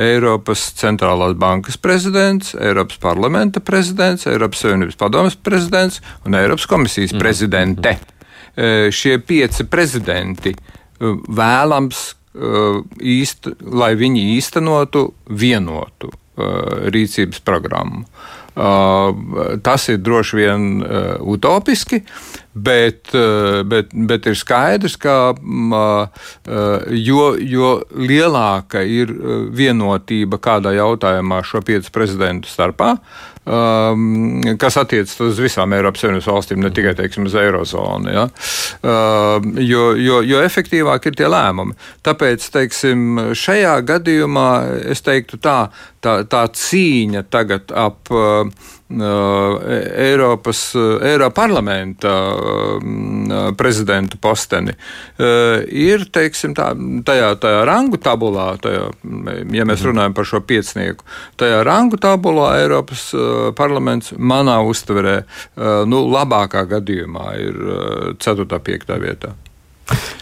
Eiropas 0.00 0.62
centrālās 0.78 1.34
bankas 1.36 1.76
prezidents, 1.76 2.54
Eiropas 2.54 2.96
parlamenta 3.02 3.60
prezidents, 3.60 4.24
Eiropas 4.30 4.62
Savienības 4.64 4.96
padomas 4.96 5.36
prezidents 5.36 6.00
un 6.24 6.38
Eiropas 6.38 6.66
komisijas 6.70 7.12
mhm. 7.12 7.20
prezidente. 7.20 7.90
Mm 7.90 7.96
-hmm. 7.96 8.19
Eh, 8.56 8.90
šie 8.90 9.18
pieci 9.22 9.64
prezidenti 9.64 10.50
eh, 10.50 11.14
vēlams, 11.28 12.00
eh, 12.34 12.80
īst, 12.98 13.46
lai 13.62 13.94
viņi 13.94 14.26
īstenotu 14.36 15.10
vienotu 15.28 16.12
rīcības 16.40 17.42
programmu. 17.44 18.06
Tas 19.60 19.82
ir 19.92 19.98
droši 20.00 20.36
vien 20.38 20.62
utopiski, 21.20 21.98
bet, 22.54 23.12
bet, 23.70 23.92
bet 23.94 24.26
ir 24.26 24.38
skaidrs, 24.38 24.96
ka 25.00 25.16
jo, 26.90 27.24
jo 27.38 27.72
lielāka 27.94 28.82
ir 28.82 29.12
vienotība 29.54 30.40
kādā 30.42 30.74
jautājumā 30.78 31.42
šo 31.46 31.62
piecu 31.66 31.92
prezidentu 31.94 32.50
starpā, 32.50 32.96
um, 33.44 34.40
kas 34.58 34.76
attiecas 34.80 35.14
uz 35.24 35.40
visām 35.42 35.72
Eiropas 35.76 36.04
Savienības 36.04 36.28
valstīm, 36.30 36.62
ne 36.64 36.72
tikai 36.74 36.94
teiksim, 36.98 37.28
uz 37.28 37.36
Eirozonu. 37.38 38.12
Ja? 38.12 38.26
Uh, 38.80 39.38
jo, 39.62 39.90
jo, 39.98 40.20
jo 40.26 40.42
efektīvāk 40.44 41.10
ir 41.10 41.18
tie 41.18 41.30
lēmumi. 41.30 41.76
Tāpēc 42.06 42.50
teiksim, 42.54 43.06
šajā 43.36 43.76
gadījumā 43.92 44.50
es 44.92 45.04
teiktu 45.06 45.40
tā, 45.42 45.58
tā, 46.04 46.20
tā 46.30 46.44
cīņa 46.56 47.24
tagad 47.30 47.74
ap 47.76 48.12
uh, 48.14 48.44
Eiropas, 48.90 50.60
Eiropa 51.06 51.44
parlamenta 51.44 52.12
prezidenta 53.58 54.18
posteni 54.20 54.74
ir 55.70 56.06
teiksim, 56.10 56.56
tā, 56.58 56.72
tajā, 57.06 57.28
tajā 57.42 57.60
rangu 57.68 58.00
tabulā, 58.02 58.48
tajā, 58.62 58.88
ja 59.54 59.66
mēs 59.68 59.84
runājam 59.86 60.16
par 60.16 60.26
šo 60.26 60.42
piecnieku, 60.42 61.06
tajā 61.40 61.62
rangu 61.66 62.00
tabulā 62.02 62.56
Eiropas 62.64 63.10
parlaments 63.58 64.14
manā 64.18 64.58
uztverē 64.66 65.20
nu, 65.86 66.02
labākā 66.10 66.66
gadījumā 66.74 67.28
ir 67.38 67.62
4. 68.18 68.48
un 68.48 68.66
5. 68.70 68.98
vietā. 69.06 69.34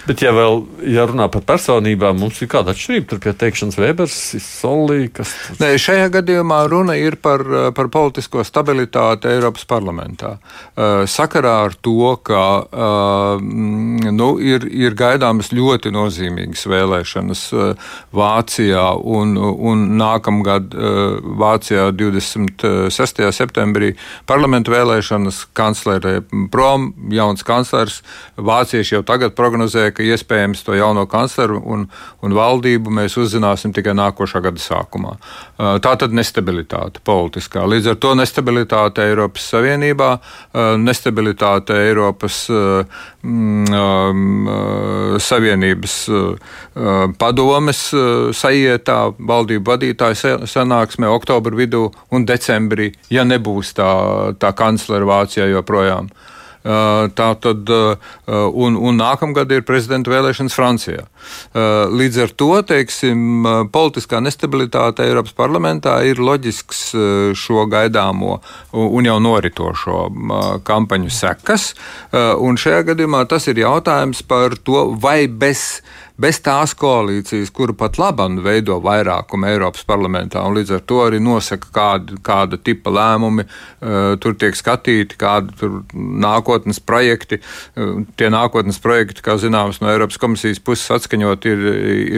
Bet, 0.09 0.23
ja 0.25 0.31
vēl 0.33 0.63
ja 0.89 1.03
runā 1.05 1.27
par 1.29 1.43
personībām, 1.45 2.17
mums 2.23 2.39
ir 2.41 2.49
kāda 2.49 2.73
atšķirība. 2.73 3.07
Tur 3.11 3.19
pie 3.21 3.35
teikšanas 3.37 3.77
Vēbers, 3.77 4.15
Solī, 4.41 5.11
kas. 5.13 5.35
Nē, 5.61 5.75
šajā 5.77 6.07
gadījumā 6.15 6.63
runa 6.73 6.95
ir 6.97 7.19
par, 7.21 7.45
par 7.77 7.91
politisko 7.93 8.41
stabilitāti 8.47 9.29
Eiropas 9.29 9.67
parlamentā. 9.69 10.39
Uh, 10.39 11.03
sakarā 11.05 11.53
ar 11.67 11.77
to, 11.85 12.15
ka 12.25 12.45
uh, 12.65 13.43
nu, 13.43 14.31
ir, 14.41 14.65
ir 14.73 14.97
gaidāmas 14.97 15.53
ļoti 15.53 15.93
nozīmīgas 15.93 16.65
vēlēšanas 16.73 17.45
Vācijā 18.17 18.87
un, 19.05 19.37
un 19.37 19.85
nākamgad 20.01 20.73
Vācijā 21.39 21.91
26. 21.93 23.23
septembrī 23.37 23.93
parlamentu 24.29 24.73
vēlēšanas 24.73 25.45
kanclerē 25.59 26.17
prom, 26.53 26.91
jauns 27.13 27.45
kanclers. 27.45 28.01
Vācieši 28.41 28.97
jau 28.97 29.05
tagad 29.07 29.37
prognozē, 29.37 29.91
ka 29.99 30.07
iespējams 30.07 30.63
to 30.63 30.77
jauno 30.79 31.05
kancleru 31.11 31.59
un, 31.67 31.87
un 32.23 32.37
valdību 32.37 32.93
mēs 33.01 33.19
uzzināsim 33.19 33.75
tikai 33.75 33.97
nākošā 33.99 34.43
gada 34.45 34.63
sākumā. 34.63 35.17
Uh, 35.19 35.75
tā 35.83 35.97
tad 35.99 36.15
nestabilitāte 36.15 37.03
politiskā. 37.05 37.65
Līdz 37.67 37.93
ar 37.93 37.99
to 37.99 38.15
nestabilitāte 38.19 39.03
Eiropas 39.09 39.49
Savienībā, 39.53 40.13
uh, 40.19 40.71
nestabilitāte 40.79 41.77
Eiropas 41.89 42.45
uh, 42.55 43.03
mm, 43.27 43.75
um, 43.75 44.49
Savienības 45.19 45.97
padomes 47.19 47.81
sajietā, 48.37 48.99
valdību 49.19 49.73
vadītāju 49.73 50.47
sanāksmē 50.49 51.09
oktobra 51.11 51.59
vidū 51.59 51.89
un 52.15 52.27
decembrī, 52.29 52.93
ja 53.11 53.27
nebūs 53.27 53.75
tā, 53.77 53.91
tā 54.39 54.53
kanclera 54.57 55.09
Vācijā 55.09 55.49
joprojām. 55.51 56.13
Tā 56.65 57.29
tad, 57.43 57.71
un, 58.29 58.77
un 58.77 58.99
nākamgad 58.99 59.53
ir 59.55 59.65
prezidenta 59.67 60.11
vēlēšanas 60.11 60.57
Francijā. 60.57 61.05
Līdz 61.95 62.19
ar 62.25 62.35
to, 62.41 62.51
teiksim, 62.67 63.47
politiskā 63.73 64.21
nestabilitāte 64.25 65.07
Eiropas 65.07 65.37
parlamentā 65.39 65.99
ir 66.09 66.21
loģisks 66.23 66.83
šo 67.39 67.67
gaidāmo 67.71 68.41
un 68.73 69.09
jau 69.09 69.19
noritošo 69.23 70.09
kampaņu 70.67 71.15
sekas. 71.15 71.71
Un 72.13 72.59
šajā 72.61 72.83
gadījumā 72.91 73.25
tas 73.31 73.49
ir 73.49 73.63
jautājums 73.63 74.25
par 74.27 74.59
to, 74.59 74.89
vai 74.99 75.23
bez 75.31 75.81
bez 76.19 76.41
tās 76.43 76.75
koalīcijas, 76.79 77.53
kuru 77.55 77.75
pat 77.79 77.99
labam 78.01 78.41
veido 78.43 78.79
vairākumu 78.83 79.47
Eiropas 79.53 79.85
parlamentā, 79.87 80.43
un 80.47 80.57
līdz 80.59 80.75
ar 80.75 80.83
to 80.91 81.01
arī 81.05 81.21
nosaka, 81.23 81.71
kāda, 81.75 82.19
kāda 82.27 82.59
tipa 82.59 82.91
lēmumi 82.95 83.45
uh, 83.47 84.17
tur 84.23 84.35
tiek 84.39 84.59
skatīti, 84.59 85.19
kādi 85.19 85.71
nākotnes 85.95 86.83
projekti. 86.83 87.39
Uh, 87.79 88.03
tie 88.19 88.31
nākotnes 88.35 88.81
projekti, 88.83 89.23
kā 89.25 89.37
zināms, 89.39 89.79
no 89.83 89.93
Eiropas 89.93 90.19
komisijas 90.19 90.59
puses 90.65 90.91
atskaņot, 90.99 91.47
ir, 91.47 91.65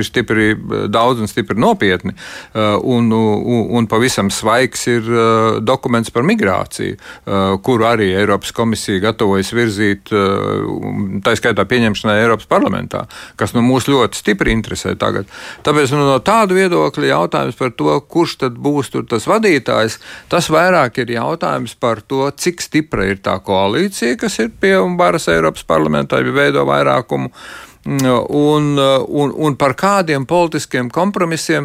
ir 0.00 0.08
stipri 0.08 0.54
daudz 0.88 1.20
un 1.20 1.28
stipri 1.30 1.60
nopietni, 1.60 2.16
uh, 2.16 2.78
un, 2.80 3.12
un, 3.12 3.68
un 3.76 3.90
pavisam 3.90 4.32
svaigs 4.32 4.86
ir 4.88 5.12
uh, 5.12 5.60
dokuments 5.60 6.12
par 6.14 6.24
migrāciju, 6.28 6.96
uh, 6.96 7.60
kuru 7.64 7.88
arī 7.90 8.10
Eiropas 8.16 8.56
komisija 8.56 9.04
gatavojas 9.04 9.52
virzīt, 9.52 10.08
uh, 10.16 11.20
tā 11.20 11.36
skaitā 11.36 11.68
pieņemšanai 11.68 12.18
Eiropas 12.24 12.48
parlamentā, 12.48 13.04
kas 13.36 13.52
no 13.52 13.60
mūsu 13.66 13.89
ļoti 13.90 14.20
stipri 14.20 14.54
interesē 14.54 14.94
tagad. 14.98 15.28
Tāpēc 15.66 15.94
nu, 15.94 16.04
no 16.08 16.18
tāda 16.24 16.56
viedokļa 16.56 17.10
jautājums 17.12 17.58
par 17.58 17.72
to, 17.76 17.94
kurš 18.10 18.36
tad 18.44 18.58
būs 18.60 18.92
tas 19.10 19.26
vadītājs, 19.30 19.98
tas 20.32 20.50
vairāk 20.52 21.02
ir 21.02 21.16
jautājums 21.16 21.74
par 21.80 22.02
to, 22.02 22.26
cik 22.30 22.62
stipra 22.64 23.08
ir 23.10 23.20
tā 23.24 23.38
koalīcija, 23.44 24.18
kas 24.20 24.38
ir 24.42 24.54
pie 24.60 24.76
varas 24.98 25.28
Eiropas 25.30 25.66
parlamentā, 25.66 26.20
ja 26.20 26.32
veido 26.34 26.64
vairākumu. 26.68 27.32
Un, 27.80 28.74
un, 28.76 29.30
un 29.32 29.54
par 29.56 29.72
kādiem 29.72 30.26
politiskiem 30.28 30.90
kompromisiem 30.92 31.64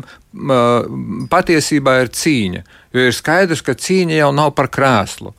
patiesībā 1.32 1.98
ir 2.06 2.14
cīņa. 2.16 2.62
Jo 2.96 3.10
ir 3.10 3.18
skaidrs, 3.18 3.66
ka 3.66 3.76
cīņa 3.76 4.22
jau 4.22 4.32
nav 4.32 4.54
par 4.56 4.72
krēslu. 4.72 5.36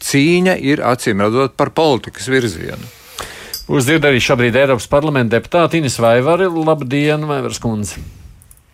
Cīņa 0.00 0.54
ir 0.62 0.84
acīm 0.86 1.20
redzot 1.26 1.58
par 1.58 1.74
politikas 1.74 2.30
virzienu. 2.30 2.99
Uzdzird 3.70 4.02
arī 4.08 4.18
šobrīd 4.18 4.56
Eiropas 4.58 4.88
parlamenta 4.90 5.36
deputāti 5.36 5.78
Ines 5.78 6.00
Vaivari. 6.02 6.48
Labdien, 6.50 7.22
Vaivars 7.30 7.62
kundze! 7.62 8.02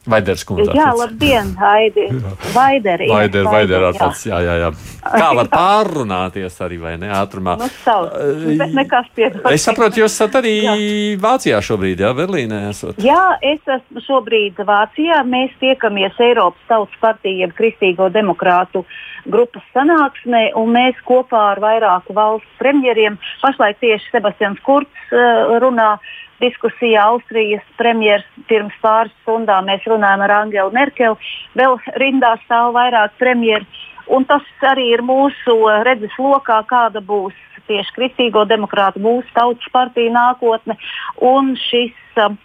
Vaiders 0.06 0.44
kundze. 0.46 0.70
Jā, 0.76 0.92
labdien, 0.94 1.48
Haidi. 1.58 2.06
Vaideri. 2.54 3.08
Vaider, 3.10 3.48
Vaider 3.50 3.86
ar 3.88 3.96
pats, 3.98 4.26
jā, 4.28 4.38
jā, 4.44 4.54
jā. 4.62 4.70
Kā 5.06 5.30
var 5.38 5.50
pārrunāties 5.50 6.60
arī, 6.62 6.78
vai 6.82 6.94
ne, 7.00 7.10
ātrumā? 7.14 7.56
Nu, 7.58 7.66
savs, 7.82 8.14
bet 8.60 8.76
nekas 8.76 9.10
piedod. 9.16 9.48
Es 9.50 9.66
saprotu, 9.66 10.02
jūs 10.04 10.14
esat 10.14 10.38
arī 10.42 10.54
jā. 10.62 10.76
Vācijā 11.22 11.58
šobrīd, 11.64 12.04
jā, 12.06 12.12
Berlīnē 12.16 12.62
esat. 12.70 13.02
Jā, 13.02 13.36
es 13.42 13.62
esmu 13.78 14.04
šobrīd 14.06 14.62
Vācijā. 14.68 15.22
Mēs 15.26 15.54
tiekamies 15.62 16.22
Eiropas 16.28 16.70
Tautas 16.70 17.02
partija, 17.02 17.50
Kristīgo 17.56 18.10
demokrātu 18.14 18.84
grupas 19.26 19.64
sanāksmē, 19.74 20.52
un 20.58 20.70
mēs 20.76 20.98
kopā 21.06 21.42
ar 21.56 21.62
vairāku 21.62 22.14
valstu 22.16 22.46
premjeriem, 22.60 23.18
pašlaik 23.42 23.80
tieši 23.82 24.12
Sebastians 24.12 24.62
Kurts 24.66 25.10
uh, 25.10 25.56
runā 25.62 25.96
diskusijā 26.40 27.06
Austrijas 27.12 27.64
premjeras 27.78 28.26
pirms 28.50 28.74
pāris 28.82 29.14
stundām 29.22 29.68
mēs 29.70 29.84
runājam 29.88 30.24
ar 30.26 30.34
Angelu 30.42 30.72
Merkeli. 30.74 31.32
Vēl 31.58 31.78
rindā 32.00 32.36
stāv 32.44 32.74
vairāk 32.76 33.16
premjeru. 33.20 33.66
Un 34.06 34.24
tas 34.28 34.46
arī 34.62 34.92
ir 34.94 35.02
mūsu 35.02 35.56
redzes 35.86 36.14
lokā, 36.22 36.60
kāda 36.68 37.02
būs 37.02 37.34
tieši 37.66 37.94
kristīgo 37.96 38.44
demokrātu, 38.46 39.02
mūsu 39.02 39.26
tautas 39.34 39.66
partija 39.74 40.12
nākotne. 40.14 40.76
Un 41.18 41.56
šis 41.58 41.96
uh, 42.22 42.36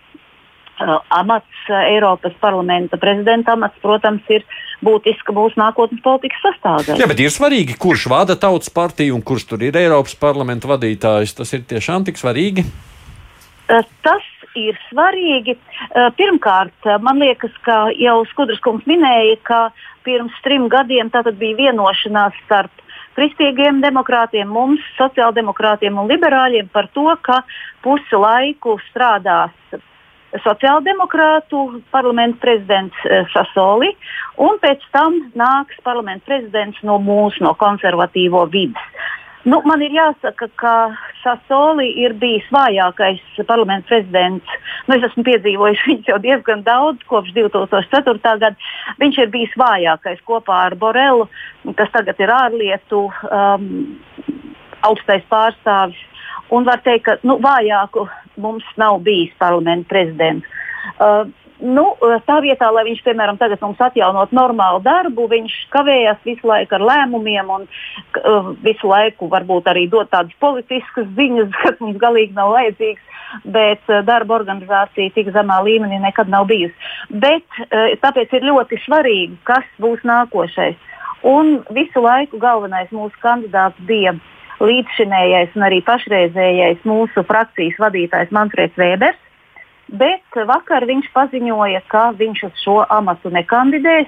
amats, 1.13 1.65
Eiropas 1.69 2.33
parlamenta 2.41 2.97
prezidenta 2.97 3.53
amats, 3.53 3.77
protams, 3.83 4.25
ir 4.33 4.45
būtiska 4.81 5.35
mūsu 5.37 5.61
nākotnes 5.61 6.01
politikas 6.01 6.41
sastāvdaļa. 6.47 6.97
Jā, 7.01 7.09
bet 7.11 7.21
ir 7.21 7.33
svarīgi, 7.33 7.77
kurš 7.81 8.07
vada 8.09 8.37
tautas 8.39 8.73
partiju 8.73 9.19
un 9.19 9.25
kurš 9.25 9.51
tur 9.51 9.67
ir 9.67 9.77
Eiropas 9.77 10.17
parlamenta 10.17 10.71
vadītājs. 10.71 11.37
Tas 11.37 11.53
ir 11.53 11.67
tiešām 11.69 12.09
tik 12.09 12.17
svarīgi. 12.21 12.65
Eh, 13.71 13.87
tas 14.03 14.23
ir 14.59 14.75
svarīgi. 14.89 15.55
Eh, 15.55 16.09
pirmkārt, 16.17 16.75
eh, 16.85 16.97
man 16.99 17.19
liekas, 17.19 17.53
ka 17.63 17.87
jau 17.95 18.25
Skudras 18.27 18.59
kungs 18.59 18.83
minēja, 18.83 19.37
ka 19.43 19.71
pirms 20.03 20.33
trim 20.43 20.67
gadiem 20.67 21.09
bija 21.11 21.55
vienošanās 21.55 22.33
starp 22.45 22.71
kristīgiem 23.15 23.81
demokrātiem, 23.81 24.47
mums, 24.47 24.79
sociāldemokrātiem 24.97 25.97
un 25.97 26.09
liberāļiem 26.09 26.69
par 26.71 26.87
to, 26.93 27.15
ka 27.21 27.43
pusi 27.81 28.15
laiku 28.15 28.77
strādās 28.89 29.51
sociāldemokrātu 30.31 31.81
parlamenta 31.91 32.39
prezidents 32.39 32.95
Sasoli, 33.33 33.91
un 34.37 34.57
pēc 34.59 34.79
tam 34.91 35.31
nāks 35.35 35.75
parlamenta 35.83 36.25
prezidents 36.25 36.77
no 36.83 36.97
mūsu, 36.99 37.41
no 37.41 37.53
konservatīvo 37.53 38.49
vidas. 38.49 39.11
Nu, 39.43 39.57
man 39.65 39.81
ir 39.81 39.93
jāsaka, 39.95 40.47
ka 40.59 40.73
Sasoli 41.23 41.87
ir 42.03 42.13
bijis 42.21 42.45
vājākais 42.53 43.21
parlaments 43.49 43.89
prezidents. 43.89 44.53
Nu, 44.85 44.93
es 44.97 45.07
esmu 45.07 45.25
piedzīvojis 45.25 45.81
viņu 45.87 46.11
jau 46.11 46.19
diezgan 46.21 46.61
daudz, 46.67 47.01
kopš 47.09 47.33
2004. 47.39 48.21
gada. 48.21 48.53
Viņš 49.01 49.17
ir 49.23 49.33
bijis 49.33 49.57
vājākais 49.57 50.21
kopā 50.29 50.59
ar 50.67 50.77
Borelu, 50.77 51.25
kas 51.79 51.89
tagad 51.95 52.21
ir 52.21 52.33
ārlietu 52.35 53.07
um, 53.09 53.67
augstais 54.85 55.25
pārstāvis. 55.33 55.97
Un 56.53 56.67
var 56.67 56.83
teikt, 56.85 57.07
ka 57.07 57.17
nu, 57.25 57.39
vājāku 57.41 58.05
mums 58.41 58.67
nav 58.77 59.01
bijis 59.05 59.33
parlamenta 59.41 59.89
prezidents. 59.89 60.45
Uh, 61.01 61.25
Nu, 61.61 61.83
tā 62.25 62.39
vietā, 62.41 62.71
lai 62.73 62.83
viņš, 62.87 63.03
piemēram, 63.05 63.37
tagad 63.37 63.61
mums 63.61 63.81
atjaunot 63.85 64.31
normālu 64.33 64.79
darbu, 64.81 65.27
viņš 65.29 65.53
kavējas 65.69 66.23
visu 66.25 66.49
laiku 66.49 66.77
ar 66.77 66.85
lēmumiem 66.89 67.51
un 67.53 67.67
uh, 67.67 68.49
visu 68.65 68.89
laiku 68.89 69.29
varbūt 69.29 69.69
arī 69.69 69.85
dod 69.91 70.09
tādas 70.09 70.33
politiskas 70.41 71.05
ziņas, 71.19 71.53
kas 71.61 71.77
mums 71.83 72.01
galīgi 72.01 72.33
nav 72.37 72.55
vajadzīgas, 72.55 73.05
bet 73.45 73.93
uh, 73.93 74.01
darba 74.07 74.39
organizācija 74.39 75.13
tik 75.13 75.29
zemā 75.35 75.61
līmenī 75.67 76.01
nekad 76.01 76.33
nav 76.33 76.49
bijusi. 76.49 76.73
Bet 77.13 77.45
tāpēc 78.01 78.33
ir 78.33 78.47
ļoti 78.49 78.81
svarīgi, 78.85 79.37
kas 79.45 79.67
būs 79.81 80.01
nākošais. 80.07 80.77
Un 81.27 81.59
visu 81.69 82.01
laiku 82.01 82.39
galvenais 82.41 82.89
mūsu 82.95 83.13
kandidāts 83.21 83.77
bija 83.85 84.15
līdzšinējais 84.61 85.53
un 85.57 85.65
arī 85.67 85.81
pašreizējais 85.85 86.87
mūsu 86.89 87.21
frakcijas 87.27 87.77
vadītājs 87.81 88.33
Manfreds 88.33 88.77
Vēbers 88.81 89.19
bet 89.91 90.39
vakar 90.47 90.85
viņš 90.87 91.11
paziņoja, 91.13 91.83
ka 91.91 92.11
viņš 92.17 92.43
uz 92.47 92.63
šo 92.63 92.79
amatu 92.89 93.31
nekandidēs, 93.33 94.07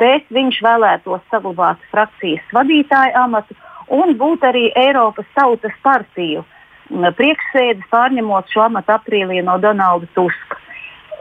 bet 0.00 0.28
viņš 0.30 0.62
vēlētos 0.62 1.26
saglabāt 1.32 1.82
frakcijas 1.90 2.54
vadītāja 2.54 3.24
amatu 3.24 3.56
un 3.90 4.14
būt 4.18 4.46
arī 4.46 4.70
Eiropas 4.78 5.26
Tautas 5.34 5.74
partiju 5.82 6.44
priekšsēdis, 6.90 7.86
pārņemot 7.90 8.50
šo 8.50 8.66
amatu 8.66 8.94
aprīlī 8.96 9.42
no 9.46 9.58
Donalda 9.62 10.08
Tuska. 10.14 10.58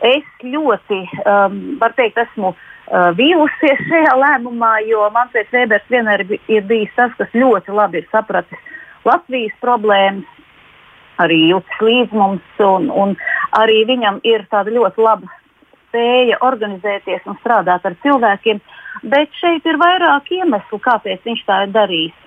Es 0.06 0.26
ļoti, 0.42 1.00
um, 1.28 1.60
var 1.82 1.94
teikt, 1.98 2.18
esmu 2.18 2.54
uh, 2.54 3.10
vīlusies 3.18 3.82
šajā 3.90 4.16
lēmumā, 4.16 4.78
jo 4.88 5.04
Mansēns 5.14 5.52
Vēbers 5.54 5.90
vienmēr 5.92 6.24
ir 6.48 6.66
bijis 6.70 6.94
tas, 6.96 7.12
kas 7.20 7.36
ļoti 7.36 7.76
labi 7.76 8.02
ir 8.02 8.08
sapratis 8.14 8.62
Latvijas 9.06 9.56
problēmas, 9.62 10.28
arī 11.20 11.42
jūtas 11.52 11.84
līdz 11.84 12.16
mums, 12.16 12.64
un, 12.64 12.88
un 12.90 13.16
arī 13.58 13.84
viņam 13.89 14.20
ir 14.28 14.45
tāda 14.52 14.74
ļoti 14.74 15.04
laba 15.04 15.30
spēja 15.89 16.38
organizēties 16.45 17.26
un 17.26 17.38
strādāt 17.41 17.86
ar 17.86 17.95
cilvēkiem. 18.04 18.60
Bet 19.10 19.34
šeit 19.39 19.66
ir 19.66 19.80
vairāk 19.80 20.30
iemeslu, 20.36 20.80
kāpēc 20.84 21.24
viņš 21.26 21.45
tā 21.47 21.64
ir 21.66 21.74
darījis. 21.74 22.18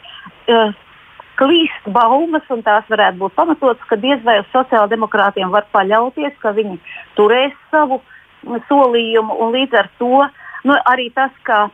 Uh, 0.51 0.73
klīst 1.41 1.89
baumas, 1.95 2.45
un 2.53 2.63
tās 2.67 2.87
varētu 2.91 3.19
būt 3.23 3.35
pamatotas, 3.39 3.85
ka 3.89 3.97
diez 4.01 4.21
vai 4.27 4.39
uz 4.43 4.49
sociāldemokrātiem 4.53 5.51
var 5.53 5.67
paļauties, 5.75 6.35
ka 6.43 6.53
viņi 6.57 6.79
turēs 7.19 7.55
savu 7.71 8.03
solījumu, 8.69 9.39
un 9.41 9.55
līdz 9.55 9.79
ar 9.79 9.89
to 9.99 10.27
nu, 10.69 10.77
arī 10.87 11.09
tas, 11.15 11.33
ka 11.47 11.67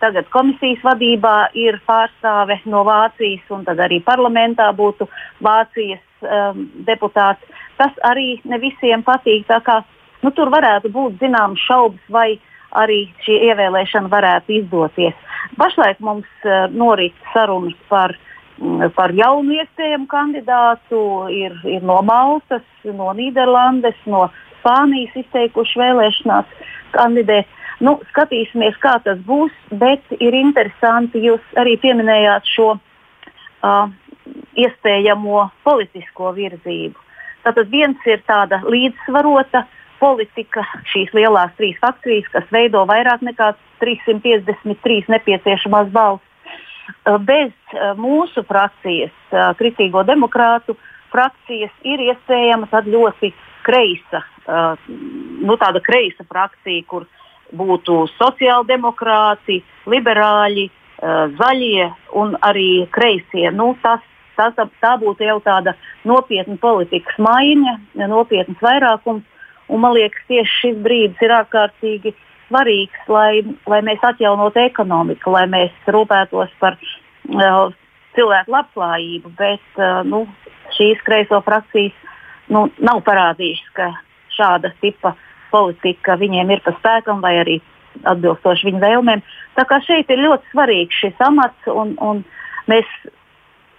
tagad 0.00 0.28
komisijas 0.34 0.82
vadībā 0.86 1.50
ir 1.58 1.80
pārstāve 1.86 2.58
no 2.70 2.84
Vācijas, 2.86 3.46
un 3.54 3.64
tad 3.66 3.80
arī 3.82 4.00
parlamentā 4.06 4.68
būtu 4.76 5.08
Vācijas 5.42 6.02
um, 6.22 6.66
deputāts. 6.86 7.42
Tas 7.76 7.96
arī 8.08 8.36
ne 8.48 8.58
visiem 8.62 9.04
patīk. 9.06 9.48
Kā, 9.64 9.80
nu, 10.24 10.32
tur 10.36 10.50
varētu 10.52 10.90
būt 10.92 11.18
zināmas 11.22 11.62
šaubas, 11.66 12.02
vai 12.08 12.28
arī 12.76 13.06
šī 13.24 13.38
ievēlēšana 13.50 14.10
varētu 14.12 14.56
izdoties. 14.60 15.16
Pašlaik 15.56 16.00
mums 16.04 16.28
uh, 16.44 16.66
norit 16.72 17.14
sarunas 17.32 17.76
par, 17.90 18.16
mm, 18.58 18.90
par 18.96 19.14
jaunu 19.14 19.58
iespējamu 19.60 20.08
kandidātu. 20.10 21.02
Ir, 21.32 21.58
ir 21.68 21.84
no 21.86 22.00
Maltas, 22.06 22.66
no 22.84 23.12
Nīderlandes, 23.16 23.98
no 24.06 24.26
Spānijas 24.60 25.14
izteikuši 25.22 25.82
vēlēšanās 25.82 26.56
kandidēt. 26.96 27.52
Nu, 27.84 27.98
skatīsimies, 28.08 28.78
kā 28.80 28.96
tas 29.04 29.18
būs, 29.28 29.52
bet 29.68 30.02
ir 30.16 30.34
interesanti, 30.34 31.20
jūs 31.28 31.44
arī 31.60 31.76
pieminējāt 31.82 32.48
šo 32.48 32.70
uh, 32.76 33.90
iespējamo 34.56 35.50
politisko 35.66 36.32
virzību. 36.36 37.05
Tātad 37.46 37.70
viens 37.70 38.06
ir 38.10 38.22
tāda 38.26 38.58
līdzsvarota 38.66 39.62
politika, 40.00 40.64
šīs 40.90 41.12
lielās 41.14 41.52
trīs 41.56 41.78
fakcijas, 41.80 42.26
kas 42.32 42.48
veido 42.52 42.82
vairāk 42.88 43.22
nekā 43.24 43.52
353 43.82 45.12
nepieciešamās 45.14 45.92
balss. 45.94 46.24
Bez 47.26 47.52
mūsu 47.98 48.42
frakcijas, 48.46 49.14
Kristīgo 49.58 50.02
demokrātu 50.06 50.76
frakcijas, 51.14 51.72
ir 51.86 52.02
iespējama 52.08 52.82
ļoti 52.86 53.32
kreisa, 53.66 54.22
nu, 54.86 55.56
tāda 55.58 55.82
kreisa 55.82 56.26
frakcija, 56.26 56.82
kur 56.86 57.06
būtu 57.54 58.08
sociāldemokrāti, 58.16 59.62
liberāļi, 59.86 60.68
zaļie 61.38 61.88
un 62.18 62.36
arī 62.42 62.86
kreisie. 62.90 63.50
Nu, 63.54 63.74
tas 63.82 64.02
tas, 64.36 64.54
tā 64.82 64.92
būtu 65.00 65.26
jau 65.26 65.38
tāda 65.44 65.74
nopietna 66.08 66.56
politikas 66.60 67.18
maiņa, 67.22 67.78
nopietnas 68.06 68.62
vairākums. 68.62 69.24
Un, 69.66 69.82
man 69.82 69.96
liekas, 69.96 70.22
tieši 70.30 70.60
šis 70.60 70.76
brīdis 70.84 71.22
ir 71.26 71.32
ārkārtīgi 71.40 72.12
svarīgs, 72.46 73.08
lai, 73.10 73.42
lai 73.66 73.80
mēs 73.82 74.04
atjaunotu 74.06 74.62
ekonomiku, 74.62 75.32
lai 75.34 75.46
mēs 75.50 75.90
rūpētos 75.90 76.52
par 76.60 76.76
uh, 76.78 77.74
cilvēku 78.14 78.54
labklājību. 78.54 79.32
Bet 79.38 79.80
uh, 79.80 80.04
nu, 80.06 80.22
šīs 80.76 81.02
kreiso 81.06 81.40
frakcijas 81.42 81.96
nu, 82.52 82.68
nav 82.78 83.02
parādījušas, 83.06 83.72
ka 83.74 83.90
šāda 84.36 84.70
tipa 84.82 85.16
politika 85.50 86.16
viņiem 86.20 86.52
ir 86.54 86.62
pa 86.64 86.74
spēkam 86.78 87.22
vai 87.24 87.36
arī 87.40 87.58
atbilstoši 88.06 88.70
viņu 88.70 88.82
vēlmēm. 88.82 89.22
Tā 89.56 89.64
kā 89.68 89.80
šeit 89.84 90.10
ir 90.12 90.24
ļoti 90.26 90.52
svarīgs 90.52 91.02
šis 91.02 91.22
amats, 91.26 91.70
un, 91.70 91.94
un 92.02 92.22
mēs 92.70 92.88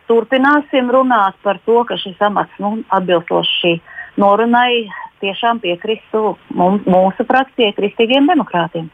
turpināsim 0.07 0.91
runāt 0.93 1.37
par 1.43 1.59
to, 1.65 1.83
ka 1.87 1.97
šis 1.99 2.19
amats 2.23 2.61
nu, 2.63 2.77
atbilstoši 2.95 3.77
norunai 4.21 4.87
tiešām 5.21 5.59
piekristu 5.63 6.35
mums, 6.53 6.85
mūsu 6.89 7.25
frakcijai, 7.27 7.73
kristīgiem 7.77 8.29
demokrātiem. 8.29 8.89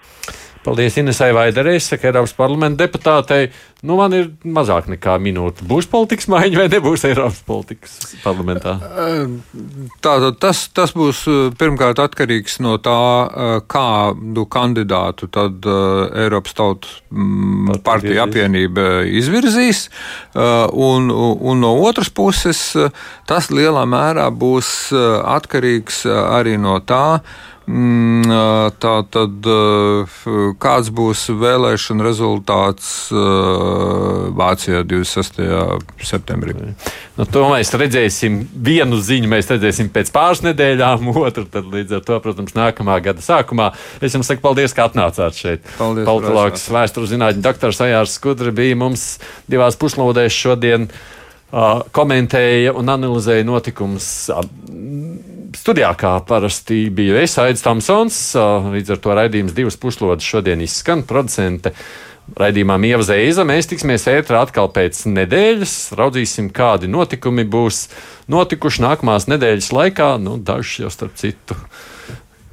Paldies 0.64 0.96
Inesai 0.98 1.34
Vaiderei, 1.36 1.80
saka 1.84 2.08
Eiropas 2.08 2.34
parlamenta 2.38 2.86
deputātei. 2.86 3.50
Nu, 3.84 3.98
man 4.00 4.14
ir 4.16 4.30
mazāk 4.48 4.86
nekā 4.88 5.18
minūte. 5.20 5.66
Būs 5.68 5.90
politikas 5.92 6.30
maiņa 6.32 6.60
vai 6.62 6.68
nebūs 6.72 7.04
Eiropas 7.10 7.42
politikas 7.44 7.98
parlamentā? 8.24 8.78
Tātad 10.06 10.40
tas, 10.40 10.62
tas 10.72 10.96
būs 10.96 11.26
pirmkārt 11.60 12.00
atkarīgs 12.00 12.62
no 12.64 12.78
tā, 12.80 12.96
kādu 13.68 14.48
kandidātu 14.48 15.28
tad 15.36 15.68
Eiropas 15.68 16.56
Tautu 16.56 16.96
mm, 17.12 17.82
partija 17.84 18.24
apvienība 18.24 19.04
izvirzīs. 19.20 19.90
Un, 20.34 21.12
un 21.12 21.64
no 21.66 21.76
otras 21.84 22.08
puses, 22.08 22.70
tas 23.28 23.52
lielā 23.52 23.84
mērā 23.84 24.30
būs 24.32 24.94
atkarīgs 24.96 26.06
arī 26.08 26.56
no 26.56 26.80
tā, 26.88 27.20
tā 27.64 28.94
tad 29.14 29.48
kāds 30.60 30.90
būs 30.92 31.22
vēlēšana 31.40 32.04
rezultāts 32.04 32.90
Vācijā 33.14 34.82
26. 34.84 35.40
septembrī? 36.04 36.56
Nu, 37.16 37.28
to 37.30 37.46
mēs 37.52 37.72
redzēsim. 37.78 38.42
Vienu 38.68 38.98
ziņu 39.00 39.30
mēs 39.32 39.48
redzēsim 39.52 39.92
pēc 39.94 40.12
pāris 40.16 40.44
nedēļām, 40.44 41.08
otru 41.24 41.46
tad 41.48 41.70
līdz 41.72 42.00
ar 42.00 42.06
to, 42.08 42.20
protams, 42.26 42.56
nākamā 42.58 43.00
gada 43.06 43.24
sākumā. 43.24 43.72
Es 44.04 44.18
jums 44.18 44.28
saku 44.28 44.44
paldies, 44.44 44.76
ka 44.76 44.90
atnācāt 44.90 45.38
šeit. 45.38 45.68
Paldies. 45.78 46.08
Politologs, 46.10 46.68
vēstures 46.74 47.14
zinātņu 47.14 47.46
doktors 47.46 47.82
Ajārs 47.86 48.18
Skudri 48.18 48.52
bija 48.56 48.80
mums 48.80 49.18
divās 49.48 49.80
puslodēs 49.80 50.36
šodien. 50.36 50.90
Uh, 51.54 51.84
komentēja 51.94 52.72
un 52.74 52.88
analizēja 52.90 53.46
notikumus 53.46 54.08
uh, 54.34 54.40
studijā, 55.58 55.92
kā 56.00 56.16
parasti 56.28 56.88
bija 56.94 57.22
es, 57.24 57.36
Aits 57.42 57.64
Tamsons. 57.66 58.18
Līdz 58.74 58.96
ar 58.96 59.02
to 59.04 59.16
raidījums 59.18 59.56
divas 59.58 59.78
puslodes 59.80 60.28
šodien 60.28 60.64
izskan. 60.64 61.04
Producente 61.08 61.74
raidījumā 62.40 62.78
Ieva 62.88 63.06
Zeiza. 63.08 63.46
Mēs 63.48 63.70
tiksimies 63.72 64.08
ētrā 64.12 64.44
atkal 64.46 64.72
pēc 64.74 65.04
nedēļas. 65.12 65.76
Raudzīsim, 66.00 66.52
kādi 66.56 66.92
notikumi 66.92 67.46
būs 67.46 67.88
notikuši 68.32 68.86
nākamās 68.88 69.28
nedēļas 69.32 69.74
laikā. 69.76 70.14
Nu, 70.24 70.38
dažus 70.38 70.86
jau 70.86 70.94
starp 70.94 71.20
citu, 71.20 71.58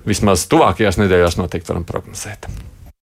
vismaz 0.09 0.49
tuvākajās 0.51 1.01
nedēļās 1.03 1.41
noteikti 1.41 1.73
varam 1.73 1.89
prognozēt. 1.89 2.51